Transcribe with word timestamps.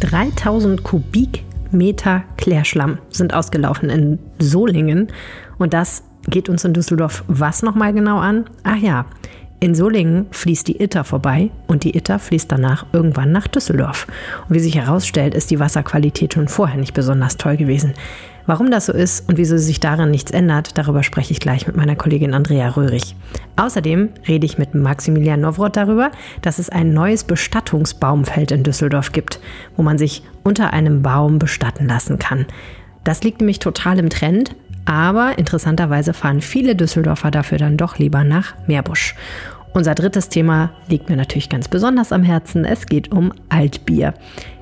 3000 0.00 0.82
Kubikmeter 0.82 2.24
Klärschlamm 2.36 2.98
sind 3.10 3.34
ausgelaufen 3.34 3.90
in 3.90 4.18
Solingen. 4.38 5.08
Und 5.58 5.74
das 5.74 6.02
geht 6.28 6.48
uns 6.48 6.64
in 6.64 6.74
Düsseldorf 6.74 7.24
was 7.26 7.62
nochmal 7.62 7.92
genau 7.92 8.18
an? 8.18 8.44
Ach 8.62 8.76
ja, 8.76 9.06
in 9.60 9.74
Solingen 9.74 10.26
fließt 10.30 10.68
die 10.68 10.80
Itter 10.80 11.04
vorbei 11.04 11.50
und 11.66 11.84
die 11.84 11.96
Itter 11.96 12.18
fließt 12.18 12.50
danach 12.50 12.86
irgendwann 12.92 13.32
nach 13.32 13.48
Düsseldorf. 13.48 14.06
Und 14.48 14.54
wie 14.54 14.60
sich 14.60 14.76
herausstellt, 14.76 15.34
ist 15.34 15.50
die 15.50 15.58
Wasserqualität 15.58 16.34
schon 16.34 16.48
vorher 16.48 16.78
nicht 16.78 16.94
besonders 16.94 17.36
toll 17.36 17.56
gewesen. 17.56 17.94
Warum 18.46 18.70
das 18.70 18.86
so 18.86 18.94
ist 18.94 19.28
und 19.28 19.36
wieso 19.36 19.58
sich 19.58 19.78
daran 19.78 20.10
nichts 20.10 20.30
ändert, 20.30 20.78
darüber 20.78 21.02
spreche 21.02 21.32
ich 21.32 21.40
gleich 21.40 21.66
mit 21.66 21.76
meiner 21.76 21.96
Kollegin 21.96 22.32
Andrea 22.32 22.70
Röhrig. 22.70 23.14
Außerdem 23.56 24.08
rede 24.26 24.46
ich 24.46 24.56
mit 24.56 24.74
Maximilian 24.74 25.42
Nowroth 25.42 25.76
darüber, 25.76 26.12
dass 26.40 26.58
es 26.58 26.70
ein 26.70 26.94
neues 26.94 27.24
Bestattungsbaumfeld 27.24 28.52
in 28.52 28.62
Düsseldorf 28.62 29.12
gibt, 29.12 29.38
wo 29.76 29.82
man 29.82 29.98
sich 29.98 30.22
unter 30.44 30.72
einem 30.72 31.02
Baum 31.02 31.38
bestatten 31.38 31.88
lassen 31.88 32.18
kann. 32.18 32.46
Das 33.04 33.22
liegt 33.22 33.40
nämlich 33.40 33.58
total 33.58 33.98
im 33.98 34.08
Trend, 34.08 34.56
aber 34.86 35.36
interessanterweise 35.36 36.14
fahren 36.14 36.40
viele 36.40 36.74
Düsseldorfer 36.74 37.30
dafür 37.30 37.58
dann 37.58 37.76
doch 37.76 37.98
lieber 37.98 38.24
nach 38.24 38.54
Meerbusch. 38.66 39.14
Unser 39.74 39.94
drittes 39.94 40.28
Thema 40.28 40.70
liegt 40.88 41.08
mir 41.08 41.16
natürlich 41.16 41.48
ganz 41.48 41.68
besonders 41.68 42.12
am 42.12 42.22
Herzen. 42.22 42.64
Es 42.64 42.86
geht 42.86 43.12
um 43.12 43.32
Altbier. 43.48 44.14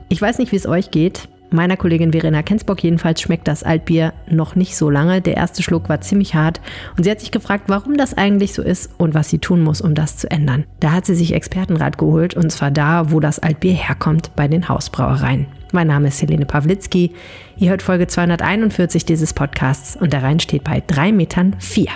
Ich 0.09 0.21
weiß 0.21 0.39
nicht, 0.39 0.53
wie 0.53 0.57
es 0.57 0.67
euch 0.67 0.91
geht. 0.91 1.29
Meiner 1.51 1.77
Kollegin 1.77 2.13
Verena 2.13 2.43
Kensbock 2.43 2.83
jedenfalls 2.83 3.21
schmeckt 3.21 3.47
das 3.47 3.63
Altbier 3.63 4.13
noch 4.29 4.57
nicht 4.57 4.77
so 4.77 4.91
lange. 4.91 5.21
Der 5.21 5.37
erste 5.37 5.63
Schluck 5.63 5.89
war 5.89 6.01
ziemlich 6.01 6.35
hart 6.35 6.61
und 6.97 7.05
sie 7.05 7.11
hat 7.11 7.21
sich 7.21 7.31
gefragt, 7.31 7.65
warum 7.69 7.97
das 7.97 8.15
eigentlich 8.15 8.53
so 8.53 8.63
ist 8.63 8.91
und 8.99 9.15
was 9.15 9.31
sie 9.31 9.39
tun 9.39 9.63
muss, 9.63 9.81
um 9.81 9.95
das 9.95 10.17
zu 10.17 10.31
ändern. 10.31 10.65
Da 10.81 10.93
hat 10.93 11.07
sie 11.07 11.15
sich 11.15 11.35
Expertenrat 11.35 11.99
geholt 11.99 12.35
und 12.35 12.51
zwar 12.51 12.73
da, 12.73 13.13
wo 13.13 13.21
das 13.21 13.39
Altbier 13.39 13.75
herkommt, 13.75 14.35
bei 14.35 14.49
den 14.49 14.69
Hausbrauereien. 14.69 15.47
Mein 15.73 15.87
Name 15.87 16.09
ist 16.09 16.21
Helene 16.21 16.47
Pawlitzki. 16.47 17.13
Ihr 17.57 17.71
hört 17.71 17.83
Folge 17.83 18.07
241 18.07 19.05
dieses 19.05 19.33
Podcasts 19.33 19.97
und 19.97 20.13
der 20.13 20.23
Rhein 20.23 20.41
steht 20.41 20.65
bei 20.65 20.83
3 20.85 21.13
Metern 21.13 21.55
4. 21.59 21.87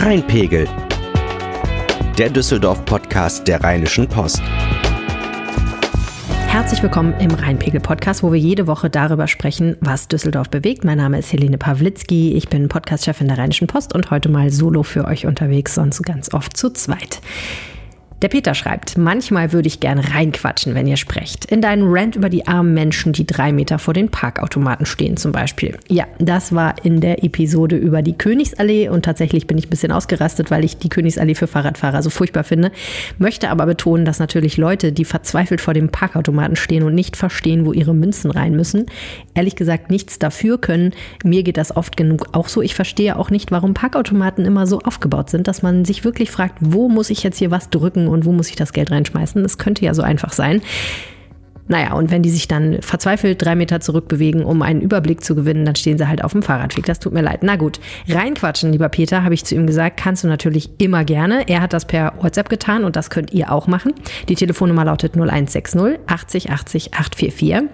Rheinpegel. 0.00 0.68
Der 2.16 2.30
Düsseldorf-Podcast 2.30 3.48
der 3.48 3.64
Rheinischen 3.64 4.06
Post. 4.06 4.40
Herzlich 6.46 6.80
willkommen 6.84 7.14
im 7.18 7.32
Rheinpegel-Podcast, 7.32 8.22
wo 8.22 8.32
wir 8.32 8.38
jede 8.38 8.68
Woche 8.68 8.90
darüber 8.90 9.26
sprechen, 9.26 9.76
was 9.80 10.06
Düsseldorf 10.06 10.50
bewegt. 10.50 10.84
Mein 10.84 10.98
Name 10.98 11.18
ist 11.18 11.32
Helene 11.32 11.58
Pawlitzki, 11.58 12.34
ich 12.34 12.48
bin 12.48 12.68
Podcastchefin 12.68 13.26
der 13.26 13.38
Rheinischen 13.38 13.66
Post 13.66 13.92
und 13.92 14.12
heute 14.12 14.28
mal 14.28 14.50
solo 14.50 14.84
für 14.84 15.04
euch 15.04 15.26
unterwegs, 15.26 15.74
sonst 15.74 16.00
ganz 16.04 16.32
oft 16.32 16.56
zu 16.56 16.70
zweit. 16.70 17.20
Der 18.20 18.28
Peter 18.28 18.52
schreibt, 18.54 18.98
manchmal 18.98 19.52
würde 19.52 19.68
ich 19.68 19.78
gern 19.78 20.00
reinquatschen, 20.00 20.74
wenn 20.74 20.88
ihr 20.88 20.96
sprecht. 20.96 21.44
In 21.44 21.62
deinen 21.62 21.84
Rant 21.84 22.16
über 22.16 22.28
die 22.28 22.48
armen 22.48 22.74
Menschen, 22.74 23.12
die 23.12 23.24
drei 23.24 23.52
Meter 23.52 23.78
vor 23.78 23.94
den 23.94 24.08
Parkautomaten 24.08 24.86
stehen 24.86 25.16
zum 25.16 25.30
Beispiel. 25.30 25.78
Ja, 25.86 26.04
das 26.18 26.52
war 26.52 26.84
in 26.84 27.00
der 27.00 27.22
Episode 27.22 27.76
über 27.76 28.02
die 28.02 28.18
Königsallee 28.18 28.88
und 28.88 29.04
tatsächlich 29.04 29.46
bin 29.46 29.56
ich 29.56 29.68
ein 29.68 29.70
bisschen 29.70 29.92
ausgerastet, 29.92 30.50
weil 30.50 30.64
ich 30.64 30.78
die 30.78 30.88
Königsallee 30.88 31.36
für 31.36 31.46
Fahrradfahrer 31.46 32.02
so 32.02 32.10
furchtbar 32.10 32.42
finde. 32.42 32.72
Möchte 33.18 33.50
aber 33.50 33.66
betonen, 33.66 34.04
dass 34.04 34.18
natürlich 34.18 34.56
Leute, 34.56 34.90
die 34.90 35.04
verzweifelt 35.04 35.60
vor 35.60 35.74
dem 35.74 35.90
Parkautomaten 35.90 36.56
stehen 36.56 36.82
und 36.82 36.96
nicht 36.96 37.16
verstehen, 37.16 37.66
wo 37.66 37.72
ihre 37.72 37.94
Münzen 37.94 38.32
rein 38.32 38.56
müssen, 38.56 38.86
ehrlich 39.34 39.54
gesagt 39.54 39.90
nichts 39.90 40.18
dafür 40.18 40.58
können. 40.58 40.92
Mir 41.22 41.44
geht 41.44 41.56
das 41.56 41.76
oft 41.76 41.96
genug 41.96 42.30
auch 42.32 42.48
so. 42.48 42.62
Ich 42.62 42.74
verstehe 42.74 43.16
auch 43.16 43.30
nicht, 43.30 43.52
warum 43.52 43.74
Parkautomaten 43.74 44.44
immer 44.44 44.66
so 44.66 44.80
aufgebaut 44.80 45.30
sind, 45.30 45.46
dass 45.46 45.62
man 45.62 45.84
sich 45.84 46.02
wirklich 46.02 46.32
fragt, 46.32 46.58
wo 46.60 46.88
muss 46.88 47.10
ich 47.10 47.22
jetzt 47.22 47.38
hier 47.38 47.52
was 47.52 47.70
drücken 47.70 48.07
und 48.08 48.24
wo 48.24 48.32
muss 48.32 48.48
ich 48.50 48.56
das 48.56 48.72
Geld 48.72 48.90
reinschmeißen? 48.90 49.42
Das 49.42 49.58
könnte 49.58 49.84
ja 49.84 49.94
so 49.94 50.02
einfach 50.02 50.32
sein. 50.32 50.62
Naja, 51.68 51.92
und 51.92 52.10
wenn 52.10 52.22
die 52.22 52.30
sich 52.30 52.48
dann 52.48 52.80
verzweifelt 52.80 53.44
drei 53.44 53.54
Meter 53.54 53.80
zurückbewegen, 53.80 54.42
um 54.42 54.62
einen 54.62 54.80
Überblick 54.80 55.22
zu 55.22 55.34
gewinnen, 55.34 55.66
dann 55.66 55.76
stehen 55.76 55.98
sie 55.98 56.08
halt 56.08 56.24
auf 56.24 56.32
dem 56.32 56.42
Fahrradweg. 56.42 56.86
Das 56.86 56.98
tut 56.98 57.12
mir 57.12 57.20
leid. 57.20 57.40
Na 57.42 57.56
gut, 57.56 57.78
reinquatschen, 58.08 58.72
lieber 58.72 58.88
Peter, 58.88 59.22
habe 59.22 59.34
ich 59.34 59.44
zu 59.44 59.54
ihm 59.54 59.66
gesagt, 59.66 59.98
kannst 59.98 60.24
du 60.24 60.28
natürlich 60.28 60.70
immer 60.78 61.04
gerne. 61.04 61.46
Er 61.46 61.60
hat 61.60 61.74
das 61.74 61.84
per 61.84 62.14
WhatsApp 62.20 62.48
getan 62.48 62.84
und 62.84 62.96
das 62.96 63.10
könnt 63.10 63.32
ihr 63.34 63.52
auch 63.52 63.66
machen. 63.66 63.92
Die 64.28 64.34
Telefonnummer 64.34 64.86
lautet 64.86 65.14
0160 65.14 66.00
80 66.06 66.50
80 66.50 66.94
844. 66.94 67.68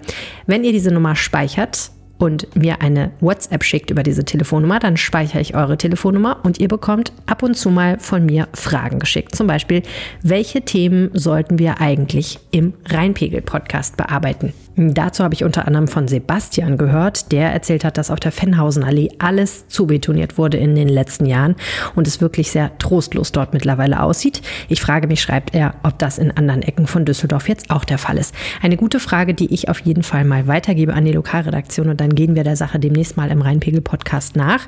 Wenn 0.45 0.65
ihr 0.65 0.73
diese 0.73 0.91
Nummer 0.91 1.15
speichert, 1.15 1.91
und 2.17 2.55
mir 2.55 2.81
eine 2.81 3.11
WhatsApp 3.19 3.63
schickt 3.63 3.91
über 3.91 4.03
diese 4.03 4.23
Telefonnummer, 4.23 4.79
dann 4.79 4.97
speichere 4.97 5.41
ich 5.41 5.55
eure 5.55 5.77
Telefonnummer 5.77 6.39
und 6.43 6.59
ihr 6.59 6.67
bekommt 6.67 7.11
ab 7.25 7.43
und 7.43 7.55
zu 7.55 7.69
mal 7.69 7.99
von 7.99 8.25
mir 8.25 8.47
Fragen 8.53 8.99
geschickt. 8.99 9.35
Zum 9.35 9.47
Beispiel, 9.47 9.81
welche 10.21 10.61
Themen 10.61 11.09
sollten 11.13 11.59
wir 11.59 11.81
eigentlich 11.81 12.39
im 12.51 12.73
Rheinpegel-Podcast 12.89 13.97
bearbeiten? 13.97 14.53
Dazu 14.77 15.23
habe 15.23 15.33
ich 15.33 15.45
unter 15.45 15.67
anderem 15.67 15.87
von 15.87 16.09
Sebastian 16.09 16.77
gehört, 16.77 17.31
der 17.31 17.53
erzählt 17.53 17.85
hat, 17.85 17.97
dass 17.97 18.11
auf 18.11 18.19
der 18.19 18.33
Fennhausenallee 18.33 19.09
alles 19.19 19.69
zubetoniert 19.69 20.37
wurde 20.37 20.57
in 20.57 20.75
den 20.75 20.89
letzten 20.89 21.25
Jahren 21.25 21.55
und 21.95 22.07
es 22.07 22.19
wirklich 22.19 22.51
sehr 22.51 22.77
trostlos 22.77 23.31
dort 23.31 23.53
mittlerweile 23.53 24.01
aussieht. 24.01 24.41
Ich 24.67 24.81
frage 24.81 25.07
mich, 25.07 25.21
schreibt 25.21 25.55
er, 25.55 25.75
ob 25.83 25.97
das 25.97 26.17
in 26.17 26.31
anderen 26.31 26.61
Ecken 26.61 26.87
von 26.87 27.05
Düsseldorf 27.05 27.47
jetzt 27.47 27.69
auch 27.69 27.85
der 27.85 27.97
Fall 27.97 28.17
ist. 28.17 28.35
Eine 28.61 28.75
gute 28.75 28.99
Frage, 28.99 29.33
die 29.33 29.53
ich 29.53 29.69
auf 29.69 29.79
jeden 29.79 30.03
Fall 30.03 30.25
mal 30.25 30.47
weitergebe 30.47 30.93
an 30.93 31.05
die 31.05 31.13
Lokalredaktion 31.13 31.87
und 31.87 32.01
dann 32.05 32.15
gehen 32.15 32.35
wir 32.35 32.43
der 32.43 32.55
Sache 32.55 32.77
demnächst 32.77 33.17
mal 33.17 33.31
im 33.31 33.41
Rheinpegel-Podcast 33.41 34.35
nach. 34.35 34.67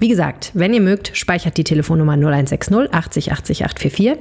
Wie 0.00 0.08
gesagt, 0.08 0.50
wenn 0.54 0.74
ihr 0.74 0.82
mögt, 0.82 1.16
speichert 1.16 1.56
die 1.56 1.64
Telefonnummer 1.64 2.12
0160 2.12 2.92
80 2.92 3.32
80 3.32 3.64
844. 3.64 4.16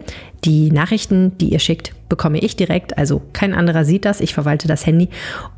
Die 0.46 0.72
Nachrichten, 0.72 1.38
die 1.38 1.50
ihr 1.50 1.60
schickt, 1.60 1.94
bekomme 2.08 2.40
ich 2.40 2.56
direkt. 2.56 2.98
Also 2.98 3.22
kein 3.34 3.54
anderer 3.54 3.84
sieht 3.84 4.06
das. 4.06 4.22
Ich 4.22 4.34
verwalte 4.34 4.68
das 4.68 4.86
Handy 4.86 5.10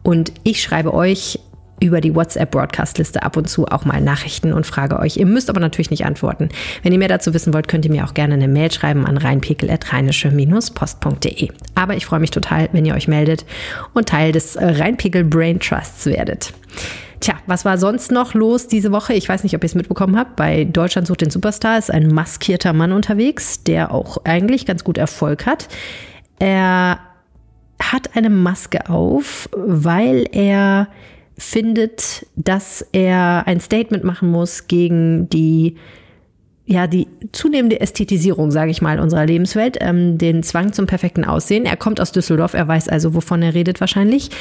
und 0.04 0.32
ich 0.44 0.62
schreibe 0.62 0.94
euch 0.94 1.40
über 1.80 2.02
die 2.02 2.16
WhatsApp-Broadcast-Liste 2.16 3.24
ab 3.24 3.38
und 3.38 3.50
zu 3.50 3.68
auch 3.68 3.86
mal 3.86 4.02
Nachrichten 4.02 4.54
und 4.54 4.66
frage 4.66 5.00
euch. 5.00 5.18
Ihr 5.18 5.26
müsst 5.26 5.50
aber 5.50 5.60
natürlich 5.60 5.92
nicht 5.92 6.06
antworten. 6.06 6.50
Wenn 6.84 6.94
ihr 6.94 7.00
mehr 7.00 7.08
dazu 7.08 7.34
wissen 7.34 7.54
wollt, 7.54 7.68
könnt 7.68 7.86
ihr 7.86 7.92
mir 7.92 8.06
auch 8.06 8.14
gerne 8.14 8.36
eine 8.36 8.48
Mail 8.48 8.72
schreiben 8.72 9.06
an 9.06 9.18
rheinpegel.rheinische-post.de. 9.18 11.50
Aber 11.76 11.96
ich 11.96 12.06
freue 12.06 12.20
mich 12.20 12.32
total, 12.32 12.70
wenn 12.72 12.86
ihr 12.86 12.96
euch 12.96 13.08
meldet 13.08 13.46
und 13.94 14.10
Teil 14.10 14.32
des 14.32 14.58
Rheinpegel 14.60 15.24
Brain 15.24 15.60
Trusts 15.60 16.06
werdet. 16.06 16.54
Tja, 17.20 17.36
was 17.48 17.66
war 17.66 17.78
sonst 17.78 18.12
noch 18.12 18.34
los 18.34 18.68
diese 18.68 18.92
Woche? 18.92 19.14
Ich 19.14 19.28
weiß 19.28 19.44
nicht, 19.44 19.56
ob 19.56 19.64
ihr 19.64 19.68
es 19.68 19.76
mitbekommen 19.76 20.18
habt. 20.18 20.36
Bei 20.36 20.64
Deutschland 20.64 21.08
sucht 21.08 21.22
den 21.22 21.30
Superstar 21.30 21.78
ist 21.78 21.92
ein 21.92 22.08
maskierter 22.08 22.74
Mann 22.74 22.92
unterwegs, 22.92 23.64
der 23.64 23.94
auch 23.94 24.18
eigentlich 24.26 24.66
ganz 24.66 24.84
gut 24.84 24.98
Erfolg 24.98 25.46
hat. 25.46 25.68
Er 26.40 27.00
hat 27.82 28.16
eine 28.16 28.30
Maske 28.30 28.90
auf, 28.90 29.50
weil 29.56 30.28
er 30.32 30.88
findet, 31.38 32.26
dass 32.36 32.86
er 32.92 33.44
ein 33.46 33.60
Statement 33.60 34.04
machen 34.04 34.30
muss 34.30 34.68
gegen 34.68 35.30
die 35.30 35.76
ja, 36.68 36.88
die 36.88 37.08
zunehmende 37.32 37.80
Ästhetisierung, 37.80 38.50
sage 38.50 38.72
ich 38.72 38.82
mal, 38.82 39.00
unserer 39.00 39.26
Lebenswelt, 39.26 39.78
ähm, 39.82 40.18
den 40.18 40.42
Zwang 40.42 40.74
zum 40.74 40.88
perfekten 40.88 41.24
Aussehen. 41.24 41.66
Er 41.66 41.78
kommt 41.78 42.02
aus 42.02 42.12
Düsseldorf, 42.12 42.56
er 42.56 42.68
weiß 42.68 42.90
also, 42.90 43.14
wovon 43.14 43.44
er 43.44 43.54
redet 43.54 43.80
wahrscheinlich. 43.82 44.32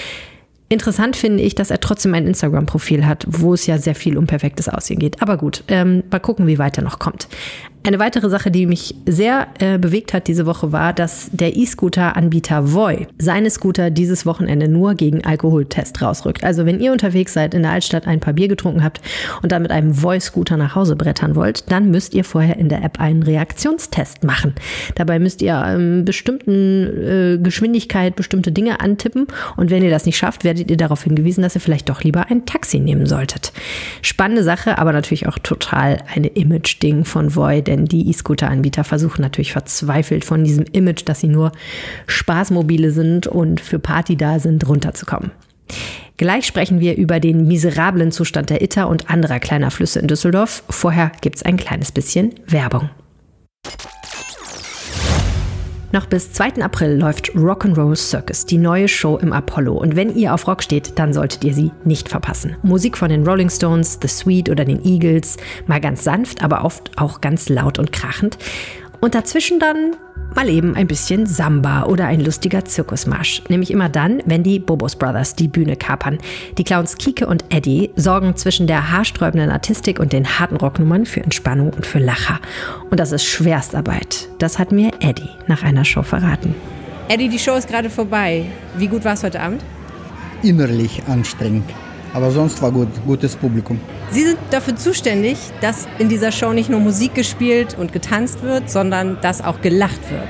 Interessant 0.71 1.17
finde 1.17 1.43
ich, 1.43 1.55
dass 1.55 1.71
er 1.71 1.81
trotzdem 1.81 2.15
ein 2.15 2.27
Instagram-Profil 2.27 3.05
hat, 3.05 3.27
wo 3.29 3.53
es 3.53 3.67
ja 3.67 3.77
sehr 3.77 3.95
viel 3.95 4.17
um 4.17 4.27
perfektes 4.27 4.71
Aussehen 4.71 4.99
geht. 4.99 5.21
Aber 5.21 5.37
gut, 5.37 5.65
ähm, 5.69 6.03
mal 6.11 6.19
gucken, 6.19 6.47
wie 6.47 6.59
weit 6.59 6.79
er 6.79 6.85
noch 6.85 6.99
kommt. 6.99 7.29
Eine 7.87 7.99
weitere 7.99 8.31
Sache, 8.31 8.51
die 8.51 8.65
mich 8.65 8.95
sehr 9.05 9.47
äh, 9.59 9.77
bewegt 9.77 10.15
hat 10.15 10.27
diese 10.27 10.47
Woche, 10.47 10.73
war, 10.73 10.95
dass 10.95 11.29
der 11.33 11.55
E-Scooter-Anbieter 11.55 12.73
Voi 12.73 13.07
seine 13.19 13.51
Scooter 13.51 13.91
dieses 13.91 14.25
Wochenende 14.25 14.69
nur 14.69 14.95
gegen 14.95 15.23
Alkoholtest 15.23 16.01
rausrückt. 16.01 16.45
Also 16.45 16.65
wenn 16.65 16.81
ihr 16.81 16.93
unterwegs 16.93 17.35
seid, 17.35 17.53
in 17.53 17.61
der 17.61 17.73
Altstadt 17.73 18.07
ein 18.07 18.21
paar 18.21 18.33
Bier 18.33 18.49
getrunken 18.49 18.83
habt 18.83 19.03
und 19.43 19.53
dann 19.53 19.61
mit 19.61 19.71
einem 19.71 20.03
Voi-Scooter 20.03 20.57
nach 20.57 20.75
Hause 20.75 20.97
brettern 20.97 21.37
wollt, 21.37 21.71
dann 21.71 21.91
müsst 21.91 22.15
ihr 22.15 22.25
vorher 22.25 22.57
in 22.57 22.71
der 22.71 22.83
App 22.83 23.01
einen 23.01 23.23
Reaktionstest 23.23 24.25
machen. 24.25 24.55
Dabei 24.95 25.19
müsst 25.19 25.43
ihr 25.43 25.63
ähm, 25.67 26.07
bestimmten 26.07 26.87
äh, 26.87 27.39
Geschwindigkeit 27.43 28.17
bestimmte 28.17 28.51
Dinge 28.51 28.81
antippen 28.81 29.27
und 29.59 29.71
wenn 29.71 29.83
ihr 29.83 29.91
das 29.91 30.07
nicht 30.07 30.17
schafft, 30.17 30.43
werdet 30.43 30.71
ihr 30.71 30.79
darauf 30.79 31.03
hingewiesen, 31.05 31.43
dass 31.43 31.55
ihr 31.55 31.61
vielleicht 31.61 31.91
doch 31.91 32.03
lieber 32.03 32.31
ein 32.31 32.47
Taxi 32.47 32.81
nehmen 32.81 33.05
solltet. 33.05 33.53
Spannende 34.01 34.43
Sache, 34.43 34.79
aber 34.79 34.95
natürlich 34.95 35.29
auch 35.29 35.39
total 35.39 35.99
eine 36.15 36.29
Image-Ding 36.29 37.05
von 37.05 37.37
Voi, 37.37 37.61
denn 37.75 37.87
die 37.87 38.09
E-Scooter-Anbieter 38.09 38.85
versuchen 38.85 39.23
natürlich 39.23 39.53
verzweifelt 39.53 40.25
von 40.25 40.45
diesem 40.45 40.65
Image, 40.73 41.03
dass 41.05 41.21
sie 41.21 41.29
nur 41.29 41.53
Spaßmobile 42.07 42.91
sind 42.91 43.27
und 43.27 43.61
für 43.61 43.79
Party 43.79 44.17
da 44.17 44.39
sind, 44.39 44.67
runterzukommen. 44.69 45.33
Gleich 46.17 46.47
sprechen 46.47 46.79
wir 46.79 46.97
über 46.97 47.19
den 47.19 47.49
miserablen 47.49 48.13
Zustand 48.13 48.51
der 48.51 48.63
Itter 48.63 48.89
und 48.89 49.11
anderer 49.11 49.41
kleiner 49.41 49.73
Flüsse 49.73 49.99
in 49.99 50.07
Düsseldorf. 50.07 50.63
Vorher 50.69 51.11
gibt 51.21 51.37
es 51.37 51.43
ein 51.43 51.57
kleines 51.57 51.91
bisschen 51.91 52.35
Werbung. 52.47 52.91
Noch 55.95 56.07
bis 56.07 56.33
2. 56.33 56.55
April 56.61 56.99
läuft 56.99 57.37
Rock'n'Roll 57.37 57.95
Circus, 57.95 58.47
die 58.47 58.59
neue 58.59 58.89
Show 58.89 59.17
im 59.17 59.33
Apollo. 59.33 59.75
Und 59.75 59.95
wenn 59.95 60.13
ihr 60.13 60.35
auf 60.35 60.49
Rock 60.49 60.65
steht, 60.65 60.99
dann 60.99 61.13
solltet 61.13 61.45
ihr 61.45 61.55
sie 61.55 61.71
nicht 61.85 62.09
verpassen. 62.09 62.57
Musik 62.63 62.99
von 62.99 63.11
den 63.11 63.25
Rolling 63.25 63.49
Stones, 63.49 64.01
The 64.03 64.09
Sweet 64.09 64.51
oder 64.51 64.65
den 64.65 64.85
Eagles, 64.85 65.37
mal 65.69 65.81
ganz 65.81 66.03
sanft, 66.03 66.43
aber 66.43 66.65
oft 66.65 66.91
auch 66.97 67.21
ganz 67.21 67.49
laut 67.49 67.79
und 67.79 67.93
krachend. 67.93 68.39
Und 69.01 69.15
dazwischen 69.15 69.61
dann 69.61 69.95
mal 70.35 70.49
eben 70.49 70.77
ein 70.77 70.87
bisschen 70.87 71.27
Samba 71.27 71.85
oder 71.85 72.07
ein 72.07 72.21
lustiger 72.21 72.65
Zirkusmarsch. 72.65 73.43
Nämlich 73.49 73.71
immer 73.71 73.89
dann, 73.89 74.23
wenn 74.27 74.43
die 74.43 74.59
Bobos 74.59 74.97
Brothers 74.97 75.35
die 75.35 75.49
Bühne 75.49 75.77
kapern. 75.77 76.19
Die 76.59 76.65
Clowns 76.65 76.97
Kike 76.97 77.27
und 77.27 77.45
Eddie 77.49 77.91
sorgen 77.97 78.37
zwischen 78.37 78.67
der 78.67 78.91
haarsträubenden 78.91 79.51
Artistik 79.51 80.01
und 80.01 80.13
den 80.13 80.39
harten 80.39 80.57
Rocknummern 80.57 81.07
für 81.07 81.23
Entspannung 81.23 81.71
und 81.71 81.87
für 81.87 81.99
Lacher. 81.99 82.41
Und 82.91 83.01
das 83.01 83.13
ist 83.13 83.25
Schwerstarbeit. 83.25 84.29
Das 84.39 84.59
hat 84.59 84.73
mir 84.73 84.91
Eddie 85.01 85.31
nach 85.47 85.63
einer 85.63 85.85
Show 85.85 86.03
verraten. 86.03 86.55
Eddie, 87.09 87.29
die 87.29 87.39
Show 87.39 87.55
ist 87.55 87.69
gerade 87.69 87.91
vorbei. 87.91 88.47
Wie 88.77 88.87
gut 88.87 89.05
war 89.05 89.15
es 89.15 89.23
heute 89.23 89.41
Abend? 89.41 89.63
Innerlich 90.43 91.03
anstrengend. 91.07 91.71
Aber 92.15 92.31
sonst 92.31 92.63
war 92.63 92.71
gut, 92.71 92.89
gutes 93.05 93.35
Publikum. 93.35 93.81
Sie 94.15 94.23
sind 94.23 94.39
dafür 94.53 94.77
zuständig, 94.77 95.39
dass 95.61 95.89
in 95.99 96.09
dieser 96.09 96.31
Show 96.31 96.53
nicht 96.53 96.71
nur 96.71 96.79
Musik 96.79 97.17
gespielt 97.17 97.77
und 97.77 97.93
getanzt 97.93 98.45
wird, 98.45 98.71
sondern 98.71 99.19
dass 99.23 99.43
auch 99.43 99.61
gelacht 99.61 100.09
wird. 100.09 100.29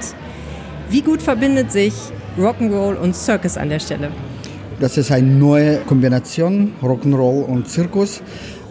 Wie 0.89 1.03
gut 1.03 1.21
verbindet 1.21 1.71
sich 1.71 1.93
Rock'n'Roll 2.39 2.95
und 2.95 3.15
Circus 3.15 3.59
an 3.59 3.69
der 3.69 3.81
Stelle? 3.81 4.11
Das 4.81 4.97
ist 4.97 5.13
eine 5.13 5.27
neue 5.27 5.81
Kombination, 5.81 6.73
Rock'n'Roll 6.83 7.45
und 7.45 7.69
Zirkus. 7.69 8.23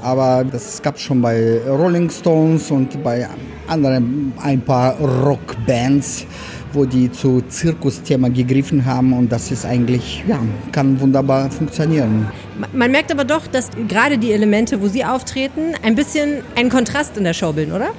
Aber 0.01 0.44
das 0.51 0.81
gab 0.81 0.95
es 0.95 1.04
schon 1.04 1.21
bei 1.21 1.62
Rolling 1.68 2.10
Stones 2.10 2.71
und 2.71 3.04
bei 3.04 3.27
anderen 3.68 4.33
ein 4.42 4.62
paar 4.62 5.00
Rockbands 5.00 6.25
wo 6.74 6.86
die 6.86 7.12
zu 7.12 7.42
Zirkusthema 7.48 8.30
gegriffen 8.30 8.86
haben 8.86 9.14
und 9.14 9.31
das 9.31 9.52
ist 9.52 9.66
eigentlich, 9.66 10.24
ja, 10.28 10.40
kann 10.72 11.00
wunderbar 11.00 11.50
funktionieren. 11.52 12.28
Man 12.74 12.92
merkt 12.92 13.12
aber 13.12 13.24
doch, 13.24 13.48
dass 13.48 13.70
gerade 13.88 14.18
die 14.18 14.31
Elemente, 14.31 14.81
wo 14.81 14.88
Sie 14.88 15.06
auftreten, 15.06 15.74
ein 15.84 15.96
bisschen 15.96 16.42
einen 16.56 16.70
Kontrast 16.70 17.18
in 17.18 17.24
der 17.24 17.34
Show 17.34 17.54
bilden, 17.54 17.74
oder? 17.74 17.92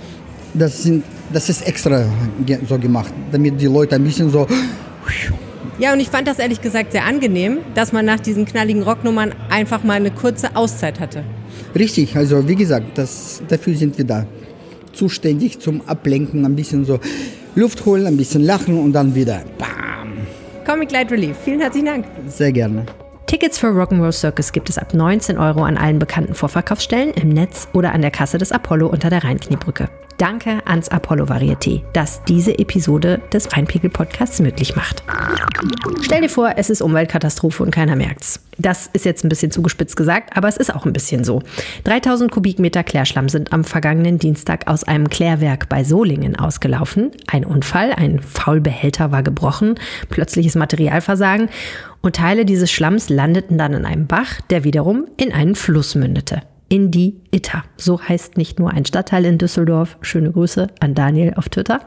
Das, 0.55 0.83
sind, 0.83 1.05
das 1.33 1.49
ist 1.49 1.67
extra 1.67 2.05
so 2.69 2.79
gemacht, 2.79 3.13
damit 3.33 3.61
die 3.61 3.67
Leute 3.67 3.97
ein 3.97 4.05
bisschen 4.05 4.31
so... 4.31 4.47
Ja, 5.79 5.93
und 5.93 5.99
ich 5.99 6.09
fand 6.09 6.29
das 6.29 6.39
ehrlich 6.39 6.61
gesagt 6.61 6.93
sehr 6.93 7.05
angenehm, 7.05 7.59
dass 7.75 7.93
man 7.93 8.05
nach 8.05 8.21
diesen 8.21 8.45
knalligen 8.45 8.83
Rocknummern 8.83 9.35
einfach 9.51 9.83
mal 9.83 9.95
eine 9.95 10.13
kurze 10.13 10.55
Auszeit 10.55 11.01
hatte. 11.01 11.25
Richtig, 11.75 12.17
also 12.17 12.49
wie 12.49 12.55
gesagt, 12.55 12.97
das, 12.97 13.43
dafür 13.49 13.75
sind 13.75 13.99
wir 13.99 14.05
da. 14.05 14.27
Zuständig 14.93 15.59
zum 15.59 15.81
Ablenken, 15.89 16.45
ein 16.45 16.55
bisschen 16.55 16.85
so 16.85 17.01
Luft 17.57 17.85
holen, 17.87 18.07
ein 18.07 18.17
bisschen 18.17 18.43
lachen 18.43 18.79
und 18.79 18.93
dann 18.93 19.15
wieder 19.15 19.43
bam. 19.59 20.19
Comic 20.67 20.91
Light 20.91 21.13
Relief. 21.13 21.37
Vielen 21.45 21.61
herzlichen 21.61 21.87
Dank. 21.87 22.07
Sehr 22.27 22.51
gerne. 22.51 22.87
Tickets 23.27 23.59
für 23.59 23.69
Rock'n'Roll 23.69 24.13
Circus 24.13 24.53
gibt 24.53 24.69
es 24.71 24.79
ab 24.79 24.93
19 24.93 25.39
Euro 25.39 25.65
an 25.65 25.77
allen 25.77 25.99
bekannten 25.99 26.35
Vorverkaufsstellen 26.35 27.13
im 27.15 27.31
Netz 27.31 27.69
oder 27.73 27.93
an 27.93 28.03
der 28.03 28.11
Kasse 28.11 28.39
des 28.39 28.53
Apollo 28.53 28.89
unter 28.89 29.09
der 29.09 29.25
Rheinkniebrücke. 29.25 29.89
Danke 30.19 30.63
ans 30.67 30.89
Apollo 30.91 31.25
Varieté, 31.25 31.83
das 31.93 32.23
diese 32.25 32.59
Episode 32.59 33.21
des 33.33 33.53
Rheinpegel 33.53 33.91
Podcasts 33.91 34.39
möglich 34.41 34.77
macht. 34.77 35.03
Stell 36.03 36.21
dir 36.21 36.29
vor, 36.29 36.53
es 36.57 36.71
ist 36.71 36.83
Umweltkatastrophe 36.83 37.63
und 37.63 37.73
keiner 37.73 37.97
merkt's. 37.97 38.41
Das 38.57 38.89
ist 38.93 39.05
jetzt 39.05 39.25
ein 39.25 39.29
bisschen 39.29 39.51
zugespitzt 39.51 39.97
gesagt, 39.97 40.37
aber 40.37 40.47
es 40.47 40.57
ist 40.57 40.73
auch 40.73 40.87
ein 40.87 40.93
bisschen 40.93 41.25
so. 41.25 41.43
3000 41.85 42.31
Kubikmeter 42.31 42.85
Klärschlamm 42.85 43.29
sind 43.29 43.53
am 43.53 43.65
vergangenen 43.65 44.19
Dienstag 44.19 44.69
aus 44.69 44.85
einem 44.85 45.09
Klärwerk 45.09 45.69
bei 45.69 45.83
Solingen 45.83 46.37
ausgelaufen. 46.37 47.11
Ein 47.27 47.45
Unfall, 47.45 47.93
ein 47.93 48.21
Faulbehälter 48.21 49.11
war 49.11 49.25
gebrochen, 49.25 49.75
plötzliches 50.11 50.55
Materialversagen 50.55 51.49
und 52.03 52.17
Teile 52.17 52.45
dieses 52.45 52.71
Schlamms 52.71 53.09
landeten 53.09 53.59
dann 53.59 53.73
in 53.73 53.85
einem 53.85 54.07
Bach, 54.07 54.41
der 54.51 54.63
wiederum 54.63 55.07
in 55.17 55.33
einen 55.33 55.57
Fluss 55.57 55.97
mündete 55.97 56.43
in 56.75 56.91
die 56.91 57.21
Itter. 57.31 57.63
So 57.77 58.03
heißt 58.03 58.37
nicht 58.37 58.59
nur 58.59 58.73
ein 58.73 58.85
Stadtteil 58.85 59.27
in 59.27 59.39
Düsseldorf, 59.39 59.97
schöne 60.01 60.33
Grüße 60.33 60.67
an 60.81 60.97
Daniel 60.97 61.35
auf 61.37 61.49
Twitter, 61.49 61.79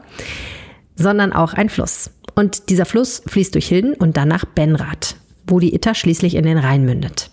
sondern 0.96 1.34
auch 1.34 1.52
ein 1.52 1.68
Fluss. 1.68 2.10
Und 2.34 2.70
dieser 2.70 2.86
Fluss 2.86 3.20
fließt 3.26 3.54
durch 3.54 3.68
Hilden 3.68 3.92
und 3.92 4.16
dann 4.16 4.28
nach 4.28 4.46
Benrath, 4.46 5.16
wo 5.46 5.60
die 5.60 5.74
Itter 5.74 5.94
schließlich 5.94 6.36
in 6.36 6.44
den 6.44 6.56
Rhein 6.56 6.86
mündet. 6.86 7.30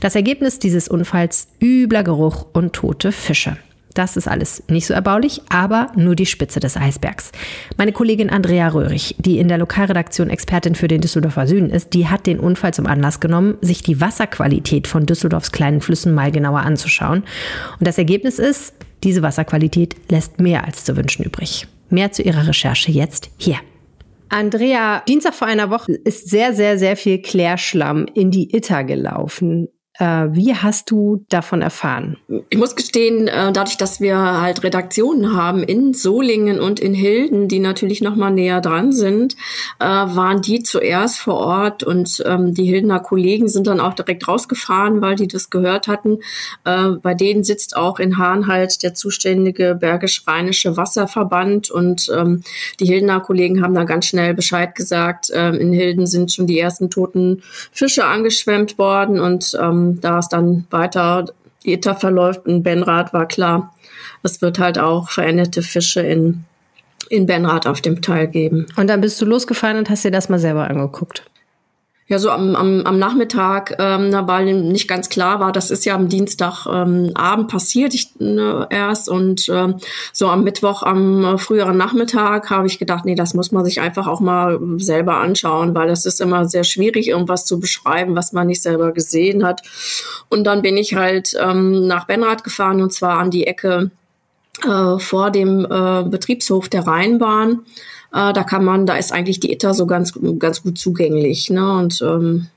Das 0.00 0.16
Ergebnis 0.16 0.58
dieses 0.58 0.86
Unfalls 0.86 1.48
übler 1.62 2.02
Geruch 2.02 2.44
und 2.52 2.74
tote 2.74 3.10
Fische. 3.10 3.56
Das 3.98 4.16
ist 4.16 4.28
alles 4.28 4.62
nicht 4.68 4.86
so 4.86 4.94
erbaulich, 4.94 5.42
aber 5.48 5.90
nur 5.96 6.14
die 6.14 6.24
Spitze 6.24 6.60
des 6.60 6.76
Eisbergs. 6.76 7.32
Meine 7.78 7.90
Kollegin 7.90 8.30
Andrea 8.30 8.68
Röhrig, 8.68 9.16
die 9.18 9.40
in 9.40 9.48
der 9.48 9.58
Lokalredaktion 9.58 10.30
Expertin 10.30 10.76
für 10.76 10.86
den 10.86 11.00
Düsseldorfer 11.00 11.48
Süden 11.48 11.68
ist, 11.70 11.94
die 11.94 12.06
hat 12.06 12.28
den 12.28 12.38
Unfall 12.38 12.72
zum 12.72 12.86
Anlass 12.86 13.18
genommen, 13.18 13.58
sich 13.60 13.82
die 13.82 14.00
Wasserqualität 14.00 14.86
von 14.86 15.04
Düsseldorfs 15.04 15.50
kleinen 15.50 15.80
Flüssen 15.80 16.14
mal 16.14 16.30
genauer 16.30 16.60
anzuschauen. 16.60 17.24
Und 17.80 17.88
das 17.88 17.98
Ergebnis 17.98 18.38
ist, 18.38 18.72
diese 19.02 19.22
Wasserqualität 19.22 19.96
lässt 20.12 20.38
mehr 20.38 20.64
als 20.64 20.84
zu 20.84 20.96
wünschen 20.96 21.24
übrig. 21.24 21.66
Mehr 21.90 22.12
zu 22.12 22.22
ihrer 22.22 22.46
Recherche 22.46 22.92
jetzt 22.92 23.30
hier. 23.36 23.56
Andrea, 24.28 25.02
Dienstag 25.08 25.34
vor 25.34 25.48
einer 25.48 25.70
Woche 25.70 25.92
ist 25.92 26.28
sehr, 26.28 26.54
sehr, 26.54 26.78
sehr 26.78 26.96
viel 26.96 27.20
Klärschlamm 27.20 28.06
in 28.14 28.30
die 28.30 28.54
Itter 28.54 28.84
gelaufen. 28.84 29.66
Äh, 29.98 30.28
wie 30.30 30.54
hast 30.54 30.90
du 30.90 31.24
davon 31.28 31.60
erfahren? 31.60 32.18
Ich 32.50 32.58
muss 32.58 32.76
gestehen, 32.76 33.26
äh, 33.26 33.52
dadurch, 33.52 33.76
dass 33.76 34.00
wir 34.00 34.16
halt 34.16 34.62
Redaktionen 34.62 35.34
haben 35.34 35.62
in 35.64 35.92
Solingen 35.92 36.60
und 36.60 36.78
in 36.78 36.94
Hilden, 36.94 37.48
die 37.48 37.58
natürlich 37.58 38.00
noch 38.00 38.14
mal 38.14 38.30
näher 38.30 38.60
dran 38.60 38.92
sind, 38.92 39.34
äh, 39.80 39.84
waren 39.84 40.40
die 40.40 40.62
zuerst 40.62 41.18
vor 41.18 41.38
Ort 41.38 41.82
und 41.82 42.22
ähm, 42.26 42.54
die 42.54 42.64
Hildener 42.64 43.00
Kollegen 43.00 43.48
sind 43.48 43.66
dann 43.66 43.80
auch 43.80 43.94
direkt 43.94 44.28
rausgefahren, 44.28 45.00
weil 45.00 45.16
die 45.16 45.26
das 45.28 45.50
gehört 45.50 45.88
hatten. 45.88 46.18
Bei 46.64 47.14
denen 47.14 47.44
sitzt 47.44 47.76
auch 47.76 47.98
in 47.98 48.18
Hahn 48.18 48.46
halt 48.46 48.82
der 48.82 48.94
zuständige 48.94 49.74
Bergisch-Rheinische 49.74 50.76
Wasserverband 50.76 51.70
und 51.70 52.10
ähm, 52.14 52.42
die 52.80 52.86
Hildener 52.86 53.20
Kollegen 53.20 53.62
haben 53.62 53.74
da 53.74 53.84
ganz 53.84 54.06
schnell 54.06 54.34
Bescheid 54.34 54.74
gesagt. 54.74 55.30
Ähm, 55.32 55.54
in 55.54 55.72
Hilden 55.72 56.06
sind 56.06 56.32
schon 56.32 56.46
die 56.46 56.58
ersten 56.58 56.90
toten 56.90 57.42
Fische 57.72 58.04
angeschwemmt 58.04 58.78
worden 58.78 59.20
und 59.20 59.56
da 59.96 60.18
es 60.18 60.28
dann 60.28 60.66
weiter 60.70 61.26
die 61.64 61.72
Itter 61.72 61.94
verläuft 61.94 62.46
in 62.46 62.62
Benrad, 62.62 63.12
war 63.12 63.26
klar, 63.26 63.74
es 64.22 64.40
wird 64.40 64.58
halt 64.58 64.78
auch 64.78 65.10
veränderte 65.10 65.62
Fische 65.62 66.00
in, 66.00 66.44
in 67.08 67.26
Benrad 67.26 67.66
auf 67.66 67.80
dem 67.80 68.00
Teil 68.00 68.28
geben. 68.28 68.66
Und 68.76 68.88
dann 68.88 69.00
bist 69.00 69.20
du 69.20 69.24
losgefahren 69.24 69.76
und 69.78 69.90
hast 69.90 70.04
dir 70.04 70.10
das 70.10 70.28
mal 70.28 70.38
selber 70.38 70.68
angeguckt. 70.68 71.24
Ja, 72.10 72.18
so 72.18 72.30
am, 72.30 72.56
am, 72.56 72.80
am 72.86 72.98
Nachmittag, 72.98 73.76
ähm, 73.78 74.10
weil 74.26 74.54
nicht 74.54 74.88
ganz 74.88 75.10
klar 75.10 75.40
war, 75.40 75.52
das 75.52 75.70
ist 75.70 75.84
ja 75.84 75.94
am 75.94 76.08
Dienstagabend 76.08 77.12
ähm, 77.18 77.46
passiert 77.48 77.92
ich, 77.92 78.18
ne, 78.18 78.66
erst 78.70 79.10
und 79.10 79.46
ähm, 79.50 79.74
so 80.14 80.28
am 80.28 80.42
Mittwoch, 80.42 80.82
am 80.82 81.22
äh, 81.22 81.36
früheren 81.36 81.76
Nachmittag 81.76 82.48
habe 82.48 82.66
ich 82.66 82.78
gedacht, 82.78 83.04
nee, 83.04 83.14
das 83.14 83.34
muss 83.34 83.52
man 83.52 83.62
sich 83.66 83.82
einfach 83.82 84.06
auch 84.06 84.20
mal 84.20 84.58
selber 84.78 85.18
anschauen, 85.18 85.74
weil 85.74 85.88
das 85.88 86.06
ist 86.06 86.22
immer 86.22 86.46
sehr 86.46 86.64
schwierig, 86.64 87.08
irgendwas 87.08 87.44
zu 87.44 87.60
beschreiben, 87.60 88.16
was 88.16 88.32
man 88.32 88.46
nicht 88.46 88.62
selber 88.62 88.92
gesehen 88.92 89.44
hat. 89.44 89.60
Und 90.30 90.44
dann 90.44 90.62
bin 90.62 90.78
ich 90.78 90.94
halt 90.94 91.36
ähm, 91.38 91.86
nach 91.86 92.06
Benrath 92.06 92.42
gefahren 92.42 92.80
und 92.80 92.90
zwar 92.90 93.18
an 93.18 93.30
die 93.30 93.46
Ecke 93.46 93.90
äh, 94.64 94.98
vor 94.98 95.30
dem 95.30 95.66
äh, 95.66 96.04
Betriebshof 96.08 96.70
der 96.70 96.86
Rheinbahn. 96.86 97.66
Äh, 98.12 98.32
da 98.32 98.42
kann 98.44 98.64
man, 98.64 98.86
da 98.86 98.96
ist 98.96 99.12
eigentlich 99.12 99.40
die 99.40 99.52
ETA 99.52 99.74
so 99.74 99.86
ganz, 99.86 100.12
ganz 100.38 100.62
gut 100.62 100.78
zugänglich. 100.78 101.50
Ne? 101.50 101.72
Und 101.72 102.00
ähm, 102.02 102.48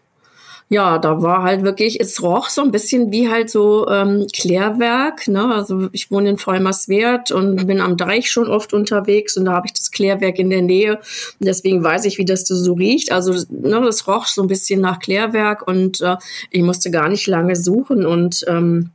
ja, 0.71 0.99
da 0.99 1.21
war 1.21 1.43
halt 1.43 1.63
wirklich, 1.63 1.99
es 1.99 2.23
roch 2.23 2.47
so 2.47 2.61
ein 2.61 2.71
bisschen 2.71 3.11
wie 3.11 3.29
halt 3.29 3.49
so 3.49 3.89
ähm, 3.89 4.25
Klärwerk. 4.31 5.27
Ne? 5.27 5.53
Also 5.53 5.89
ich 5.91 6.09
wohne 6.11 6.29
in 6.29 6.37
Vollmerswert 6.37 7.31
und 7.31 7.67
bin 7.67 7.81
am 7.81 7.97
Deich 7.97 8.31
schon 8.31 8.47
oft 8.47 8.73
unterwegs 8.73 9.35
und 9.35 9.43
da 9.43 9.51
habe 9.51 9.67
ich 9.67 9.73
das 9.73 9.91
Klärwerk 9.91 10.39
in 10.39 10.49
der 10.49 10.61
Nähe. 10.61 10.95
Und 10.95 11.45
deswegen 11.45 11.83
weiß 11.83 12.05
ich, 12.05 12.17
wie 12.19 12.23
das 12.23 12.47
so 12.47 12.73
riecht. 12.73 13.11
Also 13.11 13.33
ne, 13.49 13.81
das 13.81 14.07
roch 14.07 14.27
so 14.27 14.43
ein 14.43 14.47
bisschen 14.47 14.79
nach 14.79 14.99
Klärwerk 14.99 15.67
und 15.67 15.99
äh, 15.99 16.15
ich 16.51 16.61
musste 16.61 16.89
gar 16.89 17.09
nicht 17.09 17.27
lange 17.27 17.57
suchen 17.57 18.05
und 18.05 18.45
ähm, 18.47 18.91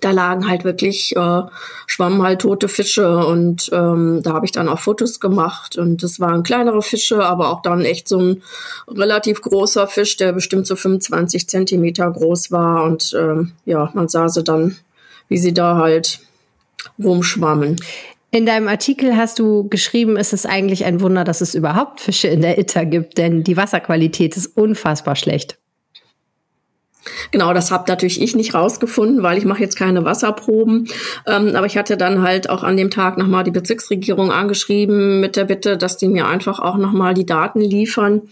da 0.00 0.10
lagen 0.10 0.48
halt 0.48 0.64
wirklich, 0.64 1.14
äh, 1.16 1.42
schwammen 1.86 2.22
halt 2.22 2.40
tote 2.40 2.68
Fische 2.68 3.24
und 3.26 3.70
ähm, 3.72 4.20
da 4.22 4.32
habe 4.32 4.46
ich 4.46 4.52
dann 4.52 4.68
auch 4.68 4.78
Fotos 4.78 5.20
gemacht 5.20 5.76
und 5.76 6.02
das 6.02 6.18
waren 6.20 6.42
kleinere 6.42 6.82
Fische, 6.82 7.24
aber 7.24 7.50
auch 7.50 7.62
dann 7.62 7.84
echt 7.84 8.08
so 8.08 8.18
ein 8.18 8.42
relativ 8.88 9.42
großer 9.42 9.86
Fisch, 9.86 10.16
der 10.16 10.32
bestimmt 10.32 10.66
so 10.66 10.76
25 10.76 11.48
Zentimeter 11.48 12.10
groß 12.10 12.50
war 12.50 12.84
und 12.84 13.14
ähm, 13.18 13.52
ja, 13.64 13.90
man 13.94 14.08
sah 14.08 14.28
sie 14.28 14.42
dann, 14.42 14.76
wie 15.28 15.38
sie 15.38 15.54
da 15.54 15.76
halt 15.76 16.20
rumschwammen. 17.02 17.76
In 18.34 18.46
deinem 18.46 18.66
Artikel 18.66 19.14
hast 19.14 19.38
du 19.38 19.68
geschrieben, 19.68 20.16
es 20.16 20.32
ist 20.32 20.46
eigentlich 20.46 20.86
ein 20.86 21.02
Wunder, 21.02 21.22
dass 21.22 21.42
es 21.42 21.54
überhaupt 21.54 22.00
Fische 22.00 22.28
in 22.28 22.40
der 22.40 22.58
Itter 22.58 22.86
gibt, 22.86 23.18
denn 23.18 23.44
die 23.44 23.58
Wasserqualität 23.58 24.36
ist 24.38 24.56
unfassbar 24.56 25.16
schlecht. 25.16 25.58
Genau, 27.32 27.52
das 27.52 27.70
habe 27.70 27.84
natürlich 27.88 28.20
ich 28.20 28.36
nicht 28.36 28.54
rausgefunden, 28.54 29.22
weil 29.22 29.38
ich 29.38 29.44
mache 29.44 29.60
jetzt 29.60 29.76
keine 29.76 30.04
Wasserproben. 30.04 30.88
Ähm, 31.26 31.56
aber 31.56 31.66
ich 31.66 31.76
hatte 31.76 31.96
dann 31.96 32.22
halt 32.22 32.48
auch 32.48 32.62
an 32.62 32.76
dem 32.76 32.90
Tag 32.90 33.18
nochmal 33.18 33.42
die 33.42 33.50
Bezirksregierung 33.50 34.30
angeschrieben 34.30 35.20
mit 35.20 35.36
der 35.36 35.44
Bitte, 35.44 35.76
dass 35.76 35.96
die 35.96 36.08
mir 36.08 36.26
einfach 36.26 36.60
auch 36.60 36.76
nochmal 36.76 37.14
die 37.14 37.26
Daten 37.26 37.60
liefern 37.60 38.22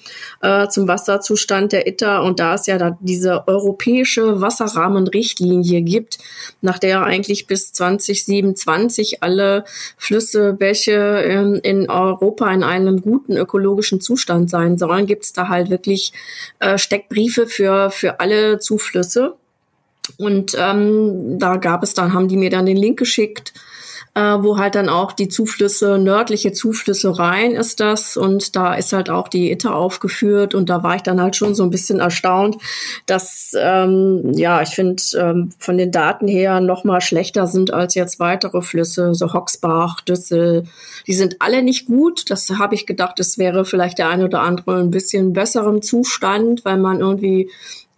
äh, 0.41 0.69
zum 0.69 0.87
Wasserzustand 0.87 1.73
der 1.73 1.89
Itter. 1.89 2.23
Und 2.23 2.39
da 2.39 2.55
es 2.55 2.67
ja 2.67 2.79
da 2.79 2.97
diese 3.00 3.49
europäische 3.49 4.41
Wasserrahmenrichtlinie 4.41 5.83
gibt, 5.83 6.19
nach 6.61 6.79
der 6.79 7.03
eigentlich 7.03 7.47
bis 7.47 7.73
2027 7.73 9.23
alle 9.23 9.65
Flüsse, 9.97 10.53
Bäche 10.53 11.23
ähm, 11.25 11.61
in 11.62 11.91
Europa 11.91 12.53
in 12.53 12.62
einem 12.62 13.00
guten 13.00 13.37
ökologischen 13.37 14.00
Zustand 14.00 14.49
sein 14.49 14.79
sollen, 14.79 15.07
gibt 15.07 15.25
es 15.25 15.33
da 15.33 15.49
halt 15.49 15.71
wirklich 15.71 16.12
äh, 16.61 16.79
Steckbriefe 16.79 17.47
für, 17.47 17.91
für 17.91 18.21
alle 18.21 18.60
Zuflüsse. 18.61 19.35
Und 20.19 20.57
ähm, 20.59 21.38
da 21.38 21.57
gab 21.57 21.83
es 21.83 21.95
dann, 21.95 22.12
haben 22.12 22.29
die 22.29 22.37
mir 22.37 22.50
dann 22.50 22.67
den 22.67 22.76
Link 22.76 22.99
geschickt, 22.99 23.52
äh, 24.14 24.21
wo 24.21 24.59
halt 24.59 24.75
dann 24.75 24.88
auch 24.88 25.12
die 25.12 25.29
Zuflüsse, 25.29 25.99
nördliche 25.99 26.52
Zuflüsse 26.52 27.17
rein 27.19 27.52
ist 27.52 27.79
das. 27.79 28.17
Und 28.17 28.57
da 28.57 28.75
ist 28.75 28.93
halt 28.93 29.09
auch 29.09 29.29
die 29.29 29.52
Itter 29.52 29.75
aufgeführt. 29.75 30.55
Und 30.55 30.69
da 30.69 30.83
war 30.83 30.97
ich 30.97 31.02
dann 31.02 31.21
halt 31.21 31.37
schon 31.37 31.55
so 31.55 31.62
ein 31.62 31.71
bisschen 31.71 32.00
erstaunt, 32.00 32.57
dass, 33.07 33.52
ähm, 33.57 34.33
ja, 34.35 34.62
ich 34.62 34.71
finde, 34.71 35.02
ähm, 35.17 35.50
von 35.59 35.79
den 35.79 35.93
Daten 35.93 36.26
her 36.26 36.61
noch 36.61 36.83
mal 36.83 37.00
schlechter 37.00 37.47
sind 37.47 37.73
als 37.73 37.95
jetzt 37.95 38.19
weitere 38.19 38.62
Flüsse, 38.62 39.14
so 39.14 39.33
Hoxbach, 39.33 40.00
Düssel. 40.00 40.64
Die 41.07 41.14
sind 41.14 41.37
alle 41.38 41.62
nicht 41.62 41.87
gut. 41.87 42.31
Das 42.31 42.50
habe 42.50 42.75
ich 42.75 42.87
gedacht, 42.87 43.21
es 43.21 43.38
wäre 43.38 43.64
vielleicht 43.64 43.99
der 43.99 44.09
eine 44.09 44.25
oder 44.25 44.40
andere 44.40 44.81
ein 44.81 44.90
bisschen 44.90 45.33
besserem 45.33 45.83
Zustand, 45.83 46.64
weil 46.64 46.79
man 46.79 46.99
irgendwie 46.99 47.49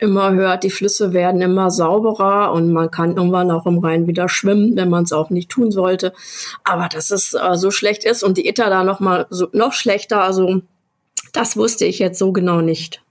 immer 0.02 0.32
hört, 0.32 0.64
die 0.64 0.70
Flüsse 0.70 1.12
werden 1.12 1.40
immer 1.40 1.70
sauberer 1.70 2.52
und 2.52 2.72
man 2.72 2.90
kann 2.90 3.16
irgendwann 3.16 3.50
auch 3.52 3.66
im 3.66 3.78
Rhein 3.78 4.08
wieder 4.08 4.28
schwimmen, 4.28 4.76
wenn 4.76 4.90
man 4.90 5.04
es 5.04 5.12
auch 5.12 5.30
nicht 5.30 5.48
tun 5.48 5.70
sollte. 5.70 6.12
Aber 6.64 6.88
dass 6.88 7.10
es 7.10 7.34
äh, 7.34 7.54
so 7.54 7.70
schlecht 7.70 8.04
ist 8.04 8.22
und 8.24 8.36
die 8.36 8.48
Itter 8.48 8.68
da 8.68 8.82
noch 8.82 8.98
mal 8.98 9.26
so, 9.30 9.48
noch 9.52 9.72
schlechter, 9.72 10.22
also 10.22 10.60
das 11.32 11.56
wusste 11.56 11.86
ich 11.86 12.00
jetzt 12.00 12.18
so 12.18 12.32
genau 12.32 12.60
nicht. 12.60 13.02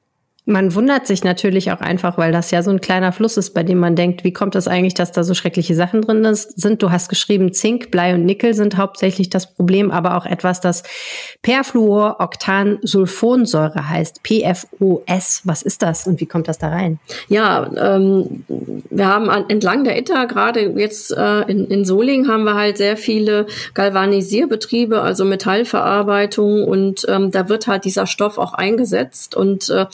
Man 0.46 0.74
wundert 0.74 1.06
sich 1.06 1.24
natürlich 1.24 1.72
auch 1.72 1.82
einfach, 1.82 2.18
weil 2.18 2.32
das 2.32 2.50
ja 2.50 2.64
so 2.64 2.72
ein 2.72 2.82
kleiner 2.82 3.12
Fluss 3.12 3.38
ist, 3.38 3.54
bei 3.54 3.62
dem 3.62 3.78
man 3.78 3.96
denkt, 3.96 4.24
wie 4.24 4.34
kommt 4.34 4.56
es 4.56 4.66
das 4.66 4.74
eigentlich, 4.74 4.96
dass 4.96 5.12
da 5.12 5.24
so 5.24 5.36
schreckliche 5.36 5.76
Sachen 5.76 6.02
drin 6.02 6.28
sind? 6.34 6.82
Du 6.82 6.90
hast 6.90 7.10
geschrieben, 7.10 7.54
Zink, 7.54 7.92
Blei 7.92 8.16
und 8.16 8.26
Nickel 8.26 8.56
sind 8.56 8.78
hauptsächlich 8.78 9.30
das 9.30 9.54
Problem, 9.54 9.92
aber 9.92 10.18
auch 10.18 10.26
etwas, 10.26 10.60
das 10.60 10.82
Perfluoroktansulfonsäure 11.44 13.88
heißt, 13.88 14.24
PFOS. 14.24 15.42
Was 15.44 15.62
ist 15.62 15.84
das 15.84 16.08
und 16.08 16.20
wie 16.20 16.26
kommt 16.26 16.48
das 16.48 16.58
da 16.58 16.70
rein? 16.70 16.98
Ja, 17.28 17.70
ähm, 17.78 18.44
wir 18.90 19.08
haben 19.08 19.30
an, 19.30 19.46
entlang 19.48 19.84
der 19.84 20.00
Itter, 20.00 20.26
gerade 20.26 20.74
jetzt 20.76 21.12
äh, 21.12 21.42
in, 21.42 21.68
in 21.68 21.86
Solingen, 21.86 22.28
haben 22.28 22.46
wir 22.46 22.56
halt 22.56 22.78
sehr 22.78 22.98
viele 22.98 23.46
Galvanisierbetriebe, 23.76 25.02
also 25.02 25.24
Metallverarbeitung 25.24 26.64
und 26.64 27.06
ähm, 27.08 27.30
da 27.30 27.48
wird 27.48 27.68
halt 27.68 27.86
dieser 27.86 28.08
Stoff 28.08 28.40
auch 28.40 28.56
eingesetzt 28.56 29.36
und 29.36 29.70
äh, 29.70 29.86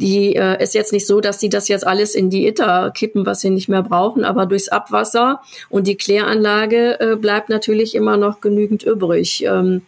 die 0.00 0.34
äh, 0.34 0.62
ist 0.62 0.74
jetzt 0.74 0.92
nicht 0.92 1.06
so, 1.06 1.20
dass 1.20 1.40
sie 1.40 1.48
das 1.48 1.68
jetzt 1.68 1.86
alles 1.86 2.14
in 2.14 2.30
die 2.30 2.46
Itter 2.46 2.90
kippen, 2.90 3.26
was 3.26 3.40
sie 3.40 3.50
nicht 3.50 3.68
mehr 3.68 3.82
brauchen, 3.82 4.24
aber 4.24 4.46
durchs 4.46 4.68
Abwasser 4.68 5.40
und 5.68 5.86
die 5.86 5.96
Kläranlage 5.96 6.98
äh, 7.00 7.16
bleibt 7.16 7.48
natürlich 7.48 7.94
immer 7.94 8.16
noch 8.16 8.40
genügend 8.40 8.82
übrig. 8.82 9.44
Ähm, 9.44 9.82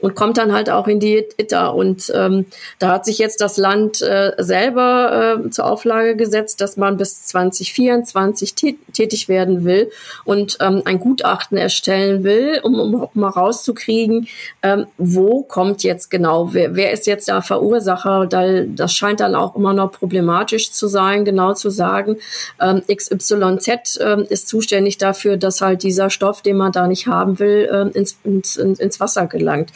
und 0.00 0.14
kommt 0.14 0.38
dann 0.38 0.52
halt 0.52 0.70
auch 0.70 0.86
in 0.86 1.00
die 1.00 1.26
ITA. 1.36 1.68
Und 1.68 2.12
ähm, 2.14 2.46
da 2.78 2.88
hat 2.88 3.04
sich 3.04 3.18
jetzt 3.18 3.40
das 3.40 3.56
Land 3.56 4.00
äh, 4.02 4.32
selber 4.38 5.42
äh, 5.44 5.50
zur 5.50 5.66
Auflage 5.66 6.16
gesetzt, 6.16 6.60
dass 6.60 6.76
man 6.76 6.96
bis 6.96 7.26
2024 7.26 8.54
tätig 8.92 9.28
werden 9.28 9.64
will 9.64 9.90
und 10.24 10.58
ähm, 10.60 10.82
ein 10.84 11.00
Gutachten 11.00 11.58
erstellen 11.58 12.24
will, 12.24 12.60
um, 12.62 12.78
um 12.78 13.08
mal 13.14 13.28
rauszukriegen, 13.28 14.28
ähm, 14.62 14.86
wo 14.96 15.42
kommt 15.42 15.82
jetzt 15.82 16.10
genau, 16.10 16.52
wer, 16.52 16.76
wer 16.76 16.92
ist 16.92 17.06
jetzt 17.06 17.28
der 17.28 17.42
Verursacher? 17.42 18.26
Da, 18.26 18.62
das 18.62 18.92
scheint 18.92 19.20
dann 19.20 19.34
auch 19.34 19.56
immer 19.56 19.72
noch 19.72 19.92
problematisch 19.92 20.72
zu 20.72 20.86
sein, 20.86 21.24
genau 21.24 21.54
zu 21.54 21.70
sagen, 21.70 22.18
ähm, 22.60 22.82
XYZ 22.86 23.98
ähm, 24.00 24.26
ist 24.28 24.48
zuständig 24.48 24.98
dafür, 24.98 25.36
dass 25.36 25.60
halt 25.60 25.82
dieser 25.82 26.10
Stoff, 26.10 26.42
den 26.42 26.56
man 26.56 26.72
da 26.72 26.86
nicht 26.86 27.06
haben 27.06 27.38
will, 27.38 27.68
ähm, 27.72 27.90
ins, 27.94 28.18
ins, 28.24 28.56
ins 28.56 29.00
Wasser 29.00 29.26
gelangt. 29.26 29.72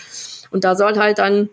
Und 0.52 0.64
da 0.64 0.74
soll 0.74 0.96
halt 0.98 1.18
dann 1.18 1.48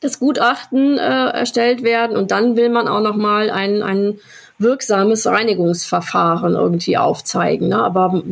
das 0.00 0.18
Gutachten 0.18 0.98
äh, 0.98 1.28
erstellt 1.28 1.82
werden 1.82 2.16
und 2.16 2.30
dann 2.30 2.56
will 2.56 2.70
man 2.70 2.88
auch 2.88 3.02
noch 3.02 3.16
mal 3.16 3.50
ein, 3.50 3.82
ein 3.82 4.18
wirksames 4.58 5.26
Reinigungsverfahren 5.26 6.54
irgendwie 6.54 6.96
aufzeigen. 6.96 7.68
Ne? 7.68 7.82
Aber 7.82 8.22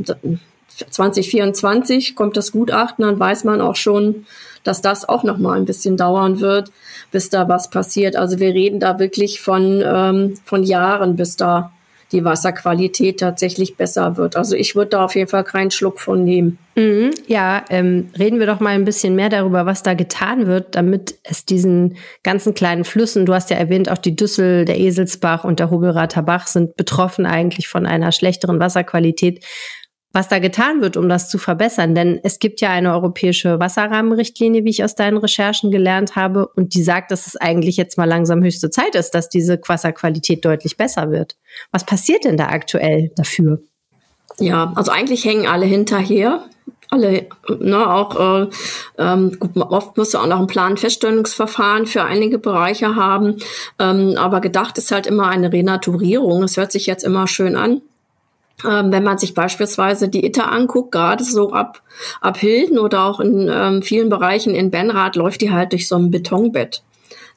2024 0.90 2.16
kommt 2.16 2.36
das 2.36 2.52
Gutachten, 2.52 3.04
dann 3.04 3.18
weiß 3.18 3.44
man 3.44 3.60
auch 3.60 3.76
schon, 3.76 4.26
dass 4.64 4.82
das 4.82 5.08
auch 5.08 5.24
noch 5.24 5.38
mal 5.38 5.58
ein 5.58 5.64
bisschen 5.64 5.96
dauern 5.96 6.40
wird, 6.40 6.70
bis 7.10 7.30
da 7.30 7.48
was 7.48 7.70
passiert. 7.70 8.16
Also 8.16 8.38
wir 8.38 8.54
reden 8.54 8.80
da 8.80 8.98
wirklich 8.98 9.40
von, 9.40 9.82
ähm, 9.84 10.34
von 10.44 10.62
Jahren, 10.62 11.16
bis 11.16 11.36
da 11.36 11.72
die 12.12 12.24
Wasserqualität 12.24 13.20
tatsächlich 13.20 13.76
besser 13.76 14.16
wird. 14.16 14.36
Also 14.36 14.56
ich 14.56 14.74
würde 14.74 14.90
da 14.90 15.04
auf 15.04 15.14
jeden 15.14 15.28
Fall 15.28 15.44
keinen 15.44 15.70
Schluck 15.70 16.00
von 16.00 16.24
nehmen. 16.24 16.58
Mhm, 16.74 17.10
ja, 17.26 17.64
ähm, 17.70 18.08
reden 18.18 18.38
wir 18.38 18.46
doch 18.46 18.60
mal 18.60 18.70
ein 18.70 18.84
bisschen 18.84 19.14
mehr 19.14 19.28
darüber, 19.28 19.66
was 19.66 19.82
da 19.82 19.94
getan 19.94 20.46
wird, 20.46 20.74
damit 20.74 21.18
es 21.24 21.44
diesen 21.44 21.96
ganzen 22.22 22.54
kleinen 22.54 22.84
Flüssen, 22.84 23.26
du 23.26 23.34
hast 23.34 23.50
ja 23.50 23.56
erwähnt, 23.56 23.90
auch 23.90 23.98
die 23.98 24.16
Düssel, 24.16 24.64
der 24.64 24.78
Eselsbach 24.78 25.44
und 25.44 25.58
der 25.58 25.70
Hobelrather 25.70 26.22
Bach 26.22 26.46
sind 26.46 26.76
betroffen 26.76 27.26
eigentlich 27.26 27.68
von 27.68 27.84
einer 27.84 28.12
schlechteren 28.12 28.60
Wasserqualität 28.60 29.44
was 30.12 30.28
da 30.28 30.38
getan 30.38 30.80
wird, 30.80 30.96
um 30.96 31.08
das 31.08 31.28
zu 31.28 31.38
verbessern. 31.38 31.94
Denn 31.94 32.18
es 32.22 32.38
gibt 32.38 32.60
ja 32.60 32.70
eine 32.70 32.92
europäische 32.92 33.60
Wasserrahmenrichtlinie, 33.60 34.64
wie 34.64 34.70
ich 34.70 34.82
aus 34.82 34.94
deinen 34.94 35.18
Recherchen 35.18 35.70
gelernt 35.70 36.16
habe, 36.16 36.48
und 36.48 36.74
die 36.74 36.82
sagt, 36.82 37.10
dass 37.10 37.26
es 37.26 37.36
eigentlich 37.36 37.76
jetzt 37.76 37.98
mal 37.98 38.08
langsam 38.08 38.42
höchste 38.42 38.70
Zeit 38.70 38.94
ist, 38.94 39.10
dass 39.10 39.28
diese 39.28 39.60
Wasserqualität 39.66 40.44
deutlich 40.44 40.76
besser 40.76 41.10
wird. 41.10 41.36
Was 41.72 41.84
passiert 41.84 42.24
denn 42.24 42.36
da 42.36 42.46
aktuell 42.46 43.10
dafür? 43.16 43.60
Ja, 44.38 44.72
also 44.76 44.90
eigentlich 44.92 45.24
hängen 45.24 45.46
alle 45.46 45.66
hinterher. 45.66 46.44
Alle, 46.90 47.26
ne, 47.58 47.92
auch 47.92 48.46
äh, 48.46 48.48
ähm, 48.96 49.36
oft 49.54 49.98
musst 49.98 50.14
du 50.14 50.18
auch 50.18 50.26
noch 50.26 50.38
einen 50.38 50.46
Planfeststellungsverfahren 50.46 51.84
für 51.84 52.04
einige 52.04 52.38
Bereiche 52.38 52.96
haben. 52.96 53.36
Ähm, 53.78 54.14
aber 54.16 54.40
gedacht 54.40 54.78
ist 54.78 54.90
halt 54.90 55.06
immer 55.06 55.28
eine 55.28 55.52
Renaturierung. 55.52 56.42
Es 56.44 56.56
hört 56.56 56.72
sich 56.72 56.86
jetzt 56.86 57.04
immer 57.04 57.26
schön 57.26 57.56
an. 57.56 57.82
Ähm, 58.66 58.90
wenn 58.92 59.04
man 59.04 59.18
sich 59.18 59.34
beispielsweise 59.34 60.08
die 60.08 60.26
Itter 60.26 60.50
anguckt, 60.50 60.92
gerade 60.92 61.22
so 61.22 61.52
ab, 61.52 61.82
ab 62.20 62.38
Hilden 62.38 62.78
oder 62.78 63.04
auch 63.04 63.20
in 63.20 63.48
ähm, 63.52 63.82
vielen 63.82 64.08
Bereichen 64.08 64.54
in 64.54 64.70
Benrath, 64.70 65.16
läuft 65.16 65.40
die 65.42 65.52
halt 65.52 65.72
durch 65.72 65.86
so 65.86 65.96
ein 65.96 66.10
Betonbett. 66.10 66.82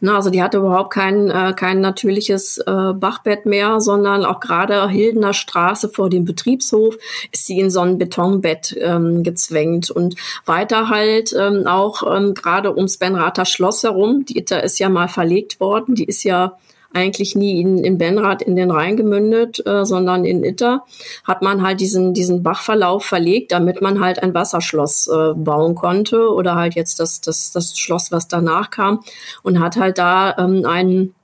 Na, 0.04 0.16
also 0.16 0.32
die 0.32 0.42
hatte 0.42 0.58
überhaupt 0.58 0.92
kein, 0.92 1.30
äh, 1.30 1.54
kein 1.56 1.80
natürliches 1.80 2.58
äh, 2.58 2.94
Bachbett 2.94 3.46
mehr, 3.46 3.80
sondern 3.80 4.26
auch 4.26 4.40
gerade 4.40 4.90
Hildener 4.90 5.34
Straße 5.34 5.90
vor 5.90 6.10
dem 6.10 6.26
Betriebshof 6.26 6.98
ist 7.32 7.46
sie 7.46 7.60
in 7.60 7.70
so 7.70 7.82
ein 7.82 8.00
Betonbett 8.00 8.76
ähm, 8.80 9.22
gezwängt. 9.22 9.92
Und 9.92 10.16
weiter 10.48 10.90
halt 10.90 11.36
ähm, 11.38 11.68
auch 11.68 12.02
ähm, 12.12 12.34
gerade 12.34 12.76
ums 12.76 12.98
Benrather 12.98 13.46
Schloss 13.46 13.84
herum, 13.84 14.26
die 14.26 14.40
Itter 14.40 14.64
ist 14.64 14.80
ja 14.80 14.90
mal 14.90 15.08
verlegt 15.08 15.60
worden, 15.60 15.94
die 15.94 16.06
ist 16.06 16.24
ja 16.24 16.58
eigentlich 16.94 17.36
nie 17.36 17.62
in, 17.62 17.84
in 17.84 17.98
Benrath 17.98 18.42
in 18.42 18.56
den 18.56 18.72
Rhein 18.72 18.98
gemündet, 18.98 19.66
äh, 19.66 19.86
sondern 19.86 20.26
in 20.26 20.44
Itter, 20.44 20.84
hat 21.24 21.42
man 21.42 21.62
halt 21.62 21.80
diesen, 21.80 22.14
diesen 22.14 22.44
Bachverlauf 22.44 23.06
verlegt, 23.06 23.52
damit 23.52 23.82
man 23.82 24.00
halt 24.00 24.22
ein 24.22 24.34
Wasserschloss 24.34 25.08
äh, 25.08 25.34
bauen 25.34 25.76
konnte 25.76 26.30
oder 26.30 26.56
halt 26.56 26.76
jetzt 26.76 27.00
das, 27.00 27.22
das, 27.22 27.52
das 27.52 27.78
Schloss, 27.78 28.12
was 28.12 28.28
danach 28.28 28.70
kam 28.70 29.02
und 29.44 29.60
hat 29.60 29.78
halt 29.78 29.98
da 29.98 30.36
ähm, 30.38 30.66
einen 30.66 31.16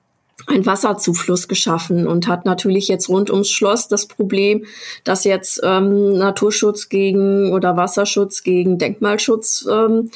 ein 0.46 0.66
Wasserzufluss 0.66 1.48
geschaffen 1.48 2.08
und 2.08 2.28
hat 2.28 2.46
natürlich 2.46 2.88
jetzt 2.88 3.10
rund 3.10 3.30
ums 3.30 3.50
Schloss 3.50 3.88
das 3.88 4.08
Problem, 4.08 4.66
dass 5.04 5.24
jetzt 5.24 5.60
ähm, 5.64 6.14
Naturschutz 6.14 6.90
gegen 6.90 7.52
oder 7.54 7.76
Wasserschutz 7.76 8.44
gegen 8.44 8.78
Denkmalschutz 8.78 9.68
ähm, 9.70 10.12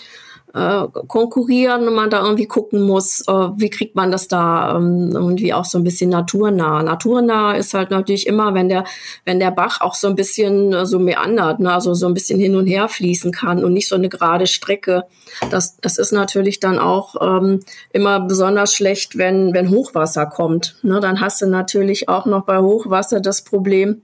äh, 0.53 0.87
konkurrieren 1.07 1.87
und 1.87 1.95
man 1.95 2.09
da 2.09 2.21
irgendwie 2.23 2.47
gucken 2.47 2.81
muss, 2.81 3.21
äh, 3.27 3.31
wie 3.31 3.69
kriegt 3.69 3.95
man 3.95 4.11
das 4.11 4.27
da 4.27 4.75
ähm, 4.75 5.11
irgendwie 5.13 5.53
auch 5.53 5.65
so 5.65 5.77
ein 5.77 5.83
bisschen 5.83 6.09
naturnah. 6.09 6.83
Naturnah 6.83 7.53
ist 7.53 7.73
halt 7.73 7.91
natürlich 7.91 8.27
immer, 8.27 8.53
wenn 8.53 8.67
der, 8.67 8.83
wenn 9.25 9.39
der 9.39 9.51
Bach 9.51 9.81
auch 9.81 9.95
so 9.95 10.07
ein 10.07 10.15
bisschen 10.15 10.73
äh, 10.73 10.85
so 10.85 10.99
meandert, 10.99 11.59
ne, 11.59 11.71
also 11.71 11.93
so 11.93 12.07
ein 12.07 12.13
bisschen 12.13 12.39
hin 12.39 12.55
und 12.55 12.67
her 12.67 12.89
fließen 12.89 13.31
kann 13.31 13.63
und 13.63 13.73
nicht 13.73 13.87
so 13.87 13.95
eine 13.95 14.09
gerade 14.09 14.47
Strecke. 14.47 15.05
Das, 15.49 15.77
das 15.77 15.97
ist 15.97 16.11
natürlich 16.11 16.59
dann 16.59 16.79
auch 16.79 17.15
ähm, 17.21 17.61
immer 17.91 18.19
besonders 18.19 18.73
schlecht, 18.73 19.17
wenn, 19.17 19.53
wenn 19.53 19.69
Hochwasser 19.69 20.25
kommt. 20.25 20.75
Ne, 20.83 20.99
dann 20.99 21.21
hast 21.21 21.41
du 21.41 21.45
natürlich 21.45 22.09
auch 22.09 22.25
noch 22.25 22.43
bei 22.43 22.59
Hochwasser 22.59 23.21
das 23.21 23.43
Problem, 23.43 24.01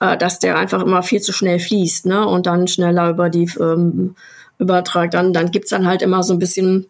äh, 0.00 0.16
dass 0.16 0.40
der 0.40 0.58
einfach 0.58 0.82
immer 0.82 1.04
viel 1.04 1.20
zu 1.20 1.32
schnell 1.32 1.60
fließt 1.60 2.06
ne, 2.06 2.26
und 2.26 2.46
dann 2.46 2.66
schneller 2.66 3.10
über 3.10 3.30
die 3.30 3.48
ähm, 3.60 4.16
übertragt, 4.58 5.14
dann, 5.14 5.32
dann 5.32 5.50
gibt's 5.50 5.70
dann 5.70 5.86
halt 5.86 6.02
immer 6.02 6.22
so 6.22 6.32
ein 6.32 6.38
bisschen 6.38 6.86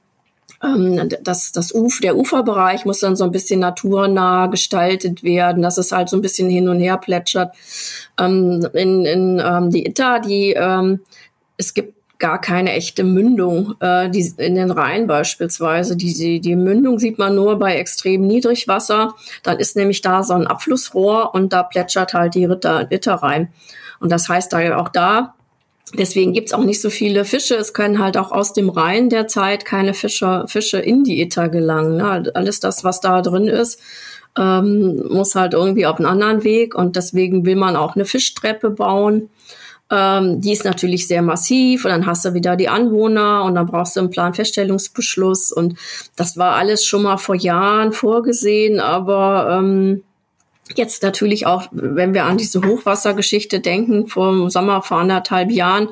ähm, 0.62 1.08
das, 1.22 1.52
das 1.52 1.74
Uf, 1.74 2.00
der 2.00 2.16
Uferbereich 2.16 2.84
muss 2.84 3.00
dann 3.00 3.16
so 3.16 3.24
ein 3.24 3.32
bisschen 3.32 3.60
naturnah 3.60 4.46
gestaltet 4.46 5.22
werden, 5.22 5.62
dass 5.62 5.78
es 5.78 5.92
halt 5.92 6.08
so 6.08 6.16
ein 6.16 6.22
bisschen 6.22 6.48
hin 6.48 6.68
und 6.68 6.80
her 6.80 6.98
plätschert. 6.98 7.54
Ähm, 8.18 8.66
in 8.72 9.04
in 9.04 9.42
ähm, 9.44 9.70
die 9.70 9.86
Itter, 9.86 10.20
die 10.20 10.52
ähm, 10.52 11.00
es 11.56 11.74
gibt 11.74 11.94
gar 12.18 12.40
keine 12.40 12.72
echte 12.72 13.04
Mündung, 13.04 13.74
äh, 13.80 14.08
die, 14.08 14.32
in 14.38 14.54
den 14.54 14.70
Rhein 14.70 15.06
beispielsweise. 15.06 15.96
Die, 15.96 16.14
die, 16.14 16.40
die 16.40 16.56
Mündung 16.56 16.98
sieht 16.98 17.18
man 17.18 17.34
nur 17.34 17.58
bei 17.58 17.76
extrem 17.76 18.26
Niedrigwasser. 18.26 19.14
Dann 19.42 19.58
ist 19.58 19.76
nämlich 19.76 20.00
da 20.00 20.22
so 20.22 20.34
ein 20.34 20.46
Abflussrohr 20.46 21.34
und 21.34 21.52
da 21.52 21.64
plätschert 21.64 22.14
halt 22.14 22.34
die 22.34 22.44
Ritter, 22.44 22.90
Ritter 22.90 23.14
rein. 23.14 23.52
Und 24.00 24.10
das 24.10 24.28
heißt 24.28 24.52
da 24.52 24.76
auch 24.78 24.88
da, 24.88 25.34
deswegen 25.98 26.32
gibt's 26.32 26.52
auch 26.52 26.64
nicht 26.64 26.80
so 26.80 26.90
viele 26.90 27.24
Fische. 27.24 27.54
Es 27.56 27.72
können 27.72 27.98
halt 27.98 28.16
auch 28.16 28.32
aus 28.32 28.52
dem 28.52 28.68
Rhein 28.68 29.08
derzeit 29.08 29.64
keine 29.64 29.94
Fische, 29.94 30.44
Fische 30.48 30.78
in 30.78 31.04
die 31.04 31.20
Itter 31.20 31.48
gelangen. 31.48 31.96
Ne? 31.96 32.30
Alles 32.34 32.60
das, 32.60 32.84
was 32.84 33.00
da 33.00 33.22
drin 33.22 33.48
ist, 33.48 33.80
ähm, 34.36 35.06
muss 35.08 35.34
halt 35.34 35.54
irgendwie 35.54 35.86
auf 35.86 35.96
einen 35.96 36.06
anderen 36.06 36.44
Weg. 36.44 36.74
Und 36.74 36.96
deswegen 36.96 37.46
will 37.46 37.56
man 37.56 37.76
auch 37.76 37.94
eine 37.94 38.04
Fischtreppe 38.04 38.70
bauen 38.70 39.30
ähm, 39.90 40.40
die 40.40 40.52
ist 40.52 40.64
natürlich 40.64 41.06
sehr 41.06 41.22
massiv 41.22 41.84
und 41.84 41.90
dann 41.90 42.06
hast 42.06 42.24
du 42.24 42.34
wieder 42.34 42.56
die 42.56 42.68
Anwohner 42.68 43.44
und 43.44 43.54
dann 43.54 43.66
brauchst 43.66 43.96
du 43.96 44.00
einen 44.00 44.10
Planfeststellungsbeschluss 44.10 45.52
und 45.52 45.78
das 46.16 46.36
war 46.38 46.56
alles 46.56 46.84
schon 46.86 47.02
mal 47.02 47.18
vor 47.18 47.34
Jahren 47.34 47.92
vorgesehen, 47.92 48.80
aber 48.80 49.58
ähm, 49.58 50.02
Jetzt 50.74 51.02
natürlich 51.02 51.46
auch, 51.46 51.68
wenn 51.72 52.14
wir 52.14 52.24
an 52.24 52.38
diese 52.38 52.62
Hochwassergeschichte 52.62 53.60
denken, 53.60 54.06
vor 54.06 54.32
dem 54.32 54.48
Sommer 54.48 54.80
vor 54.80 54.98
anderthalb 54.98 55.50
Jahren, 55.50 55.88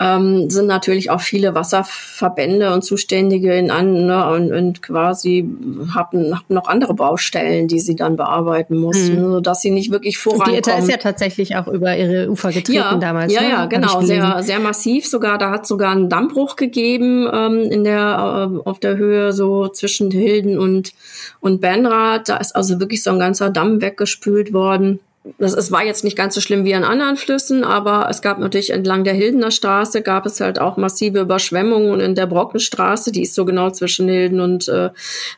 ähm, 0.00 0.50
sind 0.50 0.66
natürlich 0.66 1.10
auch 1.10 1.20
viele 1.20 1.54
Wasserverbände 1.54 2.74
und 2.74 2.82
Zuständige 2.82 3.54
in 3.54 3.70
an, 3.70 4.06
ne, 4.06 4.28
und, 4.28 4.52
und 4.52 4.82
quasi 4.82 5.48
hatten, 5.94 6.36
hatten 6.36 6.54
noch 6.54 6.66
andere 6.66 6.94
Baustellen, 6.94 7.68
die 7.68 7.78
sie 7.78 7.94
dann 7.94 8.16
bearbeiten 8.16 8.76
mussten, 8.76 9.22
mhm. 9.22 9.32
sodass 9.34 9.62
sie 9.62 9.70
nicht 9.70 9.92
wirklich 9.92 10.18
vorankommen. 10.18 10.54
Die 10.54 10.58
ETA 10.58 10.78
ist 10.78 10.90
ja 10.90 10.96
tatsächlich 10.96 11.54
auch 11.54 11.68
über 11.68 11.96
ihre 11.96 12.28
Ufer 12.28 12.50
getreten 12.50 12.78
ja, 12.78 12.94
damals. 12.96 13.32
Ja, 13.32 13.42
ne? 13.42 13.50
ja, 13.50 13.66
genau, 13.66 14.00
sehr, 14.02 14.42
sehr 14.42 14.58
massiv 14.58 15.06
sogar. 15.06 15.38
Da 15.38 15.50
hat 15.50 15.64
sogar 15.64 15.92
einen 15.92 16.08
Dammbruch 16.08 16.56
gegeben 16.56 17.28
ähm, 17.32 17.60
in 17.70 17.84
der 17.84 18.50
äh, 18.52 18.68
auf 18.68 18.80
der 18.80 18.96
Höhe 18.96 19.32
so 19.32 19.68
zwischen 19.68 20.10
Hilden 20.10 20.58
und 20.58 20.92
und 21.38 21.60
Benrath. 21.60 22.28
Da 22.28 22.38
ist 22.38 22.56
also 22.56 22.80
wirklich 22.80 23.04
so 23.04 23.10
ein 23.10 23.20
ganzer 23.20 23.50
Damm 23.50 23.80
weggespült 23.80 24.52
worden 24.52 24.98
das, 25.38 25.54
es 25.54 25.72
war 25.72 25.82
jetzt 25.82 26.04
nicht 26.04 26.18
ganz 26.18 26.34
so 26.34 26.42
schlimm 26.42 26.66
wie 26.66 26.74
an 26.74 26.84
anderen 26.84 27.16
Flüssen, 27.16 27.64
aber 27.64 28.08
es 28.10 28.20
gab 28.20 28.38
natürlich 28.38 28.70
entlang 28.70 29.04
der 29.04 29.14
Hildener 29.14 29.50
Straße 29.50 30.02
gab 30.02 30.26
es 30.26 30.38
halt 30.40 30.58
auch 30.58 30.76
massive 30.76 31.20
Überschwemmungen 31.20 31.98
in 32.00 32.14
der 32.14 32.26
Brockenstraße, 32.26 33.10
die 33.10 33.22
ist 33.22 33.34
so 33.34 33.46
genau 33.46 33.70
zwischen 33.70 34.06
Hilden 34.06 34.40
und 34.40 34.68
äh, 34.68 34.90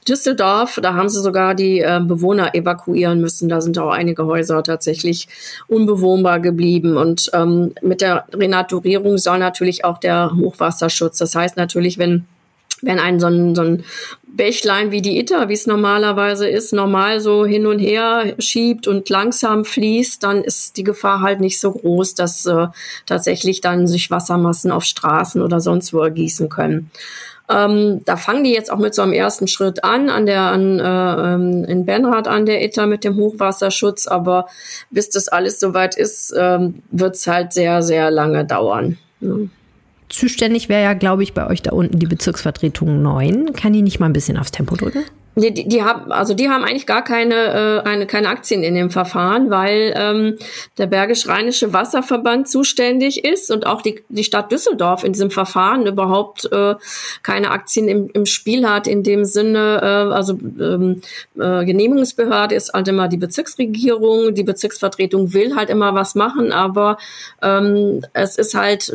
Düsseldorf, 0.09 0.81
da 0.83 0.95
haben 0.95 1.09
sie 1.09 1.21
sogar 1.21 1.55
die 1.55 1.81
äh, 1.81 2.00
Bewohner 2.02 2.55
evakuieren 2.57 3.21
müssen. 3.21 3.49
Da 3.49 3.61
sind 3.61 3.78
auch 3.78 3.90
einige 3.90 4.26
Häuser 4.26 4.62
tatsächlich 4.64 5.28
unbewohnbar 5.69 6.40
geblieben 6.40 6.97
und 6.97 7.31
ähm, 7.33 7.73
mit 7.81 8.00
der 8.00 8.25
Renaturierung 8.33 9.19
soll 9.19 9.38
natürlich 9.38 9.85
auch 9.85 9.99
der 9.99 10.33
Hochwasserschutz. 10.37 11.19
Das 11.19 11.37
heißt 11.37 11.57
natürlich, 11.57 11.97
wenn 11.99 12.26
wenn 12.83 12.99
ein 12.99 13.21
so 13.21 13.26
ein, 13.26 13.54
so 13.54 13.62
ein 13.62 13.85
Bächlein 14.26 14.90
wie 14.90 15.02
die 15.02 15.18
Itter, 15.18 15.49
wie 15.49 15.54
es 15.54 15.66
normalerweise 15.66 16.49
ist, 16.49 16.73
normal 16.73 17.21
so 17.21 17.47
hin 17.47 17.66
und 17.66 17.78
her 17.78 18.35
schiebt 18.38 18.87
und 18.87 19.09
langsam 19.09 19.64
fließt, 19.64 20.23
dann 20.23 20.45
ist 20.45 20.76
die 20.76 20.85
Gefahr 20.85 21.23
halt 21.23 21.40
nicht 21.40 21.59
so 21.59 21.73
groß, 21.73 22.14
dass 22.14 22.45
äh, 22.47 22.66
tatsächlich 23.06 23.61
dann 23.61 23.87
sich 23.87 24.11
Wassermassen 24.11 24.71
auf 24.71 24.85
Straßen 24.85 25.40
oder 25.40 25.61
sonst 25.61 25.92
wo 25.95 26.00
ergießen 26.00 26.49
können. 26.49 26.90
Ähm, 27.49 28.02
da 28.04 28.16
fangen 28.16 28.42
die 28.42 28.52
jetzt 28.52 28.73
auch 28.73 28.78
mit 28.78 28.95
so 28.95 29.02
einem 29.02 29.12
ersten 29.12 29.47
Schritt 29.47 29.85
an, 29.85 30.11
an 30.11 30.26
der 30.26 30.42
an, 30.42 30.80
äh, 30.80 31.35
ähm, 31.35 31.64
in 31.64 31.87
Benrath 31.87 32.26
an 32.26 32.45
der 32.45 32.62
Itter 32.64 32.87
mit 32.87 33.04
dem 33.04 33.16
Hochwasserschutz, 33.16 34.09
aber 34.09 34.47
bis 34.90 35.11
das 35.11 35.28
alles 35.28 35.61
soweit 35.61 35.97
ist, 35.97 36.35
ähm, 36.37 36.83
wird 36.90 37.14
es 37.14 37.26
halt 37.26 37.52
sehr, 37.52 37.83
sehr 37.83 38.11
lange 38.11 38.45
dauern. 38.45 38.99
Ja. 39.21 39.37
Zuständig 40.08 40.68
wäre 40.68 40.82
ja, 40.82 40.94
glaube 40.94 41.22
ich, 41.22 41.34
bei 41.34 41.46
euch 41.48 41.62
da 41.62 41.72
unten 41.72 41.98
die 41.98 42.06
Bezirksvertretung 42.06 43.02
9. 43.02 43.52
Kann 43.52 43.72
die 43.72 43.82
nicht 43.82 43.98
mal 43.98 44.06
ein 44.06 44.12
bisschen 44.12 44.36
aufs 44.36 44.52
Tempo 44.52 44.76
drücken? 44.76 45.04
Die, 45.38 45.52
die, 45.52 45.69
die 45.69 45.83
haben, 45.83 46.11
also 46.12 46.33
die 46.33 46.49
haben 46.49 46.64
eigentlich 46.64 46.87
gar 46.87 47.05
keine, 47.05 47.83
äh, 47.85 47.87
eine, 47.87 48.07
keine 48.07 48.31
Aktien 48.31 48.62
in 48.62 48.75
dem 48.75 48.90
Verfahren, 48.90 49.50
weil 49.50 49.93
ähm, 49.95 50.38
der 50.78 50.87
Bergisch-Rheinische 50.87 51.75
Wasserverband 51.75 52.49
zuständig 52.49 53.23
ist 53.23 53.50
und 53.50 53.66
auch 53.66 53.83
die, 53.83 54.02
die 54.09 54.25
Stadt 54.25 54.50
Düsseldorf 54.50 55.05
in 55.05 55.12
diesem 55.12 55.31
Verfahren 55.31 55.87
überhaupt 55.87 56.50
äh, 56.50 56.76
keine 57.23 57.50
Aktien 57.50 57.87
im, 57.87 58.09
im 58.14 58.25
Spiel 58.25 58.66
hat. 58.66 58.87
In 58.87 59.02
dem 59.02 59.26
Sinne, 59.26 59.81
äh, 59.83 60.14
also 60.14 60.38
ähm, 60.59 61.02
äh, 61.38 61.66
Genehmigungsbehörde 61.66 62.55
ist 62.55 62.73
halt 62.73 62.88
immer 62.88 63.09
die 63.09 63.19
Bezirksregierung, 63.19 64.35
die 64.35 64.43
Bezirksvertretung 64.43 65.35
will 65.35 65.55
halt 65.55 65.68
immer 65.68 65.94
was 65.94 66.14
machen, 66.14 66.51
aber 66.51 66.96
ähm, 67.42 68.03
es 68.14 68.38
ist 68.38 68.55
halt 68.55 68.90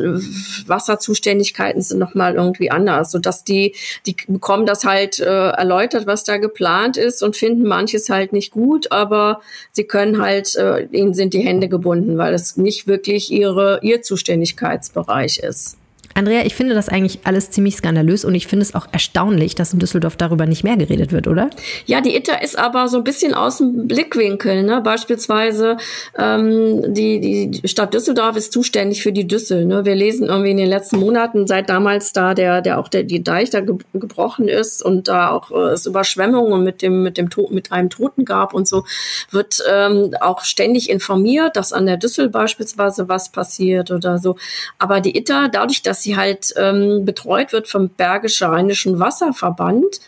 Wasserzuständigkeiten 0.66 1.82
sind 1.82 1.98
nochmal 1.98 2.34
irgendwie 2.34 2.72
anders, 2.72 3.12
sodass 3.12 3.44
die, 3.44 3.76
die 4.06 4.16
bekommen 4.26 4.66
das 4.66 4.84
halt 4.84 5.20
äh, 5.20 5.50
erläutert, 5.50 6.08
was 6.08 6.24
da 6.24 6.31
da 6.32 6.38
geplant 6.38 6.96
ist 6.96 7.22
und 7.22 7.36
finden 7.36 7.64
manches 7.64 8.08
halt 8.08 8.32
nicht 8.32 8.52
gut, 8.52 8.90
aber 8.90 9.40
sie 9.72 9.84
können 9.84 10.20
halt, 10.20 10.54
äh, 10.56 10.86
ihnen 10.90 11.14
sind 11.14 11.34
die 11.34 11.40
Hände 11.40 11.68
gebunden, 11.68 12.18
weil 12.18 12.34
es 12.34 12.56
nicht 12.56 12.86
wirklich 12.86 13.30
ihre, 13.30 13.80
ihr 13.82 14.02
Zuständigkeitsbereich 14.02 15.38
ist. 15.38 15.76
Andrea, 16.14 16.44
ich 16.44 16.54
finde 16.54 16.74
das 16.74 16.88
eigentlich 16.88 17.20
alles 17.24 17.50
ziemlich 17.50 17.76
skandalös 17.76 18.24
und 18.24 18.34
ich 18.34 18.46
finde 18.46 18.64
es 18.64 18.74
auch 18.74 18.86
erstaunlich, 18.92 19.54
dass 19.54 19.72
in 19.72 19.78
Düsseldorf 19.78 20.16
darüber 20.16 20.46
nicht 20.46 20.64
mehr 20.64 20.76
geredet 20.76 21.12
wird, 21.12 21.28
oder? 21.28 21.50
Ja, 21.86 22.00
die 22.00 22.16
ITER 22.16 22.42
ist 22.42 22.58
aber 22.58 22.88
so 22.88 22.98
ein 22.98 23.04
bisschen 23.04 23.34
aus 23.34 23.58
dem 23.58 23.88
Blickwinkel. 23.88 24.62
Ne? 24.62 24.80
Beispielsweise 24.82 25.76
ähm, 26.18 26.94
die, 26.94 27.50
die 27.50 27.68
Stadt 27.68 27.94
Düsseldorf 27.94 28.36
ist 28.36 28.52
zuständig 28.52 29.02
für 29.02 29.12
die 29.12 29.26
Düssel. 29.26 29.64
Ne? 29.64 29.84
Wir 29.84 29.94
lesen 29.94 30.28
irgendwie 30.28 30.50
in 30.50 30.56
den 30.56 30.68
letzten 30.68 30.98
Monaten, 30.98 31.46
seit 31.46 31.68
damals 31.68 32.12
da 32.12 32.34
der, 32.34 32.62
der 32.62 32.78
auch 32.78 32.88
der 32.88 33.02
die 33.02 33.22
Deich 33.22 33.50
da 33.50 33.60
ge 33.60 33.76
gebrochen 33.94 34.48
ist 34.48 34.82
und 34.82 35.08
da 35.08 35.30
auch 35.30 35.50
äh, 35.50 35.72
es 35.72 35.86
Überschwemmungen 35.86 36.62
mit 36.62 36.82
dem 36.82 37.02
mit 37.02 37.18
dem 37.18 37.28
mit 37.50 37.72
einem 37.72 37.90
Toten 37.90 38.24
gab 38.24 38.54
und 38.54 38.68
so, 38.68 38.84
wird 39.30 39.62
ähm, 39.70 40.14
auch 40.20 40.44
ständig 40.44 40.90
informiert, 40.90 41.56
dass 41.56 41.72
an 41.72 41.86
der 41.86 41.96
Düssel 41.96 42.28
beispielsweise 42.28 43.08
was 43.08 43.30
passiert 43.32 43.90
oder 43.90 44.18
so. 44.18 44.36
Aber 44.78 45.00
die 45.00 45.16
ITER, 45.16 45.48
dadurch, 45.48 45.82
dass 45.82 46.01
sie 46.02 46.16
halt 46.16 46.52
ähm, 46.56 47.04
betreut 47.04 47.52
wird 47.52 47.68
vom 47.68 47.88
Bergisch-Rheinischen 47.88 48.98
Wasserverband, 48.98 50.00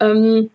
ähm, 0.00 0.50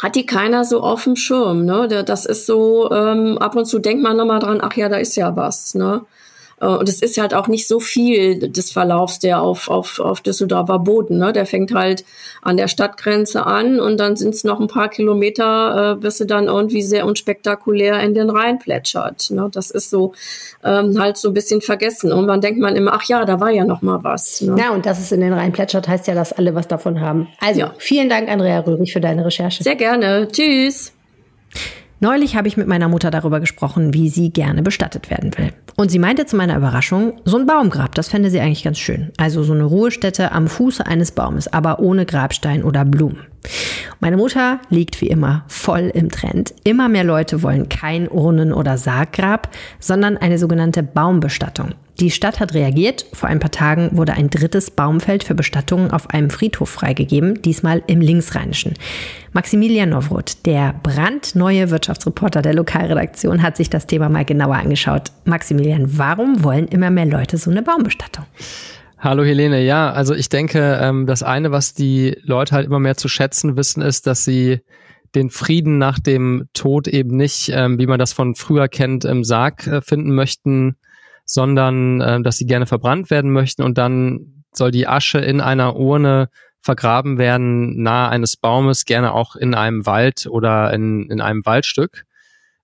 hat 0.00 0.16
die 0.16 0.26
keiner 0.26 0.64
so 0.64 0.80
auf 0.80 1.04
dem 1.04 1.16
Schirm. 1.16 1.64
Ne? 1.64 2.04
Das 2.04 2.26
ist 2.26 2.46
so, 2.46 2.90
ähm, 2.90 3.38
ab 3.38 3.54
und 3.54 3.66
zu 3.66 3.78
denkt 3.78 4.02
man 4.02 4.16
nochmal 4.16 4.40
dran, 4.40 4.60
ach 4.60 4.74
ja, 4.76 4.88
da 4.88 4.96
ist 4.96 5.16
ja 5.16 5.36
was. 5.36 5.74
Ne? 5.74 6.02
Äh, 6.62 6.66
und 6.66 6.88
es 6.88 7.02
ist 7.02 7.18
halt 7.18 7.34
auch 7.34 7.48
nicht 7.48 7.68
so 7.68 7.80
viel 7.80 8.48
des 8.48 8.72
Verlaufs, 8.72 9.18
der 9.18 9.42
auf, 9.42 9.68
auf, 9.68 9.98
auf 9.98 10.20
Düsseldorfer 10.20 10.78
Boden. 10.78 11.18
Ne? 11.18 11.32
Der 11.32 11.44
fängt 11.44 11.74
halt 11.74 12.04
an 12.40 12.56
der 12.56 12.68
Stadtgrenze 12.68 13.44
an 13.44 13.80
und 13.80 13.98
dann 13.98 14.16
sind 14.16 14.34
es 14.34 14.44
noch 14.44 14.60
ein 14.60 14.68
paar 14.68 14.88
Kilometer, 14.88 15.92
äh, 15.92 16.00
bis 16.00 16.18
sie 16.18 16.26
dann 16.26 16.46
irgendwie 16.46 16.82
sehr 16.82 17.04
unspektakulär 17.04 18.00
in 18.00 18.14
den 18.14 18.30
Rhein 18.30 18.58
plätschert. 18.58 19.30
Ne? 19.30 19.48
Das 19.52 19.70
ist 19.70 19.90
so 19.90 20.12
ähm, 20.64 20.98
halt 20.98 21.16
so 21.16 21.28
ein 21.28 21.34
bisschen 21.34 21.60
vergessen. 21.60 22.12
Und 22.12 22.28
dann 22.28 22.40
denkt 22.40 22.60
man 22.60 22.76
immer, 22.76 22.92
ach 22.94 23.04
ja, 23.04 23.24
da 23.24 23.40
war 23.40 23.50
ja 23.50 23.64
noch 23.64 23.82
mal 23.82 24.02
was. 24.02 24.40
Ne? 24.40 24.56
Ja, 24.58 24.70
und 24.70 24.86
dass 24.86 25.00
es 25.00 25.12
in 25.12 25.20
den 25.20 25.32
Rhein 25.32 25.52
plätschert, 25.52 25.88
heißt 25.88 26.06
ja, 26.06 26.14
dass 26.14 26.32
alle 26.32 26.54
was 26.54 26.68
davon 26.68 27.00
haben. 27.00 27.28
Also, 27.40 27.60
ja. 27.60 27.74
vielen 27.78 28.08
Dank, 28.08 28.28
Andrea 28.28 28.60
Röhrig, 28.60 28.92
für 28.92 29.00
deine 29.00 29.24
Recherche. 29.24 29.62
Sehr 29.62 29.76
gerne. 29.76 30.28
Tschüss. 30.30 30.92
Neulich 32.02 32.34
habe 32.34 32.48
ich 32.48 32.56
mit 32.56 32.66
meiner 32.66 32.88
Mutter 32.88 33.12
darüber 33.12 33.38
gesprochen, 33.38 33.94
wie 33.94 34.08
sie 34.08 34.32
gerne 34.32 34.62
bestattet 34.62 35.08
werden 35.08 35.30
will. 35.38 35.52
Und 35.76 35.92
sie 35.92 36.00
meinte 36.00 36.26
zu 36.26 36.34
meiner 36.36 36.56
Überraschung, 36.56 37.20
so 37.24 37.38
ein 37.38 37.46
Baumgrab, 37.46 37.94
das 37.94 38.08
fände 38.08 38.28
sie 38.28 38.40
eigentlich 38.40 38.64
ganz 38.64 38.80
schön. 38.80 39.12
Also 39.18 39.44
so 39.44 39.52
eine 39.52 39.62
Ruhestätte 39.62 40.32
am 40.32 40.48
Fuße 40.48 40.84
eines 40.84 41.12
Baumes, 41.12 41.46
aber 41.52 41.78
ohne 41.78 42.04
Grabstein 42.04 42.64
oder 42.64 42.84
Blumen. 42.84 43.20
Meine 44.00 44.16
Mutter 44.16 44.58
liegt 44.68 45.00
wie 45.00 45.06
immer 45.06 45.44
voll 45.46 45.92
im 45.94 46.10
Trend. 46.10 46.52
Immer 46.64 46.88
mehr 46.88 47.04
Leute 47.04 47.44
wollen 47.44 47.68
kein 47.68 48.08
Urnen- 48.08 48.52
oder 48.52 48.78
Sarggrab, 48.78 49.50
sondern 49.78 50.16
eine 50.16 50.38
sogenannte 50.38 50.82
Baumbestattung. 50.82 51.76
Die 52.00 52.10
Stadt 52.10 52.40
hat 52.40 52.54
reagiert. 52.54 53.04
Vor 53.12 53.28
ein 53.28 53.38
paar 53.38 53.50
Tagen 53.50 53.90
wurde 53.92 54.14
ein 54.14 54.30
drittes 54.30 54.70
Baumfeld 54.70 55.24
für 55.24 55.34
Bestattungen 55.34 55.90
auf 55.90 56.10
einem 56.10 56.30
Friedhof 56.30 56.70
freigegeben, 56.70 57.42
diesmal 57.42 57.82
im 57.86 58.00
Linksrheinischen. 58.00 58.74
Maximilian 59.32 59.90
Nowroth, 59.90 60.46
der 60.46 60.74
brandneue 60.82 61.70
Wirtschaftsreporter 61.70 62.42
der 62.42 62.54
Lokalredaktion, 62.54 63.42
hat 63.42 63.56
sich 63.56 63.68
das 63.68 63.86
Thema 63.86 64.08
mal 64.08 64.24
genauer 64.24 64.56
angeschaut. 64.56 65.12
Maximilian, 65.26 65.98
warum 65.98 66.42
wollen 66.42 66.66
immer 66.68 66.90
mehr 66.90 67.06
Leute 67.06 67.36
so 67.36 67.50
eine 67.50 67.62
Baumbestattung? 67.62 68.24
Hallo 68.98 69.24
Helene, 69.24 69.62
ja, 69.62 69.90
also 69.90 70.14
ich 70.14 70.28
denke, 70.28 70.78
ähm, 70.80 71.06
das 71.06 71.22
eine, 71.22 71.50
was 71.50 71.74
die 71.74 72.16
Leute 72.22 72.54
halt 72.54 72.66
immer 72.66 72.78
mehr 72.78 72.96
zu 72.96 73.08
schätzen 73.08 73.56
wissen, 73.56 73.82
ist, 73.82 74.06
dass 74.06 74.24
sie 74.24 74.60
den 75.14 75.28
Frieden 75.28 75.78
nach 75.78 75.98
dem 75.98 76.48
Tod 76.54 76.88
eben 76.88 77.16
nicht, 77.16 77.50
ähm, 77.52 77.78
wie 77.78 77.86
man 77.86 77.98
das 77.98 78.12
von 78.12 78.34
früher 78.34 78.68
kennt, 78.68 79.04
im 79.04 79.24
Sarg 79.24 79.66
äh, 79.66 79.82
finden 79.82 80.14
möchten, 80.14 80.76
sondern 81.24 82.00
äh, 82.00 82.22
dass 82.22 82.36
sie 82.36 82.46
gerne 82.46 82.66
verbrannt 82.66 83.10
werden 83.10 83.32
möchten 83.32 83.62
und 83.62 83.78
dann 83.78 84.44
soll 84.52 84.70
die 84.70 84.86
Asche 84.86 85.18
in 85.18 85.40
einer 85.40 85.76
Urne 85.76 86.28
vergraben 86.60 87.18
werden 87.18 87.82
nahe 87.82 88.08
eines 88.08 88.36
Baumes, 88.36 88.84
gerne 88.84 89.12
auch 89.12 89.34
in 89.34 89.54
einem 89.54 89.84
Wald 89.84 90.26
oder 90.30 90.72
in, 90.72 91.10
in 91.10 91.20
einem 91.20 91.44
Waldstück. 91.44 92.04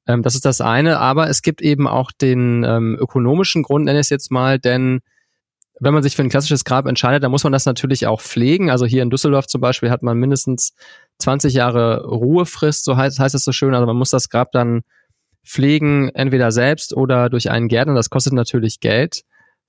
Ähm, 0.07 0.23
das 0.23 0.35
ist 0.35 0.45
das 0.45 0.61
eine, 0.61 0.99
aber 0.99 1.29
es 1.29 1.43
gibt 1.43 1.61
eben 1.61 1.89
auch 1.89 2.13
den 2.13 2.65
ähm, 2.65 2.97
ökonomischen 2.99 3.63
Grund, 3.63 3.85
nenne 3.85 3.99
ich 3.99 4.07
es 4.07 4.11
jetzt 4.11 4.31
mal, 4.31 4.59
denn 4.59 5.01
wenn 5.81 5.95
man 5.95 6.03
sich 6.03 6.17
für 6.17 6.23
ein 6.23 6.29
klassisches 6.29 6.65
Grab 6.65 6.87
entscheidet, 6.87 7.23
dann 7.23 7.31
muss 7.31 7.45
man 7.45 7.53
das 7.53 7.67
natürlich 7.67 8.07
auch 8.07 8.21
pflegen. 8.21 8.69
Also 8.71 8.85
hier 8.85 9.03
in 9.03 9.11
Düsseldorf 9.11 9.47
zum 9.47 9.61
Beispiel 9.61 9.91
hat 9.91 10.03
man 10.03 10.19
mindestens 10.19 10.75
20 11.19 11.55
Jahre 11.55 12.05
Ruhefrist, 12.05 12.85
so 12.85 12.97
heißt, 12.97 13.21
heißt 13.21 13.35
es 13.35 13.45
so 13.45 13.53
schön. 13.53 13.75
Also 13.75 13.87
man 13.87 13.97
muss 13.97 14.11
das 14.11 14.29
Grab 14.29 14.51
dann 14.51 14.83
pflegen, 15.49 16.11
entweder 16.11 16.53
selbst 16.53 16.95
oder 16.95 17.31
durch 17.31 17.51
einen 17.51 17.69
Gärtner. 17.69 17.95
Das 17.95 18.11
kostet 18.11 18.33
natürlich 18.33 18.81
Geld. 18.81 19.23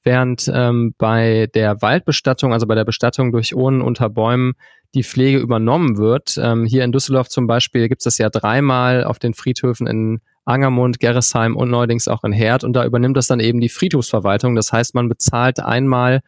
Während 0.04 0.50
ähm, 0.54 0.94
bei 0.98 1.48
der 1.54 1.82
Waldbestattung, 1.82 2.54
also 2.54 2.68
bei 2.68 2.76
der 2.76 2.86
Bestattung 2.86 3.32
durch 3.32 3.54
Urnen 3.54 3.82
unter 3.82 4.10
Bäumen, 4.10 4.54
die 4.94 5.04
Pflege 5.04 5.40
übernommen 5.40 5.98
wird. 5.98 6.40
Ähm, 6.42 6.66
hier 6.66 6.84
in 6.84 6.92
Düsseldorf 6.92 7.30
zum 7.30 7.48
Beispiel 7.48 7.90
gibt 7.90 8.02
es 8.02 8.06
das 8.06 8.18
ja 8.18 8.30
dreimal 8.30 9.04
auf 9.04 9.20
den 9.20 9.34
Friedhöfen 9.34 9.88
in 9.88 10.22
Angermund, 10.46 11.00
Gerresheim 11.00 11.56
und 11.56 11.70
neuerdings 11.70 12.08
auch 12.08 12.24
in 12.24 12.32
Herd. 12.32 12.64
Und 12.64 12.74
da 12.74 12.86
übernimmt 12.86 13.18
das 13.18 13.28
dann 13.28 13.40
eben 13.40 13.60
die 13.60 13.70
Friedhofsverwaltung. 13.70 14.56
Das 14.56 14.72
heißt, 14.72 14.96
man 14.96 15.10
bezahlt 15.10 15.60
einmal 15.60 16.22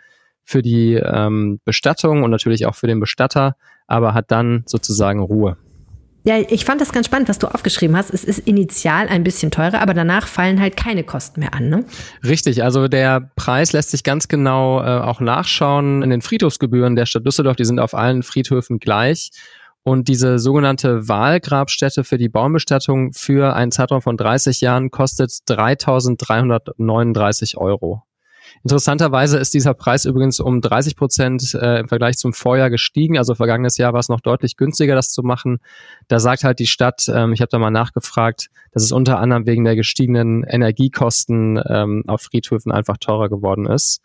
für 0.44 0.62
die 0.62 0.94
ähm, 0.94 1.60
Bestattung 1.66 2.24
und 2.24 2.30
natürlich 2.30 2.66
auch 2.66 2.76
für 2.76 2.88
den 2.88 3.00
Bestatter, 3.00 3.56
aber 3.88 4.14
hat 4.14 4.32
dann 4.32 4.64
sozusagen 4.68 5.22
Ruhe. 5.22 5.58
Ja, 6.24 6.38
ich 6.38 6.66
fand 6.66 6.80
das 6.82 6.92
ganz 6.92 7.08
spannend, 7.08 7.30
was 7.30 7.40
du 7.40 7.48
aufgeschrieben 7.48 7.98
hast. 7.98 8.14
Es 8.14 8.24
ist 8.24 8.48
initial 8.48 9.08
ein 9.08 9.24
bisschen 9.24 9.50
teurer, 9.50 9.82
aber 9.82 9.96
danach 9.96 10.28
fallen 10.28 10.62
halt 10.62 10.78
keine 10.78 11.04
Kosten 11.04 11.40
mehr 11.40 11.56
an, 11.56 11.70
ne? 11.70 11.84
Richtig, 12.24 12.64
also 12.64 12.88
der 12.88 13.32
Preis 13.36 13.74
lässt 13.74 13.90
sich 13.90 14.04
ganz 14.04 14.28
genau 14.28 14.82
äh, 14.82 15.02
auch 15.02 15.20
nachschauen 15.20 16.04
in 16.04 16.12
den 16.12 16.22
Friedhofsgebühren 16.22 16.96
der 16.96 17.08
Stadt 17.08 17.26
Düsseldorf. 17.26 17.56
Die 17.56 17.66
sind 17.66 17.80
auf 17.80 17.96
allen 17.96 18.22
Friedhöfen 18.22 18.78
gleich. 18.78 19.32
Und 19.84 20.10
diese 20.10 20.38
sogenannte 20.38 21.08
Wahlgrabstätte 21.08 22.04
für 22.04 22.20
die 22.20 22.30
Baumbestattung 22.30 23.14
für 23.14 23.56
einen 23.56 23.72
Zeitraum 23.72 24.04
von 24.04 24.16
30 24.16 24.62
Jahren 24.62 24.92
kostet 24.92 25.32
3.339 25.48 27.58
Euro. 27.58 28.04
Interessanterweise 28.64 29.40
ist 29.40 29.54
dieser 29.54 29.74
Preis 29.74 30.06
übrigens 30.06 30.40
um 30.40 30.62
30 30.62 30.96
Prozent 30.96 31.54
äh, 31.56 31.80
im 31.80 31.88
Vergleich 31.88 32.18
zum 32.18 32.32
Vorjahr 32.32 32.70
gestiegen. 32.70 33.18
Also 33.18 33.34
vergangenes 33.34 33.78
Jahr 33.78 33.94
war 33.94 34.00
es 34.00 34.10
noch 34.10 34.22
deutlich 34.22 34.56
günstiger, 34.56 34.94
das 34.94 35.12
zu 35.12 35.24
machen. 35.24 35.60
Da 36.08 36.20
sagt 36.20 36.44
halt 36.44 36.60
die 36.60 36.68
Stadt, 36.68 37.08
ähm, 37.14 37.34
ich 37.34 37.42
habe 37.42 37.50
da 37.50 37.58
mal 37.58 37.72
nachgefragt, 37.72 38.50
dass 38.72 38.84
es 38.84 38.92
unter 38.92 39.20
anderem 39.20 39.48
wegen 39.48 39.64
der 39.64 39.76
gestiegenen 39.76 40.44
Energiekosten 40.44 41.60
ähm, 41.68 42.04
auf 42.08 42.22
Friedhöfen 42.22 42.72
einfach 42.72 42.98
teurer 42.98 43.30
geworden 43.30 43.66
ist. 43.66 44.02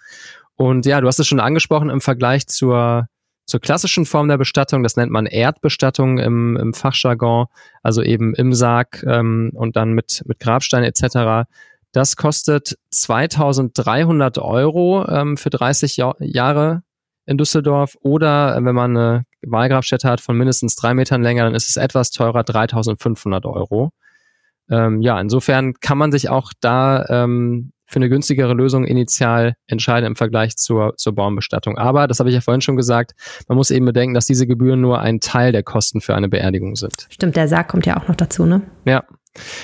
Und 0.55 0.87
ja, 0.87 1.03
du 1.03 1.07
hast 1.07 1.19
es 1.19 1.27
schon 1.27 1.41
angesprochen 1.41 1.91
im 1.91 2.01
Vergleich 2.01 2.47
zur 2.47 3.09
zur 3.47 3.61
klassischen 3.61 4.07
Form 4.07 4.27
der 4.27 4.39
Bestattung, 4.39 4.83
das 4.83 4.97
nennt 4.97 5.13
man 5.13 5.25
Erdbestattung 5.25 6.19
im, 6.19 6.57
im 6.57 6.75
Fachjargon, 6.75 7.47
also 7.81 8.03
eben 8.03 8.35
im 8.35 8.53
Sarg 8.53 9.05
ähm, 9.07 9.53
und 9.55 9.77
dann 9.77 9.93
mit, 9.93 10.25
mit 10.27 10.41
Grabstein 10.41 10.83
etc. 10.83 11.49
Das 11.97 12.17
kostet 12.17 12.77
2300 12.91 14.37
Euro 14.37 15.09
ähm, 15.09 15.39
für 15.39 15.49
30 15.49 15.97
Jahr, 15.97 16.15
Jahre 16.21 16.83
in 17.25 17.39
Düsseldorf 17.39 17.97
oder 18.03 18.55
äh, 18.55 18.63
wenn 18.63 18.75
man 18.75 18.95
eine 18.95 19.25
Wahlgrabstätte 19.41 20.07
hat 20.07 20.21
von 20.21 20.37
mindestens 20.37 20.77
drei 20.77 20.93
Metern 20.93 21.23
länger, 21.23 21.45
dann 21.45 21.55
ist 21.55 21.71
es 21.71 21.79
etwas 21.79 22.11
teurer, 22.11 22.45
3500 22.45 23.47
Euro. 23.47 23.93
Ähm, 24.69 25.01
ja, 25.01 25.19
insofern 25.19 25.73
kann 25.81 25.97
man 25.97 26.13
sich 26.13 26.29
auch 26.29 26.53
da 26.61 27.07
ähm, 27.09 27.73
für 27.87 27.97
eine 27.97 28.11
günstigere 28.11 28.53
Lösung 28.53 28.85
initial 28.85 29.55
entscheiden 29.67 30.07
im 30.07 30.17
Vergleich 30.17 30.59
zur, 30.59 30.97
zur 30.99 31.15
Baumbestattung. 31.15 31.79
Aber, 31.79 32.09
das 32.09 32.19
habe 32.19 32.29
ich 32.29 32.35
ja 32.35 32.43
vorhin 32.43 32.61
schon 32.61 32.77
gesagt, 32.77 33.13
man 33.49 33.57
muss 33.57 33.71
eben 33.71 33.87
bedenken, 33.87 34.13
dass 34.13 34.27
diese 34.27 34.47
Gebühren 34.47 34.83
nur 34.83 35.01
ein 35.01 35.21
Teil 35.21 35.51
der 35.51 35.63
Kosten 35.63 36.03
für 36.03 36.15
eine 36.15 36.29
Beerdigung 36.29 36.77
sind. 36.77 37.07
Stimmt, 37.09 37.37
der 37.37 37.49
Sarg 37.49 37.69
kommt 37.69 37.87
ja 37.87 37.97
auch 37.97 38.07
noch 38.07 38.17
dazu, 38.17 38.45
ne? 38.45 38.61
Ja. 38.85 39.05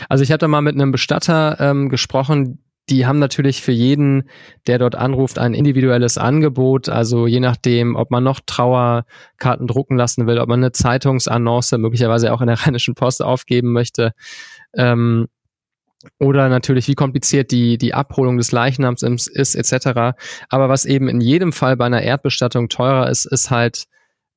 Also 0.09 0.25
ich 0.25 0.31
habe 0.31 0.39
da 0.39 0.49
mal 0.49 0.63
mit 0.63 0.75
einem 0.75 0.93
Bestatter 0.93 1.57
ähm, 1.61 1.89
gesprochen, 1.89 2.59
die 2.89 3.07
haben 3.07 3.19
natürlich 3.19 3.63
für 3.63 3.73
jeden, 3.73 4.29
der 4.67 4.79
dort 4.79 4.97
anruft, 4.97 5.39
ein 5.39 5.55
individuelles 5.55 6.19
Angebot. 6.19 6.89
Also 6.89 7.27
je 7.27 7.41
nachdem, 7.41 7.95
ob 7.95 8.11
man 8.11 8.25
noch 8.25 8.41
Trauerkarten 8.45 9.67
drucken 9.67 9.97
lassen 9.97 10.27
will, 10.27 10.39
ob 10.39 10.49
man 10.49 10.61
eine 10.61 10.73
Zeitungsannonce 10.73 11.79
möglicherweise 11.79 12.33
auch 12.33 12.41
in 12.41 12.49
der 12.49 12.61
Rheinischen 12.67 12.95
Post 12.95 13.23
aufgeben 13.23 13.73
möchte. 13.73 14.13
Ähm, 14.75 15.29
oder 16.19 16.49
natürlich, 16.49 16.89
wie 16.89 16.97
kompliziert 16.97 17.53
die, 17.53 17.79
die 17.79 17.95
Abholung 17.95 18.37
des 18.37 18.51
Leichnams 18.51 19.03
ist, 19.03 19.55
etc. 19.55 20.17
Aber 20.49 20.69
was 20.69 20.85
eben 20.85 21.09
in 21.09 21.21
jedem 21.21 21.53
Fall 21.53 21.77
bei 21.77 21.87
einer 21.87 22.03
Erdbestattung 22.03 22.69
teurer 22.69 23.09
ist, 23.09 23.25
ist 23.25 23.53
halt 23.53 23.85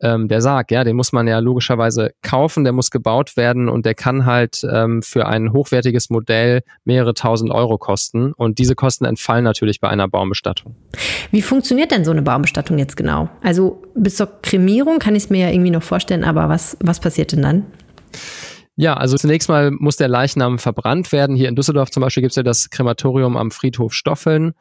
ähm, 0.01 0.27
der 0.27 0.41
Sarg. 0.41 0.71
Ja, 0.71 0.83
den 0.83 0.95
muss 0.95 1.13
man 1.13 1.27
ja 1.27 1.39
logischerweise 1.39 2.11
kaufen, 2.21 2.63
der 2.63 2.73
muss 2.73 2.91
gebaut 2.91 3.37
werden 3.37 3.69
und 3.69 3.85
der 3.85 3.95
kann 3.95 4.25
halt 4.25 4.61
ähm, 4.69 5.01
für 5.01 5.27
ein 5.27 5.53
hochwertiges 5.53 6.09
Modell 6.09 6.61
mehrere 6.83 7.13
tausend 7.13 7.51
Euro 7.51 7.77
kosten. 7.77 8.33
Und 8.33 8.59
diese 8.59 8.75
Kosten 8.75 9.05
entfallen 9.05 9.43
natürlich 9.43 9.79
bei 9.79 9.89
einer 9.89 10.07
Baumbestattung. 10.07 10.75
Wie 11.31 11.41
funktioniert 11.41 11.91
denn 11.91 12.05
so 12.05 12.11
eine 12.11 12.21
Baumbestattung 12.21 12.77
jetzt 12.77 12.97
genau? 12.97 13.29
Also 13.41 13.81
bis 13.95 14.17
zur 14.17 14.29
Kremierung 14.41 14.99
kann 14.99 15.15
ich 15.15 15.23
es 15.23 15.29
mir 15.29 15.47
ja 15.47 15.49
irgendwie 15.49 15.71
noch 15.71 15.83
vorstellen, 15.83 16.23
aber 16.23 16.49
was, 16.49 16.77
was 16.81 16.99
passiert 16.99 17.31
denn 17.31 17.41
dann? 17.41 17.65
Ja, 18.77 18.95
also 18.95 19.15
zunächst 19.15 19.47
mal 19.47 19.71
muss 19.71 19.95
der 19.95 20.09
Leichnam 20.09 20.59
verbrannt 20.59 21.11
werden. 21.13 21.35
Hier 21.35 21.47
in 21.47 21.55
Düsseldorf 21.55 21.91
zum 21.91 22.01
Beispiel 22.01 22.21
gibt 22.21 22.31
es 22.31 22.35
ja 22.35 22.43
das 22.43 22.69
Krematorium 22.69 23.37
am 23.37 23.51
Friedhof 23.51 23.93
Stoffeln. 23.93 24.53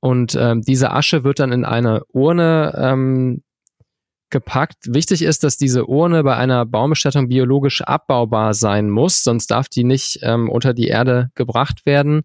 Und 0.00 0.36
ähm, 0.38 0.62
diese 0.62 0.90
Asche 0.90 1.22
wird 1.22 1.38
dann 1.38 1.52
in 1.52 1.64
eine 1.64 2.02
Urne 2.12 2.74
ähm, 2.76 3.44
gepackt. 4.32 4.78
Wichtig 4.88 5.22
ist, 5.22 5.44
dass 5.44 5.56
diese 5.56 5.86
Urne 5.86 6.24
bei 6.24 6.34
einer 6.34 6.66
Baumbestattung 6.66 7.28
biologisch 7.28 7.82
abbaubar 7.82 8.54
sein 8.54 8.90
muss, 8.90 9.22
sonst 9.22 9.46
darf 9.52 9.68
die 9.68 9.84
nicht 9.84 10.18
ähm, 10.22 10.48
unter 10.48 10.74
die 10.74 10.88
Erde 10.88 11.30
gebracht 11.36 11.86
werden. 11.86 12.22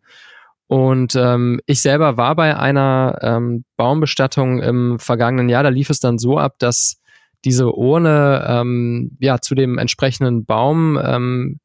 Und 0.65 1.15
ähm, 1.15 1.61
ich 1.65 1.81
selber 1.81 2.17
war 2.17 2.35
bei 2.35 2.57
einer 2.57 3.19
ähm, 3.21 3.63
Baumbestattung 3.77 4.61
im 4.61 4.97
vergangenen 4.99 5.49
Jahr. 5.49 5.63
Da 5.63 5.69
lief 5.69 5.89
es 5.89 5.99
dann 5.99 6.17
so 6.17 6.37
ab, 6.39 6.55
dass 6.57 6.99
diese 7.45 7.73
Urne 7.73 8.45
ähm, 8.47 9.15
ja 9.19 9.39
zu 9.39 9.55
dem 9.55 9.77
entsprechenden 9.77 10.45
Baum, 10.45 10.99
ähm, 11.01 11.59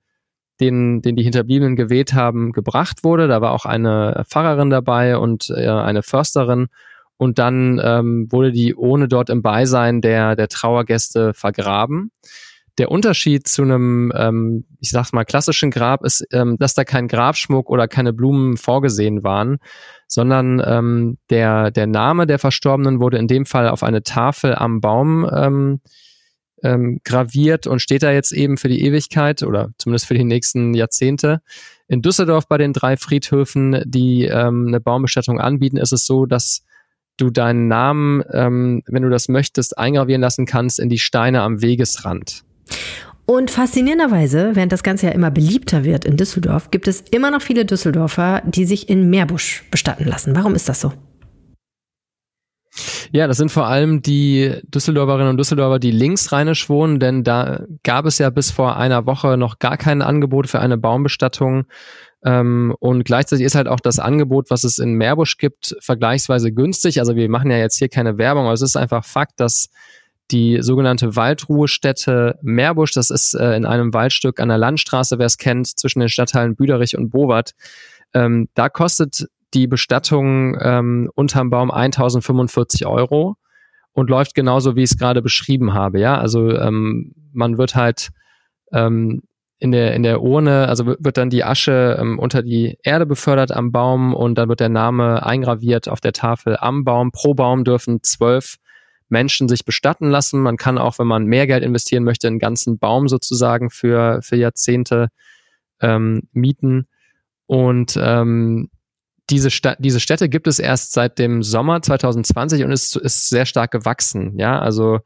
den, 0.60 1.02
den 1.02 1.16
die 1.16 1.24
Hinterbliebenen 1.24 1.74
geweht 1.74 2.14
haben, 2.14 2.52
gebracht 2.52 3.02
wurde. 3.02 3.26
Da 3.26 3.40
war 3.40 3.52
auch 3.52 3.64
eine 3.64 4.24
Pfarrerin 4.28 4.70
dabei 4.70 5.16
und 5.16 5.50
äh, 5.50 5.68
eine 5.68 6.02
Försterin. 6.02 6.68
Und 7.22 7.38
dann 7.38 7.80
ähm, 7.80 8.26
wurde 8.32 8.50
die 8.50 8.74
Urne 8.74 9.06
dort 9.06 9.30
im 9.30 9.42
Beisein 9.42 10.00
der, 10.00 10.34
der 10.34 10.48
Trauergäste 10.48 11.34
vergraben. 11.34 12.10
Der 12.78 12.90
Unterschied 12.90 13.46
zu 13.46 13.62
einem, 13.62 14.12
ähm, 14.16 14.64
ich 14.80 14.90
sag's 14.90 15.12
mal, 15.12 15.22
klassischen 15.22 15.70
Grab 15.70 16.04
ist, 16.04 16.26
ähm, 16.32 16.56
dass 16.58 16.74
da 16.74 16.82
kein 16.82 17.06
Grabschmuck 17.06 17.70
oder 17.70 17.86
keine 17.86 18.12
Blumen 18.12 18.56
vorgesehen 18.56 19.22
waren, 19.22 19.58
sondern 20.08 20.60
ähm, 20.66 21.18
der, 21.30 21.70
der 21.70 21.86
Name 21.86 22.26
der 22.26 22.40
Verstorbenen 22.40 22.98
wurde 22.98 23.18
in 23.18 23.28
dem 23.28 23.46
Fall 23.46 23.68
auf 23.68 23.84
eine 23.84 24.02
Tafel 24.02 24.56
am 24.56 24.80
Baum 24.80 25.24
ähm, 25.32 25.80
ähm, 26.64 26.98
graviert 27.04 27.68
und 27.68 27.78
steht 27.78 28.02
da 28.02 28.10
jetzt 28.10 28.32
eben 28.32 28.56
für 28.56 28.68
die 28.68 28.84
Ewigkeit 28.84 29.44
oder 29.44 29.70
zumindest 29.78 30.08
für 30.08 30.14
die 30.14 30.24
nächsten 30.24 30.74
Jahrzehnte. 30.74 31.40
In 31.86 32.02
Düsseldorf 32.02 32.48
bei 32.48 32.58
den 32.58 32.72
drei 32.72 32.96
Friedhöfen, 32.96 33.80
die 33.86 34.24
ähm, 34.24 34.64
eine 34.66 34.80
Baumbestattung 34.80 35.38
anbieten, 35.40 35.76
ist 35.76 35.92
es 35.92 36.04
so, 36.04 36.26
dass 36.26 36.64
du 37.16 37.30
deinen 37.30 37.68
Namen, 37.68 38.22
ähm, 38.32 38.82
wenn 38.86 39.02
du 39.02 39.10
das 39.10 39.28
möchtest, 39.28 39.78
eingravieren 39.78 40.20
lassen 40.20 40.46
kannst 40.46 40.80
in 40.80 40.88
die 40.88 40.98
Steine 40.98 41.42
am 41.42 41.62
Wegesrand. 41.62 42.44
Und 43.24 43.50
faszinierenderweise, 43.50 44.50
während 44.54 44.72
das 44.72 44.82
Ganze 44.82 45.06
ja 45.06 45.12
immer 45.12 45.30
beliebter 45.30 45.84
wird 45.84 46.04
in 46.04 46.16
Düsseldorf, 46.16 46.70
gibt 46.70 46.88
es 46.88 47.00
immer 47.00 47.30
noch 47.30 47.40
viele 47.40 47.64
Düsseldorfer, 47.64 48.42
die 48.44 48.64
sich 48.64 48.88
in 48.88 49.10
Meerbusch 49.10 49.64
bestatten 49.70 50.04
lassen. 50.04 50.34
Warum 50.34 50.54
ist 50.54 50.68
das 50.68 50.80
so? 50.80 50.92
Ja, 53.12 53.26
das 53.26 53.36
sind 53.36 53.52
vor 53.52 53.66
allem 53.66 54.00
die 54.00 54.54
Düsseldorferinnen 54.64 55.28
und 55.28 55.36
Düsseldorfer, 55.36 55.78
die 55.78 55.90
linksrheinisch 55.90 56.68
wohnen, 56.70 56.98
denn 56.98 57.22
da 57.24 57.64
gab 57.82 58.06
es 58.06 58.18
ja 58.18 58.30
bis 58.30 58.50
vor 58.50 58.76
einer 58.76 59.04
Woche 59.06 59.36
noch 59.36 59.58
gar 59.58 59.76
kein 59.76 60.00
Angebot 60.00 60.48
für 60.48 60.60
eine 60.60 60.78
Baumbestattung. 60.78 61.66
Ähm, 62.24 62.74
und 62.78 63.04
gleichzeitig 63.04 63.44
ist 63.44 63.54
halt 63.54 63.68
auch 63.68 63.80
das 63.80 63.98
Angebot, 63.98 64.50
was 64.50 64.64
es 64.64 64.78
in 64.78 64.94
Meerbusch 64.94 65.38
gibt, 65.38 65.76
vergleichsweise 65.80 66.52
günstig. 66.52 67.00
Also 67.00 67.16
wir 67.16 67.28
machen 67.28 67.50
ja 67.50 67.58
jetzt 67.58 67.78
hier 67.78 67.88
keine 67.88 68.18
Werbung, 68.18 68.44
aber 68.44 68.52
es 68.52 68.62
ist 68.62 68.76
einfach 68.76 69.04
Fakt, 69.04 69.40
dass 69.40 69.70
die 70.30 70.58
sogenannte 70.62 71.16
Waldruhestätte 71.16 72.38
Meerbusch. 72.42 72.92
Das 72.92 73.10
ist 73.10 73.34
äh, 73.34 73.56
in 73.56 73.66
einem 73.66 73.92
Waldstück 73.92 74.40
an 74.40 74.48
der 74.48 74.58
Landstraße, 74.58 75.18
wer 75.18 75.26
es 75.26 75.36
kennt, 75.36 75.66
zwischen 75.66 76.00
den 76.00 76.08
Stadtteilen 76.08 76.54
Büderich 76.54 76.96
und 76.96 77.10
Bowat. 77.10 77.52
Ähm, 78.14 78.48
da 78.54 78.68
kostet 78.68 79.26
die 79.52 79.66
Bestattung 79.66 80.56
ähm, 80.60 81.10
unterm 81.14 81.50
Baum 81.50 81.70
1045 81.70 82.86
Euro 82.86 83.36
und 83.92 84.08
läuft 84.08 84.34
genauso, 84.34 84.76
wie 84.76 84.82
ich 84.82 84.92
es 84.92 84.98
gerade 84.98 85.22
beschrieben 85.22 85.74
habe. 85.74 86.00
Ja, 86.00 86.18
also 86.18 86.50
ähm, 86.50 87.12
man 87.32 87.58
wird 87.58 87.74
halt 87.74 88.08
ähm, 88.72 89.22
in 89.62 89.70
der, 89.70 89.94
in 89.94 90.02
der 90.02 90.22
Urne, 90.22 90.66
also 90.66 90.84
wird 90.86 91.16
dann 91.16 91.30
die 91.30 91.44
Asche 91.44 91.96
ähm, 92.00 92.18
unter 92.18 92.42
die 92.42 92.78
Erde 92.82 93.06
befördert 93.06 93.52
am 93.52 93.70
Baum 93.70 94.12
und 94.12 94.34
dann 94.34 94.48
wird 94.48 94.58
der 94.58 94.68
Name 94.68 95.24
eingraviert 95.24 95.88
auf 95.88 96.00
der 96.00 96.12
Tafel 96.12 96.56
am 96.58 96.82
Baum. 96.82 97.12
Pro 97.12 97.34
Baum 97.34 97.62
dürfen 97.62 98.02
zwölf 98.02 98.56
Menschen 99.08 99.48
sich 99.48 99.64
bestatten 99.64 100.10
lassen. 100.10 100.40
Man 100.40 100.56
kann 100.56 100.78
auch, 100.78 100.98
wenn 100.98 101.06
man 101.06 101.26
mehr 101.26 101.46
Geld 101.46 101.62
investieren 101.62 102.02
möchte, 102.02 102.26
einen 102.26 102.40
ganzen 102.40 102.80
Baum 102.80 103.06
sozusagen 103.06 103.70
für, 103.70 104.18
für 104.22 104.34
Jahrzehnte 104.34 105.10
ähm, 105.80 106.22
mieten. 106.32 106.88
Und 107.46 107.96
ähm, 108.02 108.68
diese, 109.30 109.52
Sta 109.52 109.76
diese 109.78 110.00
Städte 110.00 110.28
gibt 110.28 110.48
es 110.48 110.58
erst 110.58 110.90
seit 110.90 111.20
dem 111.20 111.44
Sommer 111.44 111.82
2020 111.82 112.64
und 112.64 112.72
ist, 112.72 112.96
ist 112.96 113.28
sehr 113.28 113.46
stark 113.46 113.70
gewachsen. 113.70 114.36
Ja, 114.40 114.58
also 114.58 114.98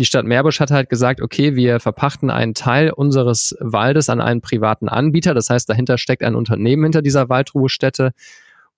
die 0.00 0.06
Stadt 0.06 0.24
Meerbusch 0.24 0.60
hat 0.60 0.70
halt 0.70 0.88
gesagt, 0.88 1.20
okay, 1.20 1.56
wir 1.56 1.78
verpachten 1.78 2.30
einen 2.30 2.54
Teil 2.54 2.90
unseres 2.90 3.54
Waldes 3.60 4.08
an 4.08 4.22
einen 4.22 4.40
privaten 4.40 4.88
Anbieter. 4.88 5.34
Das 5.34 5.50
heißt, 5.50 5.68
dahinter 5.68 5.98
steckt 5.98 6.24
ein 6.24 6.34
Unternehmen 6.34 6.84
hinter 6.84 7.02
dieser 7.02 7.28
Waldruhestätte 7.28 8.12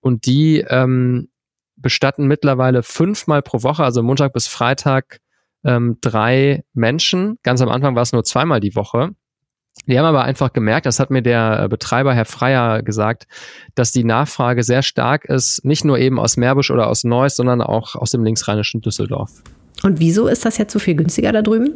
und 0.01 0.25
die 0.25 0.65
ähm, 0.67 1.29
bestatten 1.77 2.27
mittlerweile 2.27 2.83
fünfmal 2.83 3.41
pro 3.41 3.63
Woche, 3.63 3.85
also 3.85 4.03
Montag 4.03 4.33
bis 4.33 4.49
Freitag, 4.49 5.21
ähm, 5.63 5.97
drei 6.01 6.65
Menschen. 6.73 7.39
Ganz 7.41 7.61
am 7.61 7.69
Anfang 7.69 7.95
war 7.95 8.01
es 8.01 8.11
nur 8.11 8.25
zweimal 8.25 8.59
die 8.59 8.75
Woche. 8.75 9.11
Die 9.87 9.97
haben 9.97 10.05
aber 10.05 10.25
einfach 10.25 10.51
gemerkt, 10.51 10.85
das 10.85 10.99
hat 10.99 11.09
mir 11.09 11.21
der 11.21 11.69
Betreiber 11.69 12.13
Herr 12.13 12.25
Freier 12.25 12.83
gesagt, 12.83 13.27
dass 13.75 13.93
die 13.93 14.03
Nachfrage 14.03 14.61
sehr 14.63 14.83
stark 14.83 15.23
ist, 15.23 15.63
nicht 15.63 15.85
nur 15.85 15.97
eben 15.99 16.19
aus 16.19 16.35
Meerbusch 16.35 16.69
oder 16.69 16.87
aus 16.87 17.05
Neuss, 17.05 17.37
sondern 17.37 17.61
auch 17.61 17.95
aus 17.95 18.11
dem 18.11 18.25
linksrheinischen 18.25 18.81
Düsseldorf. 18.81 19.41
Und 19.83 19.99
wieso 19.99 20.27
ist 20.27 20.45
das 20.45 20.57
jetzt 20.57 20.73
so 20.73 20.79
viel 20.79 20.95
günstiger 20.95 21.31
da 21.31 21.41
drüben? 21.41 21.75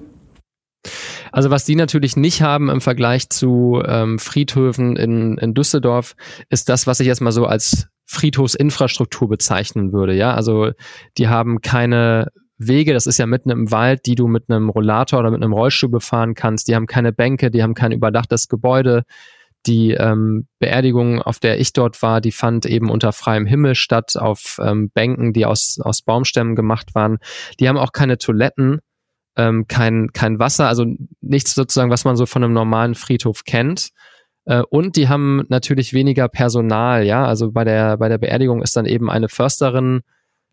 Also 1.32 1.50
was 1.50 1.66
die 1.66 1.76
natürlich 1.76 2.16
nicht 2.16 2.42
haben 2.42 2.70
im 2.70 2.82
Vergleich 2.82 3.30
zu 3.30 3.82
ähm, 3.86 4.18
Friedhöfen 4.18 4.96
in, 4.96 5.38
in 5.38 5.54
Düsseldorf, 5.54 6.16
ist 6.50 6.70
das, 6.70 6.88
was 6.88 7.00
ich 7.00 7.08
jetzt 7.08 7.22
mal 7.22 7.32
so 7.32 7.46
als 7.46 7.88
Friedhofsinfrastruktur 8.06 9.28
bezeichnen 9.28 9.92
würde. 9.92 10.14
Ja, 10.14 10.34
also 10.34 10.72
die 11.18 11.28
haben 11.28 11.60
keine 11.62 12.32
Wege, 12.58 12.94
das 12.94 13.06
ist 13.06 13.20
ja 13.20 13.26
mitten 13.26 13.50
im 13.50 13.72
Wald, 13.72 14.06
die 14.06 14.16
du 14.16 14.28
mit 14.28 14.50
einem 14.50 14.70
Rollator 14.70 15.20
oder 15.20 15.30
mit 15.30 15.44
einem 15.44 15.54
Rollstuhl 15.54 15.90
befahren 15.90 16.34
kannst. 16.34 16.68
Die 16.68 16.76
haben 16.76 16.88
keine 16.88 17.12
Bänke, 17.12 17.52
die 17.52 17.62
haben 17.62 17.74
kein 17.74 17.92
überdachtes 17.92 18.48
Gebäude. 18.48 19.04
Die 19.68 19.92
ähm, 19.92 20.48
Beerdigung, 20.60 21.22
auf 21.22 21.40
der 21.40 21.60
ich 21.60 21.74
dort 21.74 22.02
war, 22.02 22.22
die 22.22 22.32
fand 22.32 22.66
eben 22.66 22.90
unter 22.90 23.12
freiem 23.12 23.46
Himmel 23.46 23.76
statt, 23.76 24.16
auf 24.18 24.60
ähm, 24.64 24.90
Bänken, 24.90 25.34
die 25.34 25.46
aus, 25.46 25.80
aus 25.82 26.02
Baumstämmen 26.02 26.56
gemacht 26.56 26.96
waren. 26.96 27.18
Die 27.60 27.68
haben 27.68 27.78
auch 27.78 27.92
keine 27.92 28.18
Toiletten, 28.18 28.80
ähm, 29.36 29.68
kein, 29.68 30.12
kein 30.14 30.40
Wasser, 30.40 30.68
also 30.68 30.86
nichts 31.22 31.54
sozusagen, 31.54 31.92
was 31.92 32.06
man 32.06 32.16
so 32.16 32.26
von 32.26 32.44
einem 32.44 32.54
normalen 32.54 32.96
Friedhof 32.96 33.44
kennt. 33.44 33.90
Äh, 34.46 34.64
und 34.70 34.96
die 34.96 35.10
haben 35.10 35.44
natürlich 35.50 35.94
weniger 35.94 36.30
Personal, 36.30 37.06
ja. 37.06 37.26
Also 37.26 37.52
bei 37.52 37.66
der, 37.66 37.98
bei 37.98 38.08
der 38.10 38.18
Beerdigung 38.18 38.62
ist 38.64 38.76
dann 38.78 38.86
eben 38.86 39.10
eine 39.10 39.28
Försterin 39.28 40.02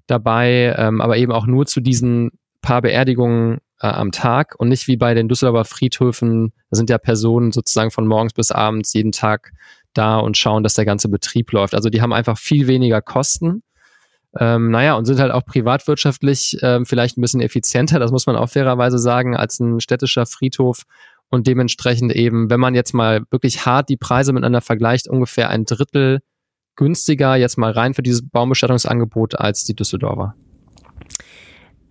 dabei, 0.08 0.74
ähm, 0.76 1.00
aber 1.00 1.16
eben 1.16 1.32
auch 1.32 1.46
nur 1.46 1.66
zu 1.66 1.80
diesen 1.80 2.32
paar 2.60 2.82
Beerdigungen 2.82 3.58
äh, 3.84 3.88
am 3.88 4.12
Tag 4.12 4.54
und 4.58 4.68
nicht 4.70 4.88
wie 4.88 4.96
bei 4.96 5.12
den 5.12 5.28
Düsseldorfer 5.28 5.66
Friedhöfen, 5.66 6.54
da 6.70 6.76
sind 6.76 6.88
ja 6.88 6.96
Personen 6.96 7.52
sozusagen 7.52 7.90
von 7.90 8.06
morgens 8.06 8.32
bis 8.32 8.50
abends 8.50 8.94
jeden 8.94 9.12
Tag 9.12 9.52
da 9.92 10.18
und 10.18 10.38
schauen, 10.38 10.62
dass 10.62 10.72
der 10.72 10.86
ganze 10.86 11.10
Betrieb 11.10 11.52
läuft. 11.52 11.74
Also 11.74 11.90
die 11.90 12.00
haben 12.00 12.14
einfach 12.14 12.38
viel 12.38 12.66
weniger 12.66 13.02
Kosten. 13.02 13.62
Ähm, 14.40 14.70
naja, 14.70 14.94
und 14.94 15.04
sind 15.04 15.20
halt 15.20 15.32
auch 15.32 15.44
privatwirtschaftlich 15.44 16.56
ähm, 16.62 16.86
vielleicht 16.86 17.18
ein 17.18 17.20
bisschen 17.20 17.42
effizienter, 17.42 17.98
das 17.98 18.10
muss 18.10 18.26
man 18.26 18.36
auch 18.36 18.48
fairerweise 18.48 18.98
sagen, 18.98 19.36
als 19.36 19.60
ein 19.60 19.80
städtischer 19.80 20.24
Friedhof. 20.24 20.84
Und 21.28 21.46
dementsprechend 21.46 22.12
eben, 22.12 22.48
wenn 22.48 22.60
man 22.60 22.74
jetzt 22.74 22.94
mal 22.94 23.22
wirklich 23.30 23.66
hart 23.66 23.90
die 23.90 23.96
Preise 23.96 24.32
miteinander 24.32 24.62
vergleicht, 24.62 25.08
ungefähr 25.08 25.50
ein 25.50 25.66
Drittel 25.66 26.20
günstiger 26.76 27.36
jetzt 27.36 27.58
mal 27.58 27.70
rein 27.70 27.92
für 27.92 28.02
dieses 28.02 28.28
Baumbestattungsangebot 28.28 29.38
als 29.38 29.64
die 29.64 29.74
Düsseldorfer. 29.74 30.34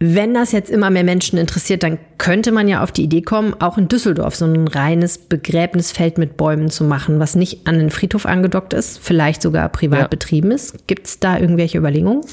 Wenn 0.05 0.33
das 0.33 0.51
jetzt 0.51 0.69
immer 0.69 0.89
mehr 0.89 1.05
Menschen 1.05 1.39
interessiert, 1.39 1.81
dann 1.81 1.97
könnte 2.17 2.51
man 2.51 2.67
ja 2.67 2.83
auf 2.83 2.91
die 2.91 3.03
Idee 3.03 3.21
kommen, 3.21 3.53
auch 3.61 3.77
in 3.77 3.87
Düsseldorf 3.87 4.35
so 4.35 4.43
ein 4.43 4.67
reines 4.67 5.17
Begräbnisfeld 5.17 6.17
mit 6.17 6.35
Bäumen 6.35 6.69
zu 6.69 6.83
machen, 6.83 7.21
was 7.21 7.35
nicht 7.35 7.67
an 7.67 7.79
den 7.79 7.89
Friedhof 7.89 8.25
angedockt 8.25 8.73
ist, 8.73 8.99
vielleicht 8.99 9.41
sogar 9.41 9.69
privat 9.69 10.01
ja. 10.01 10.07
betrieben 10.07 10.51
ist. 10.51 10.87
Gibt 10.87 11.07
es 11.07 11.19
da 11.21 11.39
irgendwelche 11.39 11.77
Überlegungen? 11.77 12.25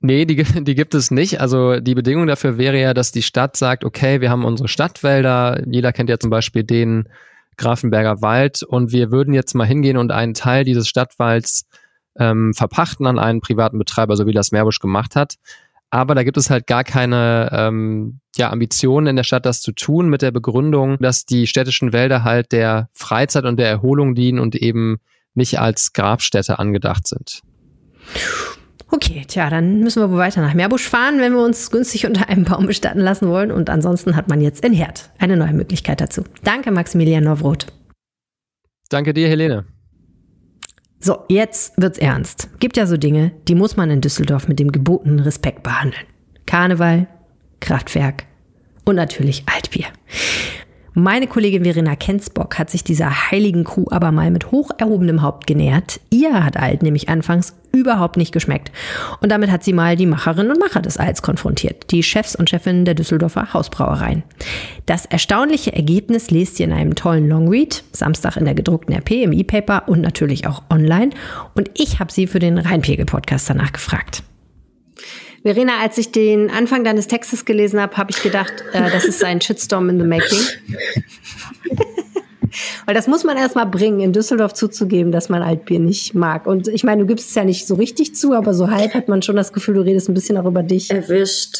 Nee, 0.00 0.24
die, 0.24 0.42
die 0.64 0.74
gibt 0.74 0.92
es 0.96 1.12
nicht. 1.12 1.40
Also 1.40 1.78
die 1.78 1.94
Bedingung 1.94 2.26
dafür 2.26 2.58
wäre 2.58 2.80
ja, 2.80 2.94
dass 2.94 3.12
die 3.12 3.22
Stadt 3.22 3.56
sagt, 3.56 3.84
okay, 3.84 4.20
wir 4.20 4.30
haben 4.30 4.44
unsere 4.44 4.66
Stadtwälder, 4.66 5.62
jeder 5.70 5.92
kennt 5.92 6.10
ja 6.10 6.18
zum 6.18 6.30
Beispiel 6.30 6.64
den 6.64 7.08
Grafenberger 7.58 8.22
Wald 8.22 8.64
und 8.64 8.90
wir 8.90 9.12
würden 9.12 9.34
jetzt 9.34 9.54
mal 9.54 9.68
hingehen 9.68 9.98
und 9.98 10.10
einen 10.10 10.34
Teil 10.34 10.64
dieses 10.64 10.88
Stadtwalds 10.88 11.68
ähm, 12.18 12.54
verpachten 12.54 13.06
an 13.06 13.20
einen 13.20 13.40
privaten 13.40 13.78
Betreiber, 13.78 14.16
so 14.16 14.26
wie 14.26 14.32
das 14.32 14.50
Meerbusch 14.50 14.80
gemacht 14.80 15.14
hat. 15.14 15.36
Aber 15.94 16.16
da 16.16 16.24
gibt 16.24 16.36
es 16.36 16.50
halt 16.50 16.66
gar 16.66 16.82
keine 16.82 17.50
ähm, 17.52 18.18
ja, 18.34 18.50
Ambitionen 18.50 19.06
in 19.06 19.14
der 19.14 19.22
Stadt, 19.22 19.46
das 19.46 19.60
zu 19.60 19.70
tun, 19.70 20.08
mit 20.08 20.22
der 20.22 20.32
Begründung, 20.32 20.98
dass 20.98 21.24
die 21.24 21.46
städtischen 21.46 21.92
Wälder 21.92 22.24
halt 22.24 22.50
der 22.50 22.88
Freizeit 22.94 23.44
und 23.44 23.60
der 23.60 23.68
Erholung 23.68 24.16
dienen 24.16 24.40
und 24.40 24.56
eben 24.56 24.96
nicht 25.34 25.60
als 25.60 25.92
Grabstätte 25.92 26.58
angedacht 26.58 27.06
sind. 27.06 27.42
Okay, 28.90 29.22
tja, 29.28 29.48
dann 29.50 29.84
müssen 29.84 30.02
wir 30.02 30.10
wohl 30.10 30.18
weiter 30.18 30.40
nach 30.40 30.54
Meerbusch 30.54 30.88
fahren, 30.88 31.20
wenn 31.20 31.32
wir 31.32 31.44
uns 31.44 31.70
günstig 31.70 32.06
unter 32.06 32.28
einem 32.28 32.42
Baum 32.42 32.66
bestatten 32.66 32.98
lassen 32.98 33.28
wollen. 33.28 33.52
Und 33.52 33.70
ansonsten 33.70 34.16
hat 34.16 34.28
man 34.28 34.40
jetzt 34.40 34.64
in 34.64 34.72
Herd 34.72 35.12
eine 35.18 35.36
neue 35.36 35.52
Möglichkeit 35.52 36.00
dazu. 36.00 36.24
Danke, 36.42 36.72
Maximilian 36.72 37.22
Nowroth. 37.22 37.66
Danke 38.88 39.14
dir, 39.14 39.28
Helene. 39.28 39.64
So, 41.04 41.18
jetzt 41.28 41.74
wird's 41.76 41.98
ernst. 41.98 42.48
Gibt 42.60 42.78
ja 42.78 42.86
so 42.86 42.96
Dinge, 42.96 43.32
die 43.46 43.54
muss 43.54 43.76
man 43.76 43.90
in 43.90 44.00
Düsseldorf 44.00 44.48
mit 44.48 44.58
dem 44.58 44.72
gebotenen 44.72 45.20
Respekt 45.20 45.62
behandeln. 45.62 46.06
Karneval, 46.46 47.08
Kraftwerk 47.60 48.24
und 48.86 48.96
natürlich 48.96 49.44
Altbier. 49.44 49.84
Meine 50.96 51.26
Kollegin 51.26 51.64
Verena 51.64 51.96
Kensbock 51.96 52.56
hat 52.56 52.70
sich 52.70 52.84
dieser 52.84 53.32
heiligen 53.32 53.64
Kuh 53.64 53.86
aber 53.90 54.12
mal 54.12 54.30
mit 54.30 54.52
hoch 54.52 54.70
erhobenem 54.78 55.22
Haupt 55.22 55.48
genähert. 55.48 55.98
Ihr 56.10 56.44
hat 56.44 56.56
Alt 56.56 56.84
nämlich 56.84 57.08
anfangs 57.08 57.56
überhaupt 57.72 58.16
nicht 58.16 58.30
geschmeckt. 58.30 58.70
Und 59.20 59.32
damit 59.32 59.50
hat 59.50 59.64
sie 59.64 59.72
mal 59.72 59.96
die 59.96 60.06
Macherinnen 60.06 60.52
und 60.52 60.60
Macher 60.60 60.82
des 60.82 60.96
Alts 60.96 61.20
konfrontiert, 61.22 61.90
die 61.90 62.04
Chefs 62.04 62.36
und 62.36 62.48
Chefinnen 62.48 62.84
der 62.84 62.94
Düsseldorfer 62.94 63.52
Hausbrauereien. 63.52 64.22
Das 64.86 65.04
erstaunliche 65.04 65.72
Ergebnis 65.72 66.30
lest 66.30 66.60
ihr 66.60 66.66
in 66.66 66.72
einem 66.72 66.94
tollen 66.94 67.28
Longread, 67.28 67.82
Samstag 67.90 68.36
in 68.36 68.44
der 68.44 68.54
gedruckten 68.54 68.94
RP, 68.94 69.24
im 69.24 69.32
E-Paper 69.32 69.88
und 69.88 70.00
natürlich 70.00 70.46
auch 70.46 70.62
online. 70.70 71.10
Und 71.56 71.72
ich 71.74 71.98
habe 71.98 72.12
sie 72.12 72.28
für 72.28 72.38
den 72.38 72.56
Rheinpegel-Podcast 72.56 73.50
danach 73.50 73.72
gefragt. 73.72 74.22
Verena, 75.44 75.74
als 75.82 75.98
ich 75.98 76.10
den 76.10 76.50
Anfang 76.50 76.84
deines 76.84 77.06
Textes 77.06 77.44
gelesen 77.44 77.78
habe, 77.78 77.98
habe 77.98 78.10
ich 78.10 78.22
gedacht, 78.22 78.64
äh, 78.72 78.90
das 78.90 79.04
ist 79.04 79.22
ein 79.22 79.42
Shitstorm 79.42 79.90
in 79.90 80.00
the 80.00 80.06
making. 80.06 80.38
Weil 82.86 82.94
das 82.94 83.08
muss 83.08 83.24
man 83.24 83.36
erstmal 83.36 83.66
bringen, 83.66 84.00
in 84.00 84.14
Düsseldorf 84.14 84.54
zuzugeben, 84.54 85.12
dass 85.12 85.28
man 85.28 85.42
Altbier 85.42 85.80
nicht 85.80 86.14
mag. 86.14 86.46
Und 86.46 86.68
ich 86.68 86.82
meine, 86.82 87.02
du 87.02 87.06
gibst 87.06 87.28
es 87.28 87.34
ja 87.34 87.44
nicht 87.44 87.66
so 87.66 87.74
richtig 87.74 88.14
zu, 88.14 88.32
aber 88.32 88.54
so 88.54 88.70
halb 88.70 88.94
hat 88.94 89.08
man 89.08 89.20
schon 89.20 89.36
das 89.36 89.52
Gefühl, 89.52 89.74
du 89.74 89.82
redest 89.82 90.08
ein 90.08 90.14
bisschen 90.14 90.38
auch 90.38 90.46
über 90.46 90.62
dich. 90.62 90.90
Erwischt 90.90 91.58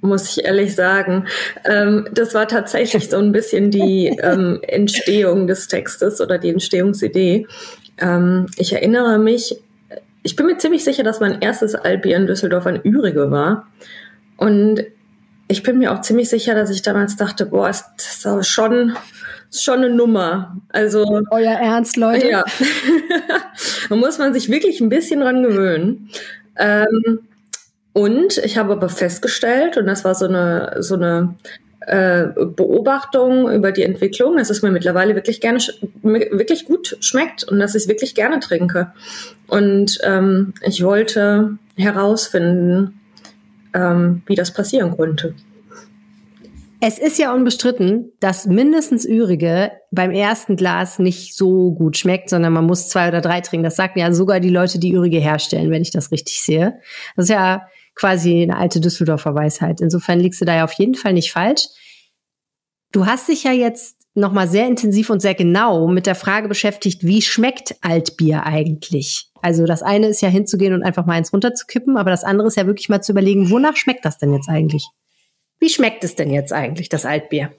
muss 0.00 0.36
ich 0.36 0.44
ehrlich 0.44 0.74
sagen. 0.74 1.26
Ähm, 1.64 2.06
das 2.12 2.32
war 2.32 2.48
tatsächlich 2.48 3.08
so 3.10 3.16
ein 3.16 3.32
bisschen 3.32 3.70
die 3.70 4.06
ähm, 4.22 4.60
Entstehung 4.62 5.46
des 5.46 5.68
Textes 5.68 6.20
oder 6.20 6.38
die 6.38 6.50
Entstehungsidee. 6.50 7.46
Ähm, 7.98 8.46
ich 8.56 8.72
erinnere 8.72 9.18
mich, 9.18 9.56
ich 10.26 10.34
bin 10.34 10.46
mir 10.46 10.58
ziemlich 10.58 10.82
sicher, 10.82 11.04
dass 11.04 11.20
mein 11.20 11.40
erstes 11.40 11.76
Altbier 11.76 12.16
in 12.16 12.26
Düsseldorf 12.26 12.66
ein 12.66 12.80
Ürige 12.82 13.30
war. 13.30 13.68
Und 14.36 14.82
ich 15.46 15.62
bin 15.62 15.78
mir 15.78 15.92
auch 15.92 16.00
ziemlich 16.00 16.28
sicher, 16.28 16.56
dass 16.56 16.68
ich 16.68 16.82
damals 16.82 17.14
dachte, 17.14 17.46
boah, 17.46 17.70
ist 17.70 17.84
das 17.96 18.26
aber 18.26 18.42
schon 18.42 18.96
ist 19.50 19.62
schon 19.62 19.84
eine 19.84 19.90
Nummer. 19.90 20.56
Also 20.70 21.22
euer 21.30 21.52
Ernst, 21.52 21.96
Leute. 21.96 22.28
Ja, 22.28 22.44
da 23.88 23.94
muss 23.94 24.18
man 24.18 24.34
sich 24.34 24.50
wirklich 24.50 24.80
ein 24.80 24.88
bisschen 24.88 25.20
dran 25.20 25.44
gewöhnen. 25.44 26.10
Ähm, 26.56 27.20
und 27.92 28.38
ich 28.38 28.58
habe 28.58 28.72
aber 28.72 28.88
festgestellt, 28.88 29.76
und 29.76 29.86
das 29.86 30.04
war 30.04 30.16
so 30.16 30.26
eine 30.26 30.78
so 30.80 30.96
eine 30.96 31.36
äh, 31.86 32.26
Beobachtung 32.34 33.50
über 33.50 33.72
die 33.72 33.84
Entwicklung, 33.84 34.36
dass 34.36 34.50
es 34.50 34.62
mir 34.62 34.70
mittlerweile 34.72 35.14
wirklich 35.14 35.40
gerne 35.40 35.60
wirklich 36.02 36.64
gut 36.64 36.96
schmeckt 37.00 37.44
und 37.44 37.60
dass 37.60 37.74
ich 37.74 37.82
es 37.82 37.88
wirklich 37.88 38.14
gerne 38.14 38.40
trinke. 38.40 38.92
Und 39.46 39.98
ähm, 40.02 40.54
ich 40.62 40.82
wollte 40.82 41.58
herausfinden, 41.76 43.00
ähm, 43.72 44.22
wie 44.26 44.34
das 44.34 44.52
passieren 44.52 44.96
konnte. 44.96 45.34
Es 46.80 46.98
ist 46.98 47.18
ja 47.18 47.32
unbestritten, 47.32 48.12
dass 48.20 48.46
mindestens 48.46 49.06
Ürige 49.06 49.70
beim 49.92 50.10
ersten 50.10 50.56
Glas 50.56 50.98
nicht 50.98 51.34
so 51.34 51.72
gut 51.72 51.96
schmeckt, 51.96 52.28
sondern 52.28 52.52
man 52.52 52.66
muss 52.66 52.88
zwei 52.88 53.08
oder 53.08 53.20
drei 53.20 53.40
trinken. 53.40 53.64
Das 53.64 53.76
sagen 53.76 53.98
ja 53.98 54.12
sogar 54.12 54.40
die 54.40 54.50
Leute, 54.50 54.78
die 54.78 54.92
Ürige 54.92 55.18
herstellen, 55.18 55.70
wenn 55.70 55.82
ich 55.82 55.90
das 55.90 56.12
richtig 56.12 56.42
sehe. 56.42 56.78
Das 57.14 57.26
ist 57.26 57.30
ja 57.30 57.66
quasi 57.96 58.42
eine 58.42 58.56
alte 58.56 58.80
Düsseldorfer 58.80 59.34
Weisheit. 59.34 59.80
Insofern 59.80 60.20
liegst 60.20 60.40
du 60.40 60.44
da 60.44 60.54
ja 60.54 60.64
auf 60.64 60.72
jeden 60.74 60.94
Fall 60.94 61.14
nicht 61.14 61.32
falsch. 61.32 61.66
Du 62.92 63.06
hast 63.06 63.28
dich 63.28 63.42
ja 63.44 63.52
jetzt 63.52 63.96
nochmal 64.14 64.48
sehr 64.48 64.66
intensiv 64.66 65.10
und 65.10 65.20
sehr 65.20 65.34
genau 65.34 65.88
mit 65.88 66.06
der 66.06 66.14
Frage 66.14 66.48
beschäftigt, 66.48 67.04
wie 67.04 67.20
schmeckt 67.20 67.74
Altbier 67.82 68.44
eigentlich? 68.44 69.30
Also 69.42 69.66
das 69.66 69.82
eine 69.82 70.08
ist 70.08 70.22
ja 70.22 70.28
hinzugehen 70.28 70.72
und 70.72 70.82
einfach 70.82 71.04
mal 71.04 71.14
eins 71.14 71.32
runterzukippen, 71.32 71.96
aber 71.96 72.10
das 72.10 72.24
andere 72.24 72.48
ist 72.48 72.56
ja 72.56 72.66
wirklich 72.66 72.88
mal 72.88 73.02
zu 73.02 73.12
überlegen, 73.12 73.50
wonach 73.50 73.76
schmeckt 73.76 74.04
das 74.04 74.18
denn 74.18 74.32
jetzt 74.32 74.48
eigentlich? 74.48 74.88
Wie 75.58 75.68
schmeckt 75.68 76.04
es 76.04 76.14
denn 76.14 76.30
jetzt 76.30 76.52
eigentlich, 76.52 76.88
das 76.88 77.04
Altbier? 77.04 77.52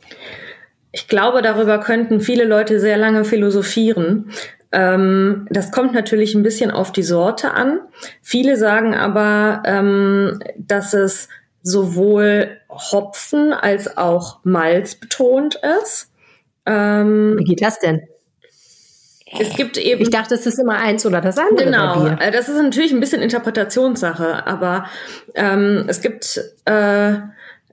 Ich 0.92 1.08
glaube, 1.08 1.42
darüber 1.42 1.80
könnten 1.80 2.22
viele 2.22 2.46
Leute 2.46 2.80
sehr 2.80 2.98
lange 2.98 3.24
philosophieren. 3.24 4.32
Ähm, 4.72 5.48
das 5.50 5.72
kommt 5.72 5.94
natürlich 5.94 6.36
ein 6.36 6.44
bisschen 6.44 6.72
auf 6.72 6.92
die 6.92 7.04
Sorte 7.04 7.52
an. 7.52 7.80
Viele 8.22 8.58
sagen 8.58 8.94
aber, 8.94 9.64
ähm, 9.66 10.40
dass 10.58 10.94
es 10.94 11.30
sowohl 11.64 12.50
Hopfen 12.70 13.54
als 13.54 13.98
auch 13.98 14.40
Malz 14.44 14.96
betont 14.96 15.60
ist. 15.84 16.12
Ähm, 16.66 17.36
Wie 17.38 17.44
geht 17.44 17.62
das 17.62 17.80
denn? 17.80 18.08
Es 19.40 19.56
gibt 19.56 19.78
eben. 19.78 20.02
Ich 20.02 20.10
dachte, 20.10 20.36
es 20.36 20.46
ist 20.46 20.58
immer 20.58 20.78
eins 20.78 21.06
oder 21.06 21.20
das 21.20 21.38
andere. 21.38 21.66
Genau. 21.66 22.08
Äh, 22.08 22.32
das 22.32 22.48
ist 22.48 22.62
natürlich 22.62 22.94
ein 22.94 23.00
bisschen 23.00 23.22
Interpretationssache, 23.22 24.46
aber 24.48 24.86
ähm, 25.36 25.86
es 25.88 26.02
gibt 26.02 26.42
äh, 26.66 27.16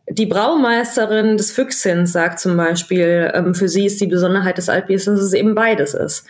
die 0.09 0.27
Braumeisterin 0.27 1.37
des 1.37 1.53
Füchschens 1.53 2.13
sagt 2.13 2.39
zum 2.41 2.57
Beispiel, 2.57 3.31
ähm, 3.35 3.55
für 3.55 3.69
sie 3.69 3.87
ist 3.87 4.01
die 4.01 4.07
Besonderheit 4.07 4.59
des 4.59 4.69
Altbiers, 4.69 5.07
dass 5.07 5.21
es 5.21 5.33
eben 5.33 5.55
beides 5.55 5.95
ist. 5.95 6.27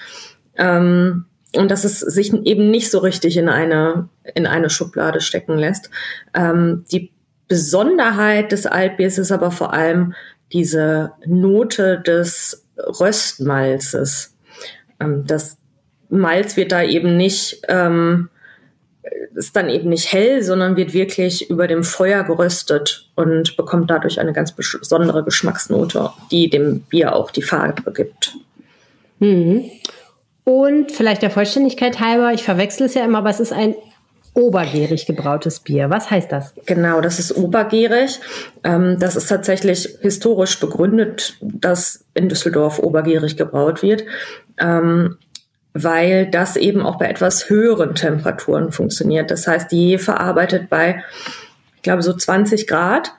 Ähm, 0.56 1.26
und 1.56 1.70
dass 1.70 1.84
es 1.84 2.00
sich 2.00 2.32
eben 2.32 2.70
nicht 2.70 2.90
so 2.90 2.98
richtig 2.98 3.36
in 3.36 3.48
eine, 3.48 4.08
in 4.34 4.46
eine 4.46 4.70
Schublade 4.70 5.20
stecken 5.20 5.56
lässt. 5.56 5.90
Ähm, 6.34 6.84
die 6.90 7.12
Besonderheit 7.48 8.52
des 8.52 8.66
Altbiers 8.66 9.18
ist 9.18 9.30
aber 9.30 9.50
vor 9.50 9.72
allem 9.72 10.14
diese 10.52 11.12
Note 11.26 12.00
des 12.00 12.64
Röstmalzes. 12.76 14.34
Ähm, 15.00 15.24
das 15.26 15.58
Malz 16.08 16.56
wird 16.56 16.72
da 16.72 16.82
eben 16.82 17.16
nicht, 17.16 17.62
ähm, 17.68 18.28
ist 19.34 19.54
dann 19.56 19.68
eben 19.68 19.88
nicht 19.90 20.12
hell, 20.12 20.42
sondern 20.42 20.76
wird 20.76 20.94
wirklich 20.94 21.50
über 21.50 21.66
dem 21.66 21.84
Feuer 21.84 22.24
geröstet 22.24 23.10
und 23.16 23.56
bekommt 23.56 23.90
dadurch 23.90 24.20
eine 24.20 24.32
ganz 24.32 24.52
besondere 24.52 25.24
Geschmacksnote, 25.24 26.10
die 26.30 26.48
dem 26.48 26.80
Bier 26.80 27.14
auch 27.14 27.30
die 27.30 27.42
Farbe 27.42 27.92
gibt. 27.92 28.36
Mhm. 29.18 29.70
Und 30.44 30.92
vielleicht 30.92 31.22
der 31.22 31.30
Vollständigkeit 31.30 32.00
halber, 32.00 32.32
ich 32.32 32.44
verwechsel 32.44 32.86
es 32.86 32.94
ja 32.94 33.04
immer, 33.04 33.18
aber 33.18 33.30
es 33.30 33.40
ist 33.40 33.52
ein 33.52 33.74
obergärig 34.34 35.06
gebrautes 35.06 35.60
Bier. 35.60 35.90
Was 35.90 36.10
heißt 36.10 36.30
das? 36.30 36.54
Genau, 36.66 37.00
das 37.00 37.18
ist 37.18 37.36
obergärig. 37.36 38.20
Ähm, 38.64 38.98
das 38.98 39.16
ist 39.16 39.28
tatsächlich 39.28 39.96
historisch 40.02 40.58
begründet, 40.60 41.36
dass 41.40 42.04
in 42.14 42.28
Düsseldorf 42.28 42.80
obergärig 42.80 43.36
gebraut 43.36 43.82
wird, 43.82 44.04
ähm, 44.58 45.16
weil 45.72 46.26
das 46.30 46.56
eben 46.56 46.82
auch 46.82 46.98
bei 46.98 47.06
etwas 47.06 47.48
höheren 47.48 47.94
Temperaturen 47.94 48.72
funktioniert. 48.72 49.30
Das 49.30 49.46
heißt, 49.46 49.70
die 49.70 49.92
Hefe 49.92 50.18
arbeitet 50.18 50.68
bei, 50.68 51.02
ich 51.76 51.82
glaube, 51.82 52.02
so 52.02 52.12
20 52.12 52.66
Grad. 52.66 53.12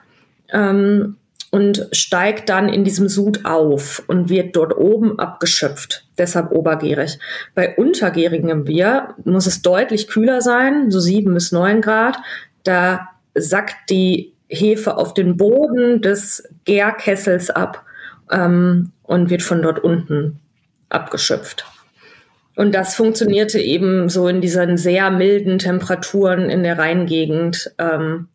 Ähm, 0.52 1.16
und 1.56 1.88
steigt 1.92 2.50
dann 2.50 2.68
in 2.68 2.84
diesem 2.84 3.08
Sud 3.08 3.46
auf 3.46 4.02
und 4.08 4.28
wird 4.28 4.56
dort 4.56 4.76
oben 4.76 5.18
abgeschöpft. 5.18 6.04
Deshalb 6.18 6.52
obergärig. 6.52 7.18
Bei 7.54 7.74
untergärigem 7.76 8.64
Bier 8.64 9.14
muss 9.24 9.46
es 9.46 9.62
deutlich 9.62 10.06
kühler 10.06 10.42
sein, 10.42 10.90
so 10.90 11.00
sieben 11.00 11.32
bis 11.32 11.52
neun 11.52 11.80
Grad. 11.80 12.18
Da 12.62 13.08
sackt 13.34 13.88
die 13.88 14.34
Hefe 14.50 14.98
auf 14.98 15.14
den 15.14 15.38
Boden 15.38 16.02
des 16.02 16.46
Gärkessels 16.66 17.48
ab 17.48 17.86
ähm, 18.30 18.92
und 19.02 19.30
wird 19.30 19.42
von 19.42 19.62
dort 19.62 19.78
unten 19.78 20.38
abgeschöpft. 20.90 21.64
Und 22.54 22.74
das 22.74 22.94
funktionierte 22.94 23.60
eben 23.60 24.10
so 24.10 24.28
in 24.28 24.42
diesen 24.42 24.76
sehr 24.76 25.10
milden 25.10 25.56
Temperaturen 25.56 26.50
in 26.50 26.62
der 26.64 26.76
Rheingegend. 26.78 27.72
Ähm, 27.78 28.28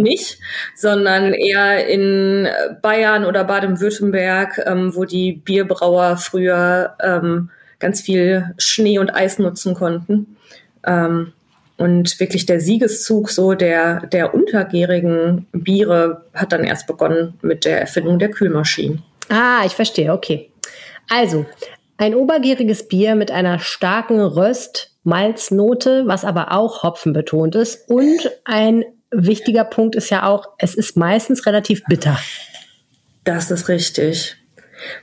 nicht, 0.00 0.38
sondern 0.74 1.32
eher 1.32 1.86
in 1.86 2.48
Bayern 2.80 3.24
oder 3.24 3.44
Baden-Württemberg, 3.44 4.62
ähm, 4.66 4.94
wo 4.94 5.04
die 5.04 5.32
Bierbrauer 5.32 6.16
früher 6.16 6.96
ähm, 7.00 7.50
ganz 7.78 8.00
viel 8.00 8.54
Schnee 8.58 8.98
und 8.98 9.10
Eis 9.10 9.38
nutzen 9.38 9.74
konnten. 9.74 10.36
Ähm, 10.84 11.32
und 11.76 12.20
wirklich 12.20 12.46
der 12.46 12.60
Siegeszug 12.60 13.30
so 13.30 13.54
der, 13.54 14.06
der 14.06 14.34
untergärigen 14.34 15.46
Biere 15.52 16.26
hat 16.32 16.52
dann 16.52 16.64
erst 16.64 16.86
begonnen 16.86 17.34
mit 17.42 17.64
der 17.64 17.80
Erfindung 17.80 18.18
der 18.18 18.30
Kühlmaschinen. 18.30 19.02
Ah, 19.28 19.62
ich 19.64 19.72
verstehe, 19.72 20.12
okay. 20.12 20.50
Also, 21.08 21.46
ein 21.96 22.14
obergäriges 22.14 22.88
Bier 22.88 23.14
mit 23.14 23.30
einer 23.30 23.58
starken 23.58 24.20
Röst-Malznote, 24.20 26.04
was 26.06 26.24
aber 26.24 26.52
auch 26.52 26.82
Hopfen 26.82 27.12
betont 27.12 27.54
ist 27.54 27.88
und 27.88 28.30
ein 28.44 28.84
wichtiger 29.12 29.64
Punkt 29.64 29.94
ist 29.94 30.10
ja 30.10 30.26
auch, 30.26 30.48
es 30.58 30.74
ist 30.74 30.96
meistens 30.96 31.46
relativ 31.46 31.84
bitter. 31.84 32.18
Das 33.24 33.50
ist 33.50 33.68
richtig. 33.68 34.36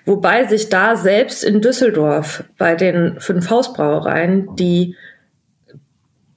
Wobei 0.05 0.45
sich 0.45 0.69
da 0.69 0.95
selbst 0.95 1.43
in 1.43 1.61
Düsseldorf 1.61 2.43
bei 2.57 2.75
den 2.75 3.19
fünf 3.19 3.49
Hausbrauereien 3.49 4.55
die 4.55 4.95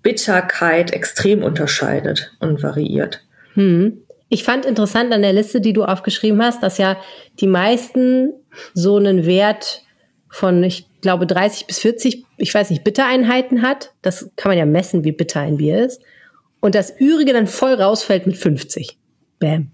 Bitterkeit 0.02 0.92
extrem 0.92 1.42
unterscheidet 1.42 2.32
und 2.40 2.62
variiert. 2.62 3.24
Hm. 3.54 4.02
Ich 4.28 4.44
fand 4.44 4.64
interessant 4.64 5.12
an 5.12 5.22
der 5.22 5.32
Liste, 5.32 5.60
die 5.60 5.72
du 5.72 5.84
aufgeschrieben 5.84 6.42
hast, 6.42 6.62
dass 6.62 6.78
ja 6.78 6.96
die 7.40 7.46
meisten 7.46 8.32
so 8.74 8.96
einen 8.96 9.26
Wert 9.26 9.82
von, 10.30 10.62
ich 10.64 10.86
glaube, 11.02 11.26
30 11.26 11.66
bis 11.66 11.80
40, 11.80 12.24
ich 12.38 12.54
weiß 12.54 12.70
nicht, 12.70 12.84
Bittereinheiten 12.84 13.60
hat. 13.62 13.92
Das 14.00 14.30
kann 14.36 14.50
man 14.50 14.58
ja 14.58 14.64
messen, 14.64 15.04
wie 15.04 15.12
bitter 15.12 15.40
ein 15.40 15.58
Bier 15.58 15.84
ist 15.84 16.00
und 16.62 16.74
das 16.74 16.90
Übrige 16.98 17.34
dann 17.34 17.46
voll 17.46 17.74
rausfällt 17.74 18.26
mit 18.26 18.38
50. 18.38 18.96
Bam. 19.38 19.70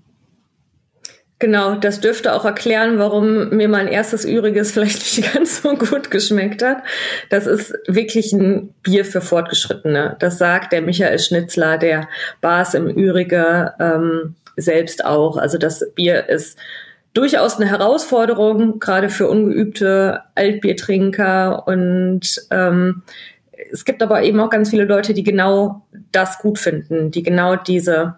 Genau, 1.39 1.77
das 1.77 2.01
dürfte 2.01 2.33
auch 2.33 2.45
erklären, 2.45 2.99
warum 2.99 3.51
mir 3.51 3.69
mein 3.69 3.87
erstes 3.87 4.25
Üriges 4.25 4.73
vielleicht 4.73 4.99
nicht 4.99 5.33
ganz 5.33 5.63
so 5.63 5.75
gut 5.77 6.11
geschmeckt 6.11 6.65
hat. 6.65 6.79
Das 7.31 7.47
ist 7.47 7.73
wirklich 7.87 8.33
ein 8.33 8.75
Bier 8.83 9.05
für 9.05 9.21
Fortgeschrittene. 9.21 10.17
Das 10.19 10.39
sagt 10.39 10.73
der 10.73 10.83
Michael 10.83 11.19
Schnitzler, 11.21 11.79
der 11.79 12.09
Bas 12.41 12.75
im 12.75 12.89
Ürige 12.89 13.75
ähm, 13.79 14.35
selbst 14.57 15.05
auch. 15.05 15.37
Also 15.37 15.59
das 15.59 15.89
Bier 15.95 16.29
ist 16.29 16.59
durchaus 17.13 17.57
eine 17.57 17.71
Herausforderung, 17.71 18.81
gerade 18.81 19.11
für 19.11 19.29
ungeübte 19.29 20.23
Altbiertrinker 20.35 21.69
und 21.69 22.43
ähm, 22.51 23.03
es 23.73 23.85
gibt 23.85 24.03
aber 24.03 24.23
eben 24.23 24.41
auch 24.41 24.51
ganz 24.51 24.71
viele 24.71 24.85
Leute, 24.85 25.15
die 25.15 25.23
genau 25.23 25.87
das 26.13 26.39
gut 26.39 26.59
finden, 26.59 27.11
die 27.11 27.23
genau 27.23 27.57
diese, 27.57 28.17